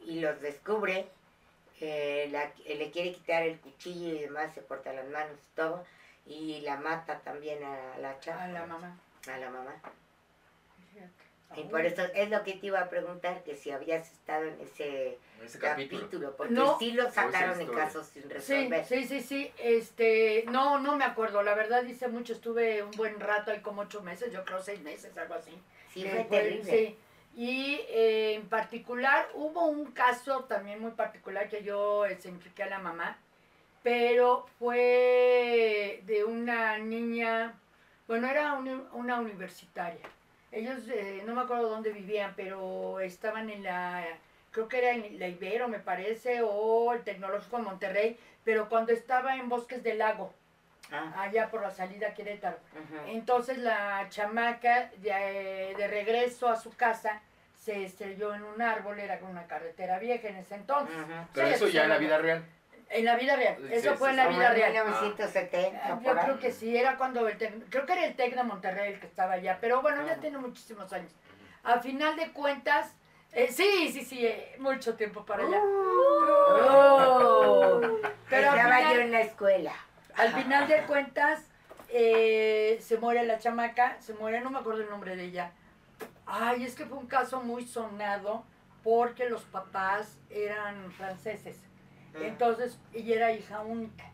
y 0.00 0.20
los 0.20 0.40
descubre, 0.40 1.08
eh, 1.80 2.28
la- 2.30 2.52
le 2.66 2.90
quiere 2.90 3.12
quitar 3.12 3.42
el 3.42 3.58
cuchillo 3.60 4.14
y 4.14 4.18
demás, 4.20 4.52
se 4.54 4.62
corta 4.64 4.92
las 4.92 5.06
manos 5.08 5.36
y 5.42 5.56
todo, 5.56 5.84
y 6.26 6.60
la 6.60 6.76
mata 6.76 7.18
también 7.20 7.62
a 7.64 7.98
la 7.98 8.18
chava, 8.20 8.44
A 8.44 8.48
la 8.48 8.66
mamá. 8.66 8.96
a 9.32 9.36
la 9.38 9.50
mamá. 9.50 9.74
Y 11.56 11.62
por 11.64 11.84
eso 11.86 12.02
es 12.14 12.30
lo 12.30 12.42
que 12.42 12.54
te 12.54 12.66
iba 12.66 12.80
a 12.80 12.88
preguntar, 12.88 13.44
que 13.44 13.54
si 13.54 13.70
habías 13.70 14.10
estado 14.10 14.44
en 14.44 14.58
ese 14.60 15.18
Ese 15.44 15.58
capítulo, 15.60 16.00
capítulo. 16.02 16.36
porque 16.36 16.52
No. 16.52 16.76
sí 16.80 16.90
lo 16.92 17.08
sacaron 17.12 17.60
en 17.60 17.68
casos 17.72 18.06
sin 18.08 18.28
resolver. 18.28 18.84
sí, 18.84 19.04
sí, 19.06 19.20
sí. 19.20 19.52
Este, 19.58 20.44
no, 20.50 20.80
no 20.80 20.96
me 20.96 21.04
acuerdo. 21.04 21.42
La 21.44 21.54
verdad 21.54 21.84
dice 21.84 22.08
mucho. 22.08 22.32
Estuve 22.32 22.82
un 22.82 22.90
buen 22.92 23.20
rato 23.20 23.52
ahí, 23.52 23.60
como 23.60 23.82
ocho 23.82 24.02
meses, 24.02 24.32
yo 24.32 24.44
creo 24.44 24.60
seis 24.60 24.80
meses, 24.80 25.16
algo 25.16 25.34
así. 25.34 25.52
Sí, 25.92 26.04
Eh, 26.04 26.10
fue 26.10 26.24
terrible. 26.24 26.64
sí. 26.70 26.98
Y 27.36 27.80
eh, 27.88 28.34
en 28.34 28.48
particular 28.48 29.28
hubo 29.34 29.66
un 29.66 29.92
caso 29.92 30.44
también 30.44 30.80
muy 30.80 30.92
particular 30.92 31.48
que 31.48 31.62
yo 31.62 32.04
ejemplifiqué 32.06 32.64
a 32.64 32.68
la 32.68 32.78
mamá, 32.80 33.16
pero 33.84 34.46
fue 34.58 36.00
de 36.06 36.24
una 36.24 36.78
niña, 36.78 37.54
bueno, 38.08 38.28
era 38.28 38.54
uni- 38.54 38.84
una 38.92 39.18
universitaria. 39.20 40.08
Ellos, 40.54 40.78
eh, 40.88 41.22
no 41.26 41.34
me 41.34 41.42
acuerdo 41.42 41.68
dónde 41.68 41.90
vivían, 41.90 42.32
pero 42.36 43.00
estaban 43.00 43.50
en 43.50 43.64
la, 43.64 44.04
creo 44.52 44.68
que 44.68 44.78
era 44.78 44.90
en 44.92 45.18
la 45.18 45.26
Ibero, 45.28 45.68
me 45.68 45.80
parece, 45.80 46.40
o 46.42 46.92
el 46.92 47.02
Tecnológico 47.02 47.56
de 47.56 47.62
Monterrey, 47.64 48.18
pero 48.44 48.68
cuando 48.68 48.92
estaba 48.92 49.36
en 49.36 49.48
Bosques 49.48 49.82
del 49.82 49.98
Lago, 49.98 50.32
Ah, 50.92 51.22
allá 51.22 51.50
por 51.50 51.62
la 51.62 51.70
salida 51.70 52.08
a 52.08 52.14
Querétaro. 52.14 52.58
Entonces 53.06 53.56
la 53.56 54.06
chamaca 54.10 54.90
de, 54.98 55.74
de 55.78 55.88
regreso 55.88 56.46
a 56.48 56.56
su 56.56 56.76
casa 56.76 57.22
se 57.58 57.84
estrelló 57.84 58.34
en 58.34 58.42
un 58.44 58.60
árbol, 58.60 59.00
era 59.00 59.18
con 59.18 59.30
una 59.30 59.46
carretera 59.46 59.98
vieja 59.98 60.28
en 60.28 60.36
ese 60.36 60.56
entonces. 60.56 60.94
Pero 61.32 61.48
Sí, 61.48 61.54
eso 61.54 61.68
ya 61.68 61.84
en 61.84 61.88
la 61.88 61.96
vida 61.98 62.18
real. 62.18 62.44
En 62.90 63.04
la 63.04 63.16
vida 63.16 63.34
real, 63.36 63.56
Sí, 63.58 63.68
eso 63.74 63.90
sí, 63.92 63.96
fue 63.98 64.10
en 64.10 64.16
la 64.16 64.28
vida 64.28 64.48
en 64.48 64.54
real. 64.54 64.72
1970, 64.72 65.80
Ah, 65.84 66.00
Yo 66.04 66.12
creo 66.12 66.38
que 66.38 66.52
sí, 66.52 66.76
era 66.76 66.96
cuando 66.96 67.26
el 67.26 67.36
Tec- 67.38 67.64
creo 67.70 67.86
que 67.86 67.92
era 67.92 68.04
el 68.06 68.14
TEC 68.14 68.36
de 68.36 68.42
Monterrey 68.44 68.92
el 68.92 69.00
que 69.00 69.06
estaba 69.06 69.32
allá, 69.34 69.58
pero 69.60 69.82
bueno, 69.82 70.06
ya 70.06 70.16
tiene 70.16 70.38
muchísimos 70.38 70.92
años. 70.92 71.10
A 71.64 71.80
final 71.80 72.14
de 72.16 72.32
cuentas, 72.32 72.94
eh, 73.32 73.48
sí, 73.50 73.90
sí, 73.92 74.04
sí, 74.04 74.26
eh, 74.26 74.54
mucho 74.58 74.94
tiempo 74.94 75.24
para 75.24 75.44
allá. 75.44 75.58
Oh. 75.60 77.80
Pero 78.30 78.50
al 78.50 78.58
Estaba 78.58 78.80
yo 78.80 78.86
final, 78.88 79.00
en 79.00 79.12
la 79.12 79.20
escuela. 79.22 79.72
al 80.16 80.32
final 80.34 80.68
de 80.68 80.82
cuentas, 80.84 81.42
eh, 81.88 82.78
se 82.80 82.98
muere 82.98 83.24
la 83.24 83.38
chamaca, 83.38 83.96
se 84.00 84.14
muere, 84.14 84.40
no 84.40 84.50
me 84.50 84.58
acuerdo 84.58 84.82
el 84.82 84.90
nombre 84.90 85.16
de 85.16 85.24
ella. 85.24 85.52
Ay, 86.26 86.64
es 86.64 86.74
que 86.74 86.86
fue 86.86 86.98
un 86.98 87.06
caso 87.06 87.40
muy 87.42 87.66
sonado 87.66 88.44
porque 88.82 89.28
los 89.28 89.42
papás 89.42 90.18
eran 90.30 90.90
franceses. 90.92 91.58
Entonces, 92.20 92.78
ella 92.92 93.16
era 93.16 93.32
hija 93.32 93.60
única. 93.62 94.04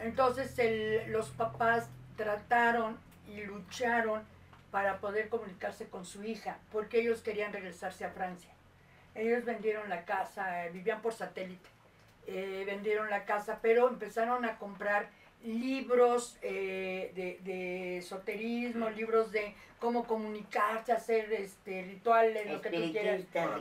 Entonces, 0.00 0.58
el- 0.58 1.10
los 1.12 1.30
papás 1.30 1.88
trataron 2.16 2.98
y 3.28 3.42
lucharon 3.42 4.22
para 4.70 4.98
poder 4.98 5.28
comunicarse 5.28 5.88
con 5.88 6.04
su 6.04 6.24
hija, 6.24 6.58
porque 6.72 7.00
ellos 7.00 7.20
querían 7.22 7.52
regresarse 7.52 8.04
a 8.04 8.10
Francia. 8.10 8.50
Ellos 9.14 9.44
vendieron 9.44 9.88
la 9.88 10.04
casa, 10.04 10.66
eh, 10.66 10.70
vivían 10.70 11.00
por 11.00 11.14
satélite, 11.14 11.68
eh, 12.26 12.64
vendieron 12.66 13.08
la 13.10 13.24
casa, 13.24 13.60
pero 13.62 13.88
empezaron 13.88 14.44
a 14.44 14.58
comprar 14.58 15.08
libros 15.44 16.38
eh, 16.42 17.12
de, 17.14 17.38
de 17.44 17.98
esoterismo, 17.98 18.90
libros 18.90 19.30
de 19.30 19.54
cómo 19.78 20.04
comunicarse, 20.06 20.92
hacer 20.92 21.32
este 21.32 21.82
rituales, 21.82 22.50
lo 22.50 22.60
que 22.62 22.70
tú 22.70 22.76
quieras. 22.92 23.20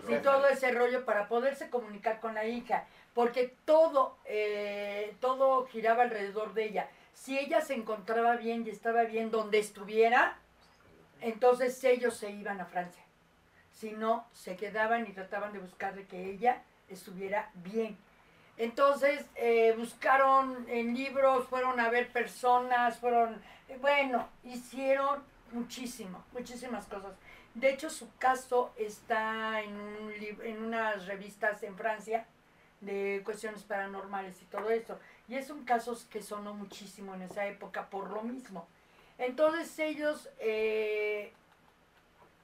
Y 0.09 0.22
todo 0.24 0.47
ese 0.47 0.72
rollo 0.72 1.05
para 1.05 1.28
poderse 1.28 1.70
comunicar 1.70 2.20
con 2.22 2.34
la 2.34 2.45
hija, 2.45 2.86
porque 3.14 3.55
todo, 3.66 4.18
eh, 4.26 5.16
todo 5.20 5.66
giraba 5.68 6.03
alrededor 6.03 6.53
de 6.53 6.66
ella. 6.66 6.89
Si 7.14 7.38
ella 7.38 7.61
se 7.61 7.76
encontraba 7.76 8.36
bien 8.38 8.66
y 8.66 8.70
estaba 8.70 9.03
bien 9.03 9.30
donde 9.30 9.59
estuviera, 9.59 10.38
entonces 11.22 11.82
ellos 11.84 12.18
se 12.18 12.32
iban 12.32 12.59
a 12.59 12.66
Francia. 12.66 13.03
Si 13.72 13.91
no, 13.91 14.28
se 14.34 14.55
quedaban 14.55 15.07
y 15.07 15.14
trataban 15.14 15.53
de 15.53 15.59
buscar 15.59 15.95
de 15.95 16.05
que 16.05 16.32
ella 16.32 16.64
estuviera 16.89 17.51
bien. 17.55 17.97
Entonces 18.57 19.26
eh, 19.36 19.74
buscaron 19.78 20.68
en 20.70 20.93
libros, 20.95 21.47
fueron 21.47 21.80
a 21.80 21.89
ver 21.89 22.11
personas, 22.11 22.99
fueron, 22.99 23.41
eh, 23.68 23.78
bueno, 23.80 24.28
hicieron 24.43 25.24
muchísimo, 25.51 26.24
muchísimas 26.34 26.86
cosas. 26.86 27.14
De 27.53 27.70
hecho, 27.70 27.89
su 27.89 28.16
caso 28.18 28.74
está 28.78 29.61
en, 29.61 29.76
un 29.76 30.11
en 30.43 30.64
unas 30.64 31.05
revistas 31.05 31.61
en 31.61 31.76
Francia 31.76 32.26
de 32.86 33.21
cuestiones 33.23 33.63
paranormales 33.63 34.41
y 34.41 34.45
todo 34.45 34.69
eso. 34.69 34.99
Y 35.27 35.36
es 35.36 35.49
un 35.49 35.63
caso 35.65 35.97
que 36.09 36.21
sonó 36.21 36.53
muchísimo 36.53 37.13
en 37.15 37.23
esa 37.23 37.45
época 37.47 37.89
por 37.89 38.09
lo 38.11 38.21
mismo. 38.21 38.67
Entonces 39.17 39.77
ellos 39.79 40.29
eh, 40.39 41.34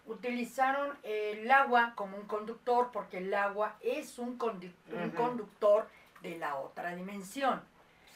utilizaron 0.06 0.98
el 1.04 1.50
agua 1.52 1.94
como 1.96 2.18
un 2.18 2.26
conductor 2.26 2.90
porque 2.92 3.18
el 3.20 3.34
agua 3.34 3.76
es 3.82 4.18
un, 4.20 4.38
condu- 4.40 4.74
un 4.92 5.10
conductor 5.12 5.88
de 6.22 6.38
la 6.38 6.56
otra 6.56 6.96
dimensión. 6.96 7.62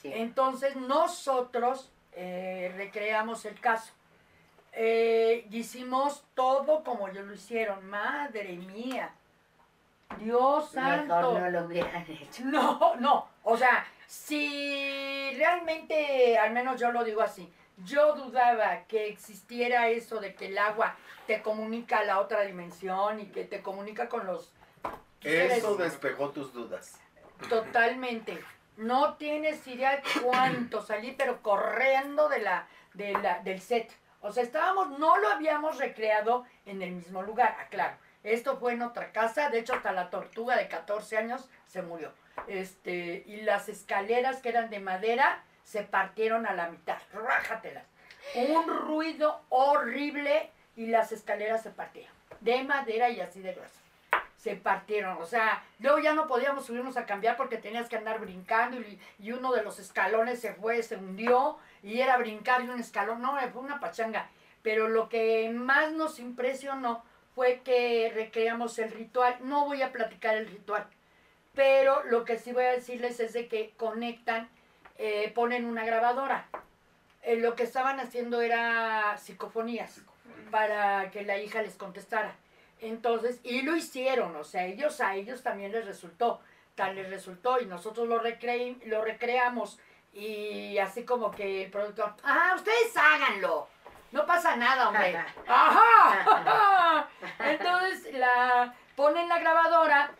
Sí. 0.01 0.11
Entonces 0.13 0.75
nosotros 0.75 1.91
eh, 2.13 2.73
recreamos 2.77 3.45
el 3.45 3.59
caso. 3.59 3.93
Eh, 4.71 5.47
hicimos 5.51 6.23
todo 6.33 6.83
como 6.83 7.07
ellos 7.07 7.25
lo 7.27 7.33
hicieron. 7.33 7.85
Madre 7.89 8.53
mía. 8.53 9.13
Dios 10.19 10.71
santo. 10.71 11.15
Mejor 11.15 11.39
no 11.41 11.49
lo 11.49 11.65
hubieran 11.65 12.05
hecho. 12.09 12.43
No, 12.45 12.95
no. 12.95 13.27
O 13.43 13.57
sea, 13.57 13.85
si 14.07 15.33
realmente, 15.37 16.37
al 16.37 16.51
menos 16.51 16.79
yo 16.79 16.91
lo 16.91 17.03
digo 17.03 17.21
así, 17.21 17.51
yo 17.77 18.13
dudaba 18.15 18.83
que 18.85 19.07
existiera 19.07 19.89
eso 19.89 20.19
de 20.19 20.35
que 20.35 20.47
el 20.47 20.57
agua 20.57 20.95
te 21.27 21.41
comunica 21.41 21.99
a 21.99 22.03
la 22.03 22.19
otra 22.19 22.41
dimensión 22.41 23.19
y 23.19 23.25
que 23.27 23.43
te 23.45 23.61
comunica 23.61 24.09
con 24.09 24.25
los 24.25 24.53
Eso 25.21 25.75
despejó 25.75 26.29
tus 26.29 26.53
dudas. 26.53 26.99
Totalmente. 27.49 28.43
No 28.77 29.15
tienes 29.15 29.65
idea 29.67 29.97
de 29.97 30.03
cuánto 30.21 30.81
salí, 30.85 31.13
pero 31.17 31.41
corriendo 31.41 32.29
de 32.29 32.39
la, 32.39 32.67
de 32.93 33.13
la, 33.13 33.39
del 33.39 33.61
set. 33.61 33.91
O 34.21 34.31
sea, 34.31 34.43
estábamos, 34.43 34.97
no 34.99 35.17
lo 35.17 35.27
habíamos 35.27 35.77
recreado 35.77 36.45
en 36.65 36.81
el 36.81 36.91
mismo 36.91 37.21
lugar, 37.21 37.57
aclaro. 37.59 37.97
Esto 38.23 38.57
fue 38.57 38.73
en 38.73 38.81
otra 38.81 39.11
casa, 39.11 39.49
de 39.49 39.59
hecho 39.59 39.73
hasta 39.73 39.91
la 39.91 40.09
tortuga 40.09 40.55
de 40.55 40.67
14 40.67 41.17
años 41.17 41.49
se 41.67 41.81
murió. 41.81 42.11
Este, 42.47 43.23
y 43.27 43.41
las 43.41 43.69
escaleras 43.69 44.41
que 44.41 44.49
eran 44.49 44.69
de 44.69 44.79
madera 44.79 45.43
se 45.63 45.83
partieron 45.83 46.45
a 46.45 46.53
la 46.53 46.69
mitad, 46.69 46.97
rájatelas. 47.13 47.85
Un 48.35 48.67
ruido 48.67 49.41
horrible 49.49 50.49
y 50.75 50.87
las 50.87 51.11
escaleras 51.11 51.61
se 51.63 51.71
partieron. 51.71 52.13
De 52.39 52.63
madera 52.63 53.09
y 53.09 53.19
así 53.21 53.41
de 53.41 53.53
grueso 53.53 53.83
se 54.43 54.57
partieron. 54.57 55.21
O 55.21 55.25
sea, 55.25 55.63
luego 55.79 55.99
ya 55.99 56.13
no 56.13 56.27
podíamos 56.27 56.65
subirnos 56.65 56.97
a 56.97 57.05
cambiar 57.05 57.37
porque 57.37 57.55
tenías 57.55 57.87
que 57.87 57.95
andar 57.95 58.19
brincando 58.19 58.77
y, 58.77 58.99
y 59.17 59.31
uno 59.31 59.53
de 59.53 59.63
los 59.63 59.79
escalones 59.79 60.41
se 60.41 60.53
fue, 60.53 60.83
se 60.83 60.97
hundió 60.97 61.57
y 61.81 62.01
era 62.01 62.17
brincar 62.17 62.61
y 62.61 62.67
un 62.67 62.77
escalón. 62.77 63.21
No, 63.21 63.37
fue 63.53 63.61
una 63.61 63.79
pachanga. 63.79 64.29
Pero 64.61 64.89
lo 64.89 65.07
que 65.07 65.49
más 65.55 65.93
nos 65.93 66.19
impresionó 66.19 67.05
fue 67.35 67.61
que 67.63 68.11
recreamos 68.13 68.77
el 68.79 68.91
ritual. 68.91 69.37
No 69.41 69.65
voy 69.65 69.81
a 69.81 69.91
platicar 69.91 70.35
el 70.35 70.47
ritual, 70.47 70.85
pero 71.53 72.03
lo 72.05 72.25
que 72.25 72.39
sí 72.39 72.51
voy 72.51 72.65
a 72.65 72.71
decirles 72.71 73.19
es 73.19 73.33
de 73.33 73.47
que 73.47 73.73
conectan, 73.77 74.49
eh, 74.97 75.31
ponen 75.33 75.65
una 75.65 75.85
grabadora. 75.85 76.47
Eh, 77.23 77.37
lo 77.37 77.55
que 77.55 77.63
estaban 77.63 77.99
haciendo 77.99 78.41
era 78.41 79.17
psicofonías 79.17 80.01
para 80.51 81.09
que 81.11 81.23
la 81.23 81.37
hija 81.37 81.61
les 81.61 81.75
contestara. 81.75 82.35
Entonces, 82.81 83.39
y 83.43 83.61
lo 83.61 83.75
hicieron, 83.75 84.35
o 84.35 84.43
sea, 84.43 84.65
ellos 84.65 84.99
a 84.99 85.15
ellos 85.15 85.41
también 85.41 85.71
les 85.71 85.85
resultó, 85.85 86.41
tal 86.75 86.95
les 86.95 87.09
resultó, 87.09 87.61
y 87.61 87.65
nosotros 87.65 88.09
lo, 88.09 88.19
recre 88.19 88.75
lo 88.85 89.01
recreamos, 89.01 89.79
y 90.13 90.77
así 90.79 91.05
como 91.05 91.31
que 91.31 91.63
el 91.63 91.71
productor, 91.71 92.13
ajá, 92.23 92.55
ustedes 92.55 92.95
háganlo, 92.95 93.69
no 94.13 94.27
pasa 94.27 94.55
nada, 94.55 94.89
hombre, 94.89 95.17
ajá, 95.47 97.09
entonces 97.39 98.13
la 98.13 98.73
ponen 98.95 99.27
la 99.27 99.39
grabadora, 99.39 100.11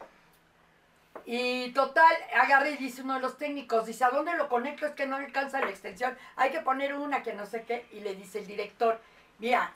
y 1.26 1.72
total, 1.74 2.12
agarré 2.36 2.72
y 2.72 2.78
dice 2.78 3.04
uno 3.04 3.14
de 3.14 3.20
los 3.20 3.38
técnicos, 3.38 3.86
dice, 3.86 4.04
¿a 4.04 4.10
dónde 4.10 4.34
lo 4.36 4.50
conecto? 4.50 4.88
Es 4.88 4.94
que 4.94 5.06
no 5.06 5.16
alcanza 5.16 5.62
la 5.62 5.70
extensión, 5.70 6.18
hay 6.36 6.50
que 6.50 6.60
poner 6.62 6.96
una 6.96 7.22
que 7.22 7.34
no 7.34 7.46
sé 7.46 7.64
qué, 7.64 7.86
y 7.92 8.00
le 8.00 8.16
dice 8.16 8.40
el 8.40 8.48
director, 8.48 9.00
mira, 9.38 9.72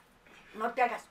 no 0.55 0.71
te 0.71 0.81
hagas. 0.81 1.05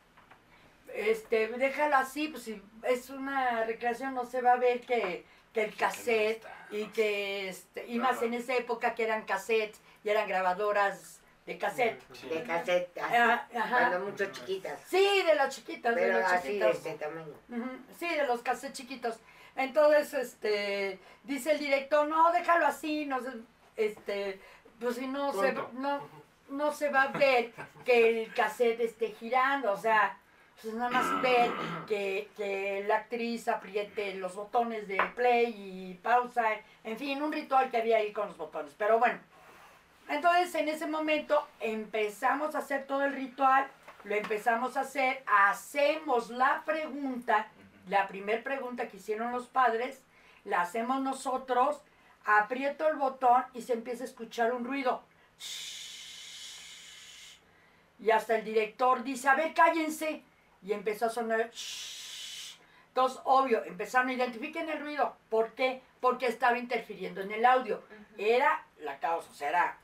Este, 0.92 1.46
déjalo 1.46 1.96
así, 1.96 2.26
pues 2.26 2.42
si 2.42 2.60
es 2.82 3.08
una 3.10 3.62
recreación 3.64 4.14
no 4.14 4.24
se 4.24 4.42
va 4.42 4.54
a 4.54 4.56
ver 4.56 4.80
que, 4.80 5.24
que 5.54 5.62
el 5.62 5.76
cassette 5.76 6.44
y 6.70 6.86
que, 6.86 7.50
este, 7.50 7.86
y 7.86 8.00
más 8.00 8.20
en 8.22 8.34
esa 8.34 8.56
época 8.56 8.96
que 8.96 9.04
eran 9.04 9.24
cassettes 9.24 9.80
y 10.02 10.08
eran 10.08 10.28
grabadoras 10.28 11.20
de 11.46 11.58
cassette. 11.58 12.02
Sí. 12.12 12.28
De 12.28 12.42
cassette, 12.42 12.98
así, 12.98 13.14
ajá. 13.56 13.88
cuando 13.88 14.00
mucho 14.00 14.26
chiquitas. 14.32 14.80
Sí, 14.88 15.22
de 15.24 15.34
las 15.36 15.54
chiquitas, 15.54 15.94
de 15.94 16.02
Pero 16.02 16.18
los 16.18 16.32
así 16.32 16.48
de 16.48 16.54
chiquitos. 16.54 16.76
este 16.76 16.92
tamaño. 16.94 17.34
Sí, 17.98 18.08
de 18.08 18.26
los 18.26 18.42
cassettes 18.42 18.76
chiquitos. 18.76 19.16
Entonces, 19.54 20.12
este, 20.12 20.98
dice 21.22 21.52
el 21.52 21.58
director, 21.58 22.06
no, 22.08 22.32
déjalo 22.32 22.66
así, 22.66 23.06
no 23.06 23.20
este, 23.76 24.40
pues 24.80 24.96
si 24.96 25.06
no 25.06 25.32
se, 25.32 25.52
no, 25.74 26.00
no 26.50 26.72
se 26.72 26.90
va 26.90 27.02
a 27.02 27.08
ver 27.08 27.52
que 27.84 28.22
el 28.24 28.34
cassette 28.34 28.80
esté 28.80 29.12
girando, 29.12 29.72
o 29.72 29.76
sea, 29.76 30.18
pues 30.60 30.74
nada 30.74 30.90
más 30.90 31.22
ver 31.22 31.50
que, 31.86 32.28
que 32.36 32.84
la 32.86 32.96
actriz 32.96 33.48
apriete 33.48 34.14
los 34.14 34.34
botones 34.34 34.88
de 34.88 35.00
play 35.14 35.54
y 35.56 35.94
pausa, 35.94 36.44
en 36.84 36.98
fin, 36.98 37.22
un 37.22 37.32
ritual 37.32 37.70
que 37.70 37.78
había 37.78 37.98
ahí 37.98 38.12
con 38.12 38.28
los 38.28 38.36
botones, 38.36 38.74
pero 38.76 38.98
bueno. 38.98 39.20
Entonces, 40.08 40.54
en 40.54 40.68
ese 40.68 40.86
momento 40.86 41.46
empezamos 41.60 42.54
a 42.54 42.58
hacer 42.58 42.86
todo 42.86 43.04
el 43.04 43.12
ritual, 43.12 43.66
lo 44.04 44.14
empezamos 44.14 44.76
a 44.76 44.80
hacer, 44.80 45.22
hacemos 45.26 46.30
la 46.30 46.62
pregunta, 46.64 47.48
la 47.88 48.06
primera 48.06 48.42
pregunta 48.42 48.88
que 48.88 48.98
hicieron 48.98 49.32
los 49.32 49.46
padres, 49.46 50.02
la 50.44 50.62
hacemos 50.62 51.02
nosotros, 51.02 51.82
aprieto 52.24 52.88
el 52.88 52.96
botón 52.96 53.44
y 53.52 53.62
se 53.62 53.72
empieza 53.72 54.04
a 54.04 54.06
escuchar 54.06 54.52
un 54.52 54.64
ruido. 54.64 55.02
Y 57.98 58.10
hasta 58.10 58.36
el 58.36 58.44
director 58.44 59.02
dice, 59.02 59.28
a 59.28 59.34
ver, 59.34 59.54
cállense. 59.54 60.22
Y 60.62 60.72
empezó 60.72 61.06
a 61.06 61.10
sonar. 61.10 61.50
Entonces, 62.88 63.20
obvio, 63.24 63.64
empezaron 63.64 64.08
a 64.08 64.12
identificar 64.12 64.68
el 64.68 64.80
ruido. 64.80 65.16
¿Por 65.30 65.52
qué? 65.52 65.82
Porque 66.00 66.26
estaba 66.26 66.58
interfiriendo 66.58 67.20
en 67.20 67.32
el 67.32 67.44
audio. 67.44 67.82
Era 68.18 68.64
la 68.80 68.98
causa, 68.98 69.30
o 69.30 69.34
sea, 69.34 69.48
era, 69.48 69.78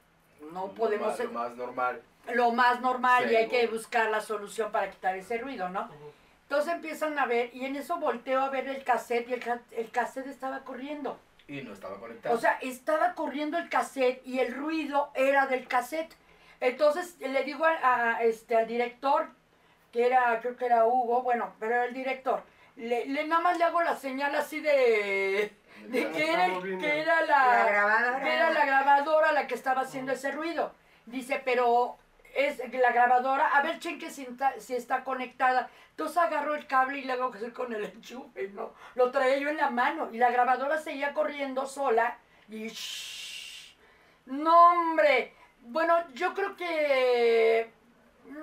no 0.52 0.68
podemos 0.72 1.18
Lo 1.18 1.24
más, 1.30 1.32
lo 1.32 1.32
más 1.32 1.56
normal. 1.56 2.02
lo 2.34 2.52
más 2.52 2.80
normal 2.80 3.30
y 3.30 3.36
hay 3.36 3.48
que 3.48 3.66
buscar 3.66 4.10
la 4.10 4.20
solución 4.20 4.70
para 4.72 4.90
quitar 4.90 5.16
ese 5.16 5.38
ruido, 5.38 5.68
¿no? 5.68 5.88
Entonces 6.42 6.74
empiezan 6.74 7.18
a 7.18 7.26
ver 7.26 7.50
y 7.54 7.64
en 7.64 7.76
eso 7.76 7.96
volteo 7.98 8.40
a 8.42 8.50
ver 8.50 8.68
el 8.68 8.84
cassette 8.84 9.28
y 9.28 9.32
el, 9.34 9.42
el 9.72 9.90
cassette 9.90 10.26
estaba 10.26 10.60
corriendo. 10.64 11.18
Y 11.48 11.62
no 11.62 11.72
estaba 11.72 11.98
conectado. 11.98 12.34
O 12.34 12.38
sea, 12.38 12.58
estaba 12.60 13.14
corriendo 13.14 13.58
el 13.58 13.68
cassette 13.68 14.20
y 14.26 14.38
el 14.38 14.54
ruido 14.54 15.10
era 15.14 15.46
del 15.46 15.66
cassette. 15.66 16.14
Entonces 16.60 17.16
le 17.20 17.42
digo 17.44 17.64
al, 17.64 17.78
a- 17.82 18.22
este, 18.22 18.56
al 18.56 18.66
director, 18.66 19.28
que 19.92 20.06
era, 20.06 20.38
creo 20.40 20.56
que 20.56 20.66
era 20.66 20.86
Hugo, 20.86 21.22
bueno, 21.22 21.52
pero 21.58 21.74
era 21.74 21.84
el 21.86 21.94
director, 21.94 22.42
le, 22.76 23.04
le- 23.06 23.26
nada 23.26 23.42
más 23.42 23.58
le 23.58 23.64
hago 23.64 23.82
la 23.82 23.96
señal 23.96 24.34
así 24.34 24.60
de, 24.60 25.52
de 25.88 26.10
que, 26.10 26.32
era, 26.32 26.46
que 26.46 27.04
La 27.04 27.22
la, 27.22 27.66
grabadora. 27.66 28.20
que 28.22 28.34
era 28.34 28.50
la 28.50 28.64
grabadora 28.66 29.32
la 29.32 29.46
que 29.46 29.54
estaba 29.54 29.82
haciendo 29.82 30.12
ese 30.12 30.30
ruido. 30.30 30.72
Dice, 31.06 31.40
pero 31.44 31.96
es 32.34 32.58
la 32.72 32.92
grabadora, 32.92 33.48
a 33.48 33.62
ver, 33.62 33.78
cheque 33.78 34.10
si 34.10 34.22
está, 34.22 34.58
si 34.58 34.74
está 34.74 35.04
conectada. 35.04 35.68
Entonces 35.90 36.16
agarró 36.16 36.54
el 36.54 36.66
cable 36.66 36.98
y 36.98 37.02
le 37.04 37.12
hago 37.12 37.30
que 37.30 37.38
hacer 37.38 37.52
con 37.52 37.72
el 37.72 37.84
enchufe, 37.84 38.48
¿no? 38.48 38.72
Lo 38.94 39.10
traía 39.10 39.36
yo 39.38 39.50
en 39.50 39.58
la 39.58 39.70
mano 39.70 40.08
y 40.12 40.18
la 40.18 40.30
grabadora 40.30 40.78
seguía 40.78 41.12
corriendo 41.12 41.66
sola 41.66 42.16
y... 42.48 42.68
shhh. 42.68 43.76
No, 44.26 44.70
hombre. 44.70 45.34
Bueno, 45.60 45.94
yo 46.14 46.32
creo 46.32 46.56
que... 46.56 47.70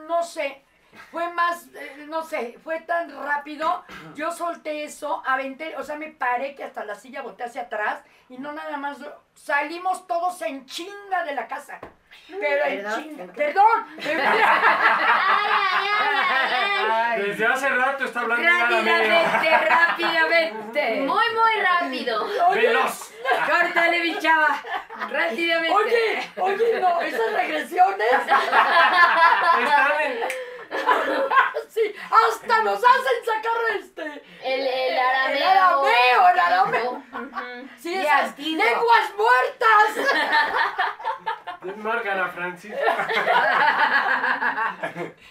No 0.07 0.23
sé. 0.23 0.63
Fue 1.11 1.31
más, 1.33 1.67
eh, 1.75 2.05
no 2.07 2.23
sé, 2.23 2.57
fue 2.63 2.79
tan 2.81 3.11
rápido. 3.23 3.83
Yo 4.15 4.31
solté 4.31 4.83
eso, 4.83 5.21
aventé, 5.25 5.75
o 5.77 5.83
sea, 5.83 5.95
me 5.95 6.11
paré 6.11 6.55
que 6.55 6.63
hasta 6.63 6.83
la 6.85 6.95
silla 6.95 7.21
boté 7.21 7.43
hacia 7.43 7.63
atrás 7.63 8.01
y 8.27 8.37
no 8.37 8.51
nada 8.53 8.77
más. 8.77 8.97
Salimos 9.35 10.07
todos 10.07 10.41
en 10.41 10.65
chinga 10.65 11.23
de 11.23 11.35
la 11.35 11.47
casa. 11.47 11.79
Pero 12.27 12.65
en 12.65 12.83
Perdón, 12.83 13.03
chinga. 13.03 13.33
Perdón. 13.33 13.97
Desde 17.17 17.45
hace 17.45 17.69
rato 17.69 18.05
está 18.05 18.21
hablando. 18.21 18.47
Rápidamente, 18.47 19.57
rápidamente. 19.67 20.95
Muy, 21.01 21.07
muy 21.07 21.61
rápido. 21.61 22.25
Oye, 22.49 22.67
Veloz. 22.67 23.11
Córtale, 23.45 23.99
mi 24.01 24.17
chava. 24.19 24.61
Rápidamente. 25.09 25.73
oye, 25.73 26.31
oye, 26.37 26.79
no, 26.79 27.01
esas 27.01 27.33
regresiones. 27.33 28.11
Están 28.11 30.01
en, 30.01 30.19
Sí, 31.69 31.93
nos 32.64 32.80
hacen 32.80 33.26
sacar 33.26 33.78
este. 33.80 34.24
El, 34.43 34.68
el 34.68 34.99
arameo. 34.99 35.38
El 35.38 35.43
arameo, 35.43 36.30
el 36.34 36.39
arameo. 36.39 36.91
Ujú. 36.91 37.70
Sí, 37.80 37.93
Y 37.93 37.99
esas 38.01 38.30
antiguo. 38.30 38.64
lenguas 38.64 39.14
muertas. 39.18 39.89
Desmarcan 41.62 42.20
a 42.20 42.28
Francisco. 42.30 42.80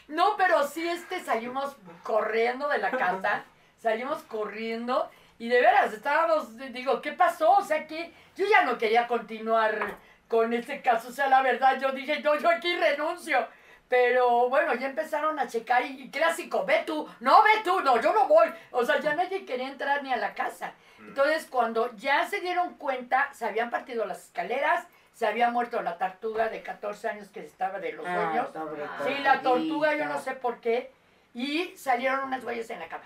No, 0.09 0.37
pero 0.37 0.67
sí 0.67 0.89
este 0.89 1.21
salimos 1.21 1.77
corriendo 2.03 2.69
de 2.69 2.79
la 2.79 2.91
casa, 2.91 3.45
salimos 3.81 4.23
corriendo 4.23 5.11
y 5.39 5.49
de 5.49 5.61
veras 5.61 5.93
estábamos, 5.93 6.57
digo, 6.73 7.01
¿qué 7.03 7.13
pasó? 7.13 7.51
O 7.53 7.63
sea 7.63 7.87
que 7.87 8.13
yo 8.37 8.47
ya 8.47 8.63
no 8.63 8.79
quería 8.79 9.07
continuar 9.07 9.97
con 10.27 10.53
este 10.53 10.83
caso, 10.83 11.09
o 11.09 11.13
sea, 11.13 11.29
la 11.29 11.43
verdad 11.43 11.79
yo 11.81 11.93
dije, 11.93 12.21
yo, 12.23 12.35
yo 12.37 12.51
aquí 12.51 12.75
renuncio. 12.77 13.47
Pero 13.89 14.49
bueno, 14.51 14.75
ya 14.75 14.89
empezaron 14.89 15.39
a 15.39 15.47
checar 15.47 15.85
y, 15.87 16.03
y 16.03 16.11
clásico, 16.11 16.65
ve 16.67 16.83
tú, 16.87 17.09
no 17.21 17.43
ve 17.43 17.51
tú, 17.65 17.81
no, 17.81 18.01
yo 18.01 18.13
no 18.13 18.29
voy. 18.29 18.49
O 18.71 18.85
sea, 18.85 19.01
ya 19.01 19.15
nadie 19.15 19.45
quería 19.47 19.69
entrar 19.69 20.03
ni 20.03 20.13
a 20.13 20.17
la 20.17 20.35
casa. 20.35 20.73
Entonces, 20.99 21.47
cuando 21.47 21.95
ya 21.97 22.27
se 22.29 22.41
dieron 22.41 22.75
cuenta, 22.75 23.33
se 23.33 23.47
habían 23.47 23.71
partido 23.71 24.05
las 24.05 24.25
escaleras, 24.25 24.87
se 25.15 25.27
había 25.27 25.51
muerto 25.51 25.81
la 25.81 25.97
tortuga 25.97 26.49
de 26.49 26.63
14 26.63 27.09
años 27.09 27.29
que 27.29 27.41
estaba 27.41 27.79
de 27.81 27.93
los 27.93 28.07
Ah, 28.07 28.47
sueños. 28.53 28.69
Sí, 29.07 29.23
la 29.23 29.41
tortuga, 29.41 29.95
yo 29.97 30.05
no 30.05 30.21
sé 30.21 30.33
por 30.35 30.61
qué. 30.61 30.93
Y 31.35 31.75
salieron 31.77 32.25
unas 32.25 32.45
huellas 32.45 32.69
en 32.71 32.81
la 32.81 32.89
cama. 32.89 33.05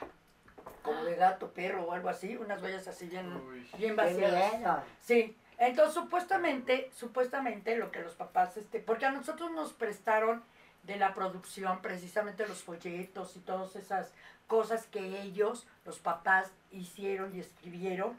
Como 0.83 1.05
de 1.05 1.14
gato, 1.14 1.53
perro 1.53 1.85
o 1.85 1.93
algo 1.93 2.09
así. 2.09 2.37
Unas 2.37 2.61
huellas 2.61 2.89
así 2.89 3.07
bien, 3.07 3.33
Uy. 3.49 3.70
bien 3.78 3.95
miedo. 3.95 4.83
Sí. 5.01 5.37
Entonces, 5.59 5.95
supuestamente, 5.95 6.91
supuestamente 6.93 7.76
lo 7.76 7.93
que 7.93 8.01
los 8.01 8.14
papás, 8.14 8.57
este, 8.57 8.80
porque 8.80 9.07
a 9.07 9.11
nosotros 9.12 9.53
nos 9.53 9.72
prestaron 9.72 10.43
de 10.83 10.97
la 10.97 11.14
producción 11.14 11.80
precisamente 11.80 12.47
los 12.47 12.62
folletos 12.62 13.37
y 13.37 13.41
todas 13.41 13.76
esas 13.76 14.12
cosas 14.47 14.87
que 14.87 15.22
ellos, 15.22 15.66
los 15.85 15.99
papás, 15.99 16.51
hicieron 16.70 17.35
y 17.35 17.41
escribieron 17.41 18.18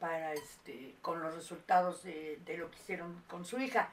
para 0.00 0.32
este, 0.32 0.94
con 1.02 1.20
los 1.20 1.34
resultados 1.34 2.02
de, 2.02 2.40
de 2.44 2.56
lo 2.56 2.70
que 2.70 2.78
hicieron 2.78 3.22
con 3.28 3.44
su 3.44 3.58
hija. 3.58 3.90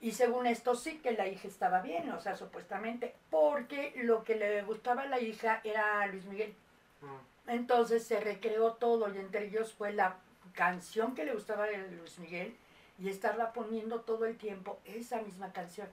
Y 0.00 0.12
según 0.12 0.46
esto 0.46 0.74
sí 0.74 0.98
que 0.98 1.12
la 1.12 1.26
hija 1.26 1.48
estaba 1.48 1.80
bien, 1.80 2.10
o 2.10 2.20
sea, 2.20 2.36
supuestamente, 2.36 3.14
porque 3.30 3.92
lo 3.96 4.24
que 4.24 4.36
le 4.36 4.62
gustaba 4.62 5.02
a 5.02 5.06
la 5.06 5.20
hija 5.20 5.60
era 5.64 6.06
Luis 6.06 6.24
Miguel. 6.26 6.54
Mm. 7.00 7.50
Entonces 7.50 8.04
se 8.04 8.20
recreó 8.20 8.72
todo 8.74 9.12
y 9.14 9.18
entre 9.18 9.46
ellos 9.46 9.72
fue 9.72 9.92
la 9.92 10.16
canción 10.54 11.14
que 11.14 11.24
le 11.24 11.34
gustaba 11.34 11.66
de 11.66 11.78
Luis 11.92 12.18
Miguel 12.18 12.56
y 12.98 13.08
estarla 13.08 13.52
poniendo 13.52 14.00
todo 14.00 14.26
el 14.26 14.36
tiempo 14.36 14.78
esa 14.84 15.20
misma 15.22 15.52
canción. 15.52 15.88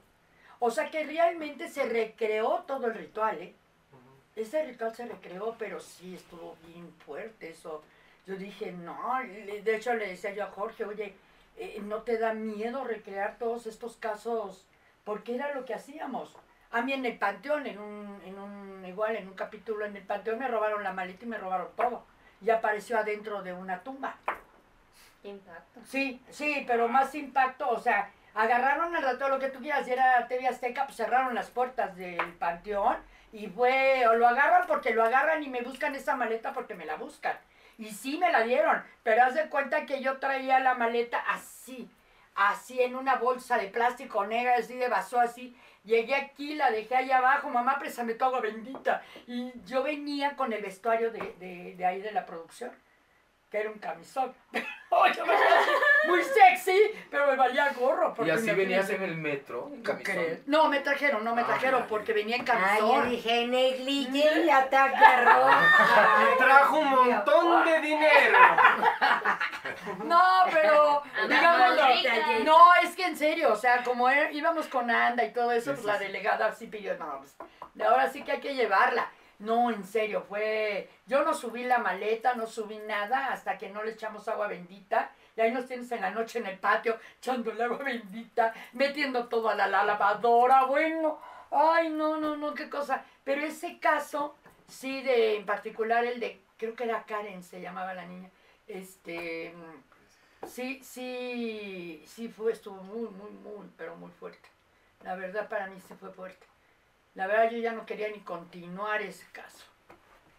O 0.66 0.72
sea 0.72 0.90
que 0.90 1.04
realmente 1.04 1.68
se 1.68 1.84
recreó 1.84 2.64
todo 2.66 2.88
el 2.88 2.94
ritual, 2.94 3.38
¿eh? 3.42 3.54
Ese 4.34 4.64
ritual 4.64 4.96
se 4.96 5.06
recreó, 5.06 5.58
pero 5.60 5.82
sí 5.82 6.16
estuvo 6.16 6.56
bien 6.66 6.90
fuerte 7.06 7.50
eso. 7.50 7.84
Yo 8.26 8.38
dije, 8.38 8.72
no, 8.72 8.98
de 9.22 9.76
hecho 9.76 9.94
le 9.94 10.08
decía 10.08 10.34
yo 10.34 10.46
a 10.46 10.52
Jorge, 10.52 10.86
oye, 10.86 11.16
eh, 11.58 11.82
¿no 11.84 12.04
te 12.04 12.18
da 12.18 12.34
miedo 12.34 12.86
recrear 12.86 13.38
todos 13.38 13.68
estos 13.68 13.98
casos? 13.98 14.66
Porque 15.04 15.36
era 15.36 15.54
lo 15.54 15.66
que 15.66 15.74
hacíamos. 15.74 16.34
A 16.72 16.82
mí 16.82 16.94
en 16.94 17.06
el 17.06 17.18
panteón, 17.18 17.68
en 17.68 17.80
un, 17.80 18.22
en 18.24 18.40
un, 18.40 18.86
igual 18.86 19.18
en 19.18 19.28
un 19.28 19.34
capítulo 19.34 19.86
en 19.86 19.98
el 19.98 20.04
panteón 20.04 20.40
me 20.40 20.48
robaron 20.48 20.82
la 20.82 20.94
maleta 20.94 21.26
y 21.26 21.28
me 21.28 21.38
robaron 21.38 21.68
todo. 21.76 22.06
Y 22.40 22.50
apareció 22.52 22.98
adentro 22.98 23.44
de 23.44 23.52
una 23.52 23.84
tumba. 23.84 24.16
Impacto. 25.24 25.82
Sí, 25.84 26.22
sí, 26.30 26.64
pero 26.66 26.88
más 26.88 27.14
impacto, 27.16 27.70
o 27.70 27.80
sea, 27.82 28.14
agarraron 28.36 28.96
al 28.96 29.04
rato 29.04 29.30
lo 29.30 29.40
que 29.40 29.50
tú 29.50 29.60
quieras, 29.60 29.88
era 29.88 30.28
TV 30.28 30.48
Azteca, 30.48 30.86
pues 30.86 30.98
cerraron 30.98 31.36
las 31.36 31.50
puertas 31.50 31.96
del 31.96 32.34
panteón 32.34 32.98
y 33.32 33.48
fue, 33.48 34.08
o 34.08 34.14
lo 34.16 34.28
agarran 34.28 34.68
porque 34.68 34.94
lo 34.94 35.04
agarran 35.04 35.44
y 35.44 35.50
me 35.50 35.62
buscan 35.62 35.96
esa 35.96 36.16
maleta 36.16 36.54
porque 36.54 36.76
me 36.76 36.86
la 36.86 36.96
buscan. 36.96 37.38
Y 37.78 37.92
sí 37.92 38.18
me 38.20 38.32
la 38.32 38.44
dieron, 38.44 38.84
pero 39.02 39.24
haz 39.24 39.34
de 39.34 39.50
cuenta 39.50 39.86
que 39.86 40.02
yo 40.02 40.18
traía 40.20 40.60
la 40.60 40.76
maleta 40.76 41.20
así, 41.28 41.90
así 42.36 42.82
en 42.82 42.96
una 42.96 43.16
bolsa 43.16 43.58
de 43.58 43.68
plástico 43.68 44.26
negra, 44.26 44.56
así 44.58 44.76
de 44.76 44.88
vaso, 44.88 45.20
así. 45.20 45.58
Llegué 45.84 46.16
aquí, 46.16 46.56
la 46.56 46.72
dejé 46.72 46.96
allá 46.96 47.18
abajo, 47.18 47.50
mamá, 47.50 47.78
préstame 47.78 48.14
tu 48.14 48.24
agua 48.24 48.40
bendita. 48.40 49.02
Y 49.28 49.52
yo 49.66 49.84
venía 49.84 50.36
con 50.36 50.54
el 50.54 50.62
vestuario 50.62 51.12
de, 51.12 51.36
de, 51.40 51.76
de 51.76 51.86
ahí 51.86 52.02
de 52.02 52.12
la 52.12 52.26
producción, 52.26 52.72
que 53.54 53.60
era 53.60 53.70
un 53.70 53.78
camisón. 53.78 54.34
Así, 54.94 55.20
muy 56.08 56.22
sexy, 56.24 56.78
pero 57.10 57.26
me 57.28 57.36
valía 57.36 57.72
gorro. 57.74 58.12
Y 58.12 58.16
porque 58.16 58.32
así 58.32 58.46
me- 58.46 58.54
venías 58.54 58.88
en 58.92 59.02
el 59.02 59.16
metro, 59.18 59.70
en 59.74 59.82
¿Tú 59.82 59.92
camisón. 59.92 60.44
No, 60.46 60.68
me 60.70 60.80
trajeron, 60.82 61.24
no 61.24 61.34
me 61.36 61.42
Ah, 61.42 61.46
trajeron 61.48 61.80
vale. 61.82 61.90
porque 61.90 62.14
venía 62.14 62.36
en 62.36 62.46
yo 62.46 62.54
camisón. 62.54 63.10
dije 63.10 63.48
negligé 63.48 64.44
y 64.46 64.50
ataque 64.52 65.18
roja. 65.24 66.20
Me 66.30 66.36
trajo 66.46 66.78
un 66.78 66.90
montón 66.92 67.66
de 67.66 67.82
dinero. 67.82 68.38
No, 70.04 70.22
pero 70.52 71.02
digámoslo. 71.28 71.84
No, 72.44 72.76
es 72.84 72.96
que 72.96 73.06
en 73.06 73.18
serio, 73.18 73.52
o 73.52 73.56
sea, 73.56 73.84
como 73.84 74.10
íbamos 74.12 74.68
con 74.68 74.90
Anda 74.92 75.24
y 75.24 75.32
todo 75.34 75.52
eso, 75.52 75.72
Sí, 75.76 75.82
pues 75.82 75.82
sí, 75.82 75.88
la 75.88 75.98
delegada 75.98 76.52
sí 76.54 76.68
pidió, 76.68 76.96
no, 76.98 77.20
pues, 77.20 77.36
ahora 77.88 78.10
sí 78.10 78.24
que 78.24 78.34
hay 78.34 78.40
que 78.40 78.54
llevarla. 78.56 79.10
No, 79.40 79.72
en 79.72 79.84
serio, 79.84 80.26
fue. 80.28 80.90
Yo 81.08 81.24
no 81.24 81.34
subí 81.34 81.64
la 81.64 81.80
maleta, 81.80 82.36
no 82.36 82.48
subí 82.48 82.78
nada 82.78 83.34
hasta 83.34 83.58
que 83.58 83.70
no 83.70 83.84
le 83.84 83.92
echamos 83.92 84.28
agua 84.28 84.48
bendita. 84.48 85.12
Y 85.36 85.42
ahí 85.42 85.52
nos 85.52 85.66
tienes 85.66 85.92
en 85.92 86.02
la 86.02 86.12
noche 86.12 86.40
en 86.40 86.46
el 86.46 86.60
patio, 86.60 86.98
echando 87.18 87.52
el 87.52 87.62
agua 87.62 87.80
bendita, 87.80 88.54
metiendo 88.74 89.28
todo 89.28 89.50
a 89.50 89.56
la, 89.56 89.68
la 89.68 89.84
lavadora. 89.84 90.66
Bueno, 90.66 91.20
ay, 91.52 91.90
no, 91.90 92.18
no, 92.18 92.38
no, 92.38 92.54
qué 92.54 92.70
cosa. 92.70 93.04
Pero 93.24 93.42
ese 93.42 93.80
caso, 93.80 94.36
sí, 94.68 95.02
de 95.02 95.38
en 95.38 95.46
particular 95.46 96.06
el 96.06 96.20
de, 96.20 96.40
creo 96.58 96.76
que 96.76 96.84
era 96.84 97.04
Karen, 97.04 97.44
se 97.44 97.62
llamaba 97.62 97.94
la 97.94 98.06
niña. 98.06 98.30
Este. 98.68 99.54
Sí, 100.48 100.82
sí, 100.84 102.04
sí 102.06 102.28
fue, 102.28 102.52
estuvo 102.52 102.82
muy, 102.84 103.10
muy, 103.10 103.32
muy, 103.32 103.70
pero 103.78 103.96
muy 103.96 104.12
fuerte. 104.12 104.50
La 105.04 105.16
verdad 105.16 105.48
para 105.48 105.68
mí 105.68 105.80
sí 105.80 105.94
fue 106.00 106.12
fuerte. 106.12 106.46
La 107.16 107.28
verdad 107.28 107.50
yo 107.52 107.58
ya 107.60 107.74
no 107.74 107.86
quería 107.86 108.10
ni 108.10 108.20
continuar 108.22 109.02
ese 109.02 109.26
caso. 109.32 109.66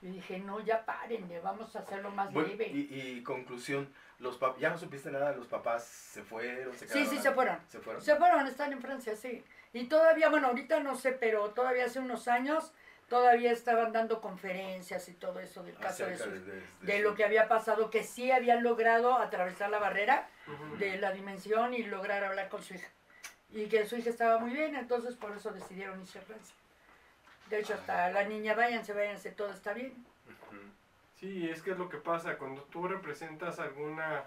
Y 0.03 0.09
dije, 0.09 0.39
no, 0.39 0.61
ya 0.61 0.85
paren, 0.85 1.31
vamos 1.43 1.75
a 1.77 1.79
hacerlo 1.79 2.11
más 2.11 2.31
Bueno, 2.33 2.49
leve. 2.49 2.67
y, 2.67 2.81
y 3.19 3.23
conclusión, 3.23 3.91
los 4.19 4.39
pap- 4.39 4.59
ya 4.59 4.69
no 4.69 4.77
supiste 4.77 5.11
nada, 5.11 5.33
los 5.33 5.47
papás 5.47 5.85
se 5.85 6.23
fueron, 6.23 6.75
se 6.75 6.81
Sí, 6.81 6.93
quedaron. 6.93 7.11
sí, 7.11 7.19
se 7.23 7.31
fueron. 7.33 7.59
Se 7.69 7.79
fueron. 7.81 8.03
Se 8.03 8.17
fueron, 8.17 8.47
están 8.47 8.73
en 8.73 8.83
Francia, 8.83 9.17
sí. 9.17 9.43
Y 9.73 9.85
todavía, 9.87 10.29
bueno, 10.29 10.49
ahorita 10.49 10.81
no 10.81 10.95
sé, 10.95 11.13
pero 11.13 11.51
todavía 11.51 11.87
hace 11.87 12.01
unos 12.01 12.29
años, 12.29 12.73
todavía 13.09 13.51
estaban 13.51 13.93
dando 13.93 14.21
conferencias 14.21 15.09
y 15.09 15.15
todo 15.15 15.41
eso 15.41 15.63
del 15.63 15.75
caso 15.77 16.05
de, 16.05 16.13
Acerca 16.15 16.25
su- 16.25 16.31
de, 16.33 16.41
de- 16.41 16.61
de 16.61 16.63
de 16.83 16.97
su- 16.99 17.03
lo 17.05 17.15
que 17.15 17.25
había 17.25 17.49
pasado, 17.49 17.89
que 17.89 18.03
sí 18.05 18.31
habían 18.31 18.63
logrado 18.63 19.15
atravesar 19.15 19.71
la 19.71 19.79
barrera 19.79 20.29
de 20.79 20.99
la 20.99 21.13
dimensión 21.13 21.73
y 21.73 21.83
lograr 21.85 22.25
hablar 22.25 22.51
con 22.51 22.63
su 22.63 22.75
hija. 22.75 22.89
Y 23.53 23.67
que 23.69 23.87
su 23.87 23.97
hija 23.97 24.11
estaba 24.11 24.39
muy 24.39 24.51
bien, 24.51 24.75
entonces 24.77 25.15
por 25.15 25.35
eso 25.35 25.51
decidieron 25.51 25.99
irse 26.03 26.19
a 26.19 26.23
Francia. 26.23 26.55
De 27.51 27.61
hecho, 27.61 27.75
hasta 27.75 28.11
la 28.11 28.25
niña, 28.25 28.55
váyanse, 28.55 28.93
váyanse, 28.93 29.31
todo 29.33 29.51
está 29.53 29.73
bien. 29.73 29.93
Sí, 31.21 31.49
es 31.49 31.63
que 31.63 31.71
es 31.73 31.79
lo 31.79 31.89
que 31.89 31.99
pasa 31.99 32.37
cuando 32.37 32.63
tú 32.65 32.87
representas 32.89 33.59
alguna, 33.59 34.25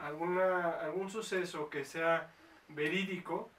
alguna, 0.00 0.70
algún 0.80 1.10
suceso 1.10 1.68
que 1.68 1.84
sea 1.84 2.30
verídico, 2.68 3.50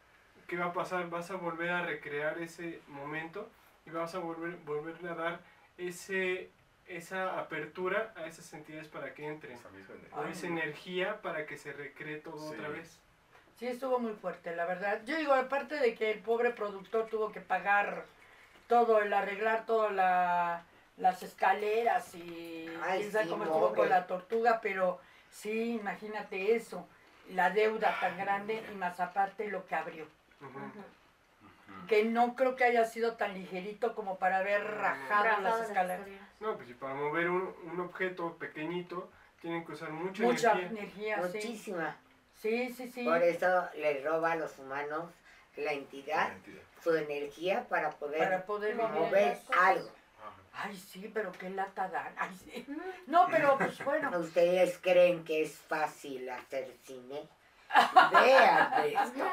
¿qué 0.48 0.58
va 0.58 0.66
a 0.66 0.74
pasar? 0.74 1.10
Vas 1.10 1.30
a 1.32 1.36
volver 1.36 1.70
a 1.70 1.84
recrear 1.86 2.40
ese 2.40 2.82
momento 2.88 3.50
y 3.86 3.90
vas 3.92 4.16
a 4.16 4.20
volver, 4.20 4.56
volverle 4.66 5.10
a 5.10 5.16
dar 5.16 5.40
ese, 5.78 6.50
esa 6.88 7.38
apertura 7.40 8.14
a 8.16 8.26
esas 8.26 8.52
entidades 8.54 8.88
para 8.88 9.14
que 9.14 9.26
entren. 9.28 9.54
esa 9.58 9.70
misma 9.70 9.96
energía. 9.96 10.18
O 10.20 10.26
esa 10.28 10.48
energía 10.48 11.22
para 11.22 11.46
que 11.46 11.58
se 11.58 11.74
recree 11.74 12.18
todo 12.20 12.38
Sí. 12.40 12.56
otra 12.56 12.70
vez. 12.70 13.00
Sí, 13.58 13.68
estuvo 13.68 14.00
muy 14.00 14.14
fuerte, 14.14 14.56
la 14.56 14.66
verdad. 14.66 15.02
Yo 15.06 15.16
digo, 15.18 15.34
aparte 15.34 15.76
de 15.76 15.94
que 15.96 16.12
el 16.12 16.20
pobre 16.20 16.52
productor 16.52 17.08
tuvo 17.08 17.32
que 17.32 17.40
pagar 17.42 18.06
todo, 18.68 19.02
el 19.02 19.14
arreglar 19.14 19.66
todas 19.66 19.92
la, 19.92 20.64
las 20.98 21.22
escaleras 21.24 22.14
y 22.16 22.68
Ay, 22.84 23.00
quién 23.02 23.12
sabe 23.12 23.26
sí, 23.26 23.30
cómo 23.32 23.44
estuvo 23.44 23.74
con 23.74 23.90
la 23.90 24.08
tortuga, 24.08 24.60
pero 24.62 25.00
sí, 25.30 25.76
imagínate 25.76 26.56
eso, 26.56 26.88
la 27.30 27.50
deuda 27.50 27.98
tan 28.00 28.18
grande 28.18 28.64
y 28.72 28.76
más 28.76 29.00
aparte 29.00 29.48
lo 29.48 29.66
que 29.66 29.76
abrió. 29.76 30.06
Que 31.88 32.06
no 32.06 32.36
creo 32.36 32.56
que 32.56 32.64
haya 32.64 32.86
sido 32.86 33.16
tan 33.16 33.34
ligerito 33.34 33.96
como 33.96 34.18
para 34.18 34.38
haber 34.38 34.64
rajado 34.64 35.24
Rajado 35.24 35.42
las 35.42 35.60
las 35.60 35.70
escaleras. 35.70 36.08
No, 36.40 36.56
pues 36.56 36.70
para 36.76 36.94
mover 36.94 37.30
un, 37.30 37.54
un 37.66 37.80
objeto 37.80 38.36
pequeñito 38.38 39.10
tienen 39.42 39.66
que 39.66 39.74
usar 39.74 39.90
mucha, 39.92 40.24
Mucha 40.24 40.52
energía. 40.54 41.16
energía, 41.16 41.28
sí. 41.28 41.38
Muchísima. 41.38 41.98
Sí, 42.42 42.74
sí, 42.74 42.90
sí. 42.92 43.04
Por 43.04 43.22
eso 43.24 43.70
le 43.76 44.02
roba 44.04 44.34
a 44.34 44.36
los 44.36 44.58
humanos 44.60 45.06
la 45.58 45.72
entidad 45.74 46.28
La 46.30 46.34
entidad. 46.36 46.62
Su 46.84 46.96
energía 46.96 47.66
para 47.70 47.90
poder 47.92 48.20
Para 48.20 48.46
poder 48.46 48.76
mover 48.76 49.38
algo. 49.60 49.90
Ay, 50.56 50.76
sí, 50.78 51.10
pero 51.14 51.32
qué 51.32 51.50
lata 51.50 51.88
dan. 51.88 52.14
Ay, 52.18 52.38
sí. 52.44 52.66
No, 53.08 53.28
pero 53.32 53.58
pues 53.58 53.84
bueno. 53.84 54.12
¿Ustedes 54.20 54.78
creen 54.80 55.24
que 55.24 55.42
es 55.44 55.56
fácil 55.68 56.30
hacer 56.30 56.72
cine? 56.84 57.28
Vean 58.12 58.72
esto. 58.86 59.24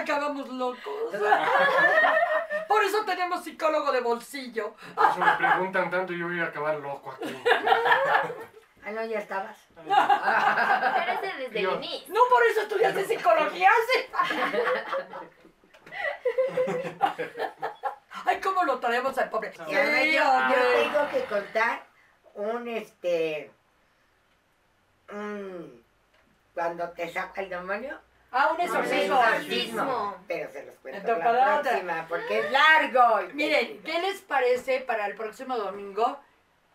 Acabamos 0.00 0.48
locos. 0.50 1.12
Por 2.68 2.84
eso 2.84 3.04
tenemos 3.04 3.42
psicólogo 3.42 3.90
de 3.90 4.00
bolsillo. 4.00 4.74
Por 4.94 5.08
eso 5.10 5.18
me 5.18 5.32
preguntan 5.36 5.90
tanto 5.90 6.12
y 6.12 6.18
yo 6.20 6.26
voy 6.28 6.40
a 6.40 6.44
acabar 6.44 6.76
loco 6.76 7.10
aquí. 7.10 7.34
Ah, 8.84 8.90
no, 8.92 9.04
ya 9.04 9.18
estabas. 9.18 9.56
Pero 9.74 11.36
desde 11.38 11.60
Yo- 11.60 11.72
el 11.72 11.84
inicio. 11.84 12.14
No, 12.14 12.20
por 12.30 12.42
eso 12.50 12.60
estudiaste 12.62 13.04
psicología, 13.04 13.70
sí. 13.92 14.06
Ay, 18.24 18.40
cómo 18.40 18.64
lo 18.64 18.78
traemos 18.78 19.16
al 19.18 19.30
pobre. 19.30 19.52
Y 19.68 19.74
ahora 19.74 20.02
Sí, 20.02 20.12
yo, 20.12 20.82
tengo 20.82 21.08
que 21.10 21.24
contar 21.24 21.82
un 22.34 22.68
este. 22.68 23.50
un- 25.10 25.84
cuando 26.54 26.88
te 26.90 27.08
saca 27.12 27.40
el 27.40 27.48
demonio. 27.48 27.98
Ah, 28.30 28.48
un 28.48 28.56
Un 28.56 28.60
exorcismo. 28.60 30.16
Pero 30.26 30.50
se 30.52 30.64
los 30.66 30.74
cuento 30.80 31.00
Entonces, 31.00 31.24
la 31.24 31.30
para 31.30 31.58
otra. 31.58 31.70
próxima, 31.70 32.06
porque 32.08 32.38
es 32.40 32.50
largo. 32.50 33.20
Miren, 33.34 33.82
¿qué 33.82 34.00
les 34.00 34.20
parece 34.22 34.80
para 34.80 35.06
el 35.06 35.14
próximo 35.14 35.56
domingo? 35.56 36.20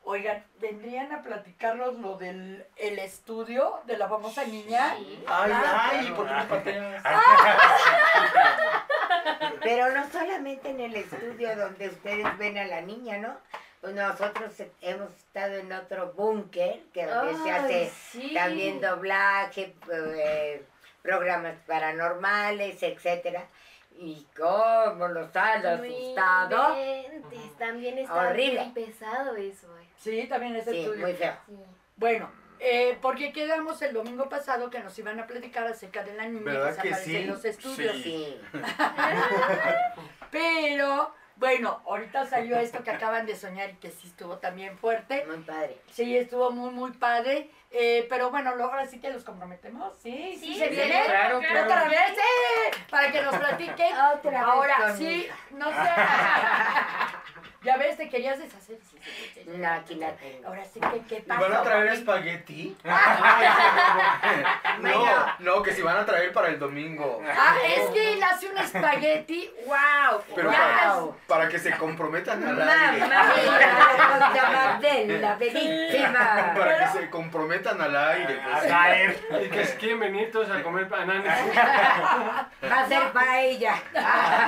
Oigan, 0.05 0.43
¿vendrían 0.59 1.13
a 1.13 1.21
platicarnos 1.21 1.93
lo 1.99 2.17
del 2.17 2.65
el 2.75 2.99
estudio 2.99 3.81
de 3.85 3.97
la 3.97 4.09
famosa 4.09 4.43
niña? 4.45 4.95
Sí. 4.97 5.23
Ay, 5.27 5.51
Ah, 5.53 5.89
ay, 5.93 6.11
¿por 6.11 6.27
qué 6.27 6.33
me 6.33 6.43
pateas? 6.45 7.03
Pero 9.61 9.91
no 9.91 10.09
solamente 10.09 10.69
en 10.69 10.79
el 10.79 10.95
estudio 10.95 11.55
donde 11.55 11.89
ustedes 11.89 12.37
ven 12.37 12.57
a 12.57 12.65
la 12.65 12.81
niña, 12.81 13.17
¿no? 13.17 13.37
Pues 13.81 13.93
nosotros 13.95 14.53
hemos 14.81 15.11
estado 15.11 15.55
en 15.55 15.71
otro 15.73 16.13
búnker, 16.13 16.79
que 16.93 17.05
donde 17.05 17.35
se 17.43 17.51
hace 17.51 17.89
sí. 18.11 18.33
también 18.33 18.79
doblaje, 18.79 19.75
eh, 19.91 20.63
programas 21.01 21.55
paranormales, 21.67 22.81
etcétera. 22.81 23.45
Y 23.99 24.25
cómo 24.35 25.07
los 25.09 25.35
han 25.35 25.65
asustado. 25.65 26.75
inventes, 26.77 27.57
También 27.57 27.97
está 27.99 28.13
Horrible. 28.29 28.63
muy 28.65 28.85
pesado 28.85 29.35
eso. 29.35 29.67
eh. 29.79 29.87
Sí, 29.97 30.27
también 30.27 30.53
Sí, 30.63 30.79
estudio. 30.79 31.01
muy 31.05 31.13
feo. 31.13 31.35
Sí. 31.47 31.55
Bueno, 31.97 32.31
eh, 32.59 32.97
porque 33.01 33.31
quedamos 33.33 33.81
el 33.81 33.93
domingo 33.93 34.29
pasado 34.29 34.69
que 34.69 34.79
nos 34.79 34.97
iban 34.99 35.19
a 35.19 35.27
platicar 35.27 35.65
acerca 35.67 36.03
de 36.03 36.13
la 36.13 36.25
niña 36.25 36.43
¿Verdad 36.43 36.73
que 36.81 36.89
aparece 36.89 37.03
sí? 37.05 37.15
en 37.17 37.27
los 37.27 37.45
estudios. 37.45 37.95
Sí. 38.01 38.39
Pero, 40.31 41.13
bueno, 41.35 41.81
ahorita 41.85 42.25
salió 42.25 42.57
esto 42.57 42.83
que 42.83 42.91
acaban 42.91 43.25
de 43.25 43.35
soñar 43.35 43.69
y 43.71 43.75
que 43.75 43.91
sí 43.91 44.07
estuvo 44.07 44.37
también 44.37 44.77
fuerte. 44.77 45.25
Muy 45.25 45.37
padre. 45.39 45.79
Sí, 45.91 46.17
estuvo 46.17 46.51
muy, 46.51 46.71
muy 46.71 46.91
padre. 46.91 47.49
Eh, 47.75 48.05
pero 48.07 48.29
bueno, 48.29 48.55
lo- 48.55 48.65
ahora 48.65 48.85
sí 48.85 48.99
que 48.99 49.09
los 49.09 49.23
comprometemos. 49.23 49.95
Sí, 49.97 50.37
sí, 50.39 50.53
Sí, 50.53 50.59
se 50.59 50.69
sí, 50.69 50.75
viene. 50.75 51.05
claro, 51.05 51.39
claro. 51.39 51.63
Otra 51.63 51.85
vez, 51.89 51.99
sí, 52.09 52.81
para 52.91 53.11
que 53.11 53.21
nos 53.23 53.35
platiquen. 53.35 53.93
Otra 53.97 54.31
vez 54.31 54.39
Ahora 54.41 54.95
sí, 54.95 55.27
no 55.51 55.71
sé. 55.71 55.77
ya 57.63 57.77
ves, 57.77 57.97
te 57.97 58.09
querías 58.09 58.37
deshacer. 58.39 58.77
Sí, 58.89 58.97
sí, 59.03 59.31
sí, 59.33 59.41
sí. 59.45 59.49
No, 59.57 59.71
aquí 59.73 59.95
la 59.95 60.11
tengo. 60.13 60.47
Ahora 60.47 60.63
sí 60.65 60.79
que, 60.79 61.01
¿qué 61.07 61.15
¿Y 61.17 61.21
pasa? 61.21 61.41
van 61.41 61.53
a 61.53 61.61
traer 61.63 61.85
mami? 61.85 61.97
espagueti? 61.97 62.77
No, 64.81 65.05
no, 65.39 65.63
que 65.63 65.71
si 65.71 65.81
van 65.81 65.97
a 65.97 66.05
traer 66.05 66.33
para 66.33 66.47
el 66.49 66.59
domingo. 66.59 67.21
Ah, 67.27 67.55
es 67.65 67.89
que 67.91 68.13
él 68.13 68.23
hace 68.23 68.49
un 68.49 68.57
espagueti. 68.57 69.49
¡Wow! 69.65 70.21
Pero 70.35 70.51
Ya 70.51 70.57
para, 70.57 70.93
Wow. 70.95 71.15
para 71.27 71.47
que 71.49 71.59
se 71.59 71.71
comprometen 71.77 72.43
al 72.45 72.55
Mamá 72.57 72.89
aire. 72.89 73.05
mía, 73.05 74.79
bella, 74.81 75.35
bellísima. 75.35 76.53
Para 76.57 76.77
que 76.91 76.99
se 76.99 77.09
comprometan 77.09 77.79
al 77.81 77.95
aire. 77.95 78.39
pues. 79.29 79.45
Y 79.45 79.49
que 79.49 79.65
si 79.65 79.77
quieren 79.77 79.99
venir 79.99 80.31
todos 80.31 80.49
a 80.49 80.61
comer 80.63 80.85
bananas. 80.85 81.39
Va 82.63 82.79
a 82.79 82.87
ser 82.87 83.11
para 83.11 83.41
ella. 83.41 83.75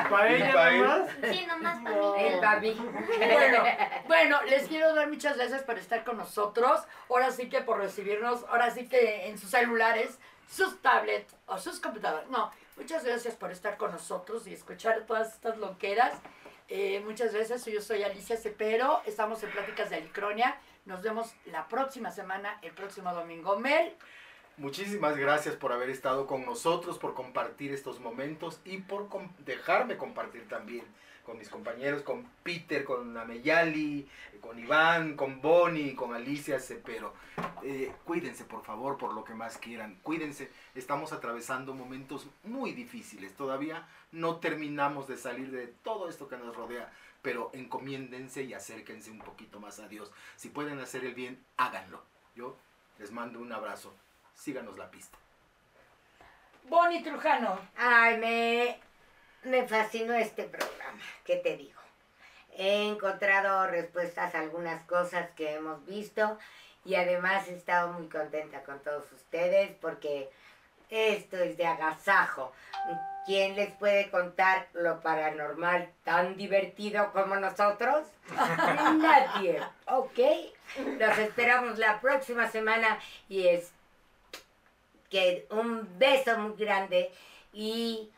Para 0.09 0.31
Y 0.31 0.35
ella 0.41 0.53
pa' 0.53 0.69
él. 0.69 0.81
nomás. 0.81 1.09
Sí, 1.31 1.45
nomás 1.47 1.77
para 1.83 1.95
mí. 1.95 2.13
El 2.25 2.39
papi. 2.39 2.81
Bueno, 3.07 3.63
bueno, 4.07 4.43
les 4.43 4.67
quiero 4.67 4.93
dar 4.93 5.07
muchas 5.09 5.37
gracias 5.37 5.63
por 5.63 5.77
estar 5.77 6.03
con 6.03 6.17
nosotros. 6.17 6.81
Ahora 7.09 7.31
sí 7.31 7.49
que 7.49 7.61
por 7.61 7.77
recibirnos, 7.79 8.43
ahora 8.49 8.71
sí 8.71 8.87
que 8.87 9.27
en 9.27 9.37
sus 9.37 9.49
celulares, 9.51 10.19
sus 10.49 10.81
tablets 10.81 11.35
o 11.47 11.57
sus 11.57 11.79
computadoras. 11.79 12.27
No, 12.29 12.51
muchas 12.77 13.03
gracias 13.03 13.35
por 13.35 13.51
estar 13.51 13.77
con 13.77 13.91
nosotros 13.91 14.47
y 14.47 14.53
escuchar 14.53 15.05
todas 15.05 15.33
estas 15.33 15.57
loqueras. 15.57 16.13
Eh, 16.67 17.01
muchas 17.05 17.33
gracias, 17.33 17.65
yo 17.65 17.81
soy 17.81 18.03
Alicia 18.03 18.37
Cepero, 18.37 19.01
estamos 19.05 19.43
en 19.43 19.51
Pláticas 19.51 19.89
de 19.91 19.97
Alicronia. 19.97 20.57
Nos 20.85 21.01
vemos 21.01 21.33
la 21.45 21.67
próxima 21.67 22.11
semana, 22.11 22.57
el 22.61 22.71
próximo 22.73 23.13
domingo. 23.13 23.57
Mel, 23.59 23.95
Muchísimas 24.57 25.17
gracias 25.17 25.55
por 25.57 25.73
haber 25.73 25.89
estado 25.89 26.27
con 26.27 26.45
nosotros, 26.45 26.97
por 26.97 27.13
compartir 27.13 27.73
estos 27.73 27.99
momentos 27.99 28.61
y 28.63 28.77
por 28.77 29.09
com- 29.09 29.29
dejarme 29.39 29.97
compartir 29.97 30.47
también 30.47 30.85
con 31.25 31.37
mis 31.37 31.49
compañeros, 31.49 32.03
con 32.03 32.23
Peter, 32.43 32.83
con 32.83 33.17
Ameyali, 33.17 34.07
con 34.39 34.59
Iván, 34.59 35.15
con 35.15 35.41
Bonnie, 35.41 35.95
con 35.95 36.13
Alicia 36.13 36.59
Cepero. 36.59 37.13
Eh, 37.63 37.91
cuídense, 38.05 38.45
por 38.45 38.63
favor, 38.63 38.97
por 38.97 39.13
lo 39.13 39.23
que 39.23 39.33
más 39.33 39.57
quieran. 39.57 39.97
Cuídense. 40.03 40.51
Estamos 40.75 41.11
atravesando 41.11 41.73
momentos 41.73 42.27
muy 42.43 42.73
difíciles. 42.73 43.35
Todavía 43.35 43.87
no 44.11 44.37
terminamos 44.37 45.07
de 45.07 45.17
salir 45.17 45.51
de 45.51 45.67
todo 45.67 46.07
esto 46.09 46.29
que 46.29 46.37
nos 46.37 46.55
rodea. 46.55 46.91
Pero 47.21 47.49
encomiéndense 47.53 48.43
y 48.43 48.53
acérquense 48.53 49.09
un 49.09 49.19
poquito 49.19 49.59
más 49.59 49.79
a 49.79 49.87
Dios. 49.87 50.11
Si 50.35 50.49
pueden 50.49 50.79
hacer 50.79 51.03
el 51.05 51.15
bien, 51.15 51.43
háganlo. 51.57 52.03
Yo 52.35 52.55
les 52.99 53.11
mando 53.11 53.39
un 53.39 53.51
abrazo. 53.51 53.95
Síganos 54.35 54.77
la 54.77 54.91
pista. 54.91 55.17
Bonnie 56.69 57.03
Trujano. 57.03 57.59
Ay, 57.77 58.17
me, 58.17 58.44
me 59.45 59.67
fascinó 59.67 60.13
este 60.13 60.43
programa. 60.43 60.99
¿Qué 61.23 61.37
te 61.37 61.57
digo? 61.57 61.79
He 62.57 62.87
encontrado 62.87 63.67
respuestas 63.67 64.33
a 64.33 64.39
algunas 64.39 64.85
cosas 64.85 65.29
que 65.35 65.55
hemos 65.55 65.85
visto 65.85 66.37
y 66.85 66.95
además 66.95 67.47
he 67.47 67.55
estado 67.55 67.93
muy 67.93 68.07
contenta 68.07 68.63
con 68.63 68.79
todos 68.79 69.11
ustedes 69.11 69.71
porque 69.81 70.29
esto 70.89 71.37
es 71.37 71.57
de 71.57 71.65
agasajo. 71.65 72.53
¿Quién 73.25 73.55
les 73.55 73.71
puede 73.73 74.09
contar 74.11 74.67
lo 74.73 75.01
paranormal 75.01 75.89
tan 76.03 76.37
divertido 76.37 77.11
como 77.11 77.35
nosotros? 77.35 78.05
Nadie, 78.97 79.61
¿ok? 79.87 80.19
Los 80.99 81.17
esperamos 81.17 81.79
la 81.79 81.99
próxima 81.99 82.49
semana 82.49 82.99
y 83.27 83.47
es 83.47 83.71
que 85.09 85.47
un 85.49 85.97
beso 85.97 86.37
muy 86.37 86.55
grande 86.55 87.11
y 87.51 88.11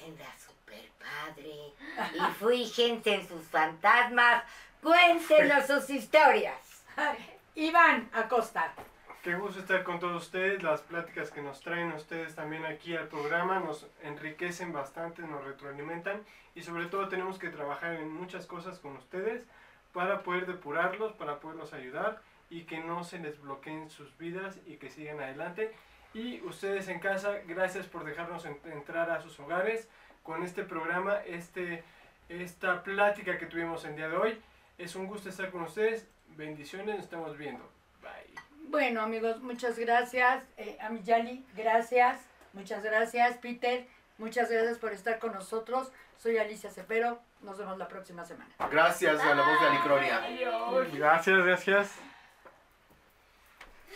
pásenla 0.00 0.26
super 0.38 0.88
padre 0.98 1.72
y 2.14 2.44
fíjense 2.44 3.14
en 3.14 3.28
sus 3.28 3.46
fantasmas, 3.48 4.44
cuéntenos 4.82 5.66
sus 5.66 5.90
historias. 5.90 6.84
Iván 7.54 8.08
Acosta. 8.12 8.72
Qué 9.22 9.34
gusto 9.34 9.60
estar 9.60 9.84
con 9.84 10.00
todos 10.00 10.22
ustedes. 10.22 10.62
Las 10.62 10.80
pláticas 10.80 11.30
que 11.30 11.42
nos 11.42 11.60
traen 11.60 11.92
ustedes 11.92 12.34
también 12.34 12.64
aquí 12.64 12.96
al 12.96 13.08
programa 13.08 13.60
nos 13.60 13.86
enriquecen 14.02 14.72
bastante, 14.72 15.22
nos 15.22 15.44
retroalimentan 15.44 16.22
y 16.54 16.62
sobre 16.62 16.86
todo 16.86 17.08
tenemos 17.08 17.38
que 17.38 17.50
trabajar 17.50 17.94
en 17.94 18.10
muchas 18.10 18.46
cosas 18.46 18.78
con 18.78 18.96
ustedes 18.96 19.44
para 19.92 20.22
poder 20.22 20.46
depurarlos, 20.46 21.12
para 21.12 21.40
poderlos 21.40 21.74
ayudar 21.74 22.22
y 22.48 22.62
que 22.62 22.78
no 22.78 23.04
se 23.04 23.18
les 23.18 23.40
bloqueen 23.40 23.90
sus 23.90 24.16
vidas 24.16 24.58
y 24.66 24.76
que 24.76 24.88
sigan 24.88 25.20
adelante. 25.20 25.74
Y 26.14 26.40
ustedes 26.42 26.88
en 26.88 26.98
casa, 26.98 27.34
gracias 27.46 27.86
por 27.86 28.04
dejarnos 28.04 28.44
en- 28.44 28.58
entrar 28.64 29.10
a 29.10 29.20
sus 29.20 29.38
hogares 29.40 29.88
con 30.22 30.42
este 30.42 30.64
programa, 30.64 31.18
este, 31.24 31.84
esta 32.28 32.82
plática 32.82 33.38
que 33.38 33.46
tuvimos 33.46 33.84
el 33.84 33.96
día 33.96 34.08
de 34.08 34.16
hoy. 34.16 34.42
Es 34.78 34.96
un 34.96 35.06
gusto 35.06 35.28
estar 35.28 35.50
con 35.50 35.62
ustedes. 35.62 36.06
Bendiciones, 36.36 36.94
nos 36.96 37.04
estamos 37.04 37.36
viendo. 37.36 37.62
Bye. 38.02 38.34
Bueno, 38.68 39.02
amigos, 39.02 39.40
muchas 39.40 39.78
gracias. 39.78 40.42
Eh, 40.56 40.76
Amiyali, 40.80 41.44
gracias. 41.56 42.18
Muchas 42.52 42.82
gracias. 42.82 43.36
Peter, 43.38 43.86
muchas 44.18 44.50
gracias 44.50 44.78
por 44.78 44.92
estar 44.92 45.18
con 45.18 45.32
nosotros. 45.32 45.92
Soy 46.18 46.38
Alicia 46.38 46.70
Cepero. 46.70 47.20
Nos 47.42 47.56
vemos 47.56 47.78
la 47.78 47.88
próxima 47.88 48.24
semana. 48.24 48.50
Gracias 48.70 49.20
a 49.20 49.34
la 49.34 49.42
voz 49.42 49.60
de 49.60 49.66
Alicronia. 49.68 50.20
Gracias, 50.92 51.38
gracias. 51.44 51.94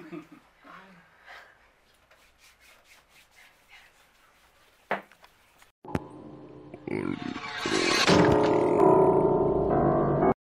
Always. 7.02 7.53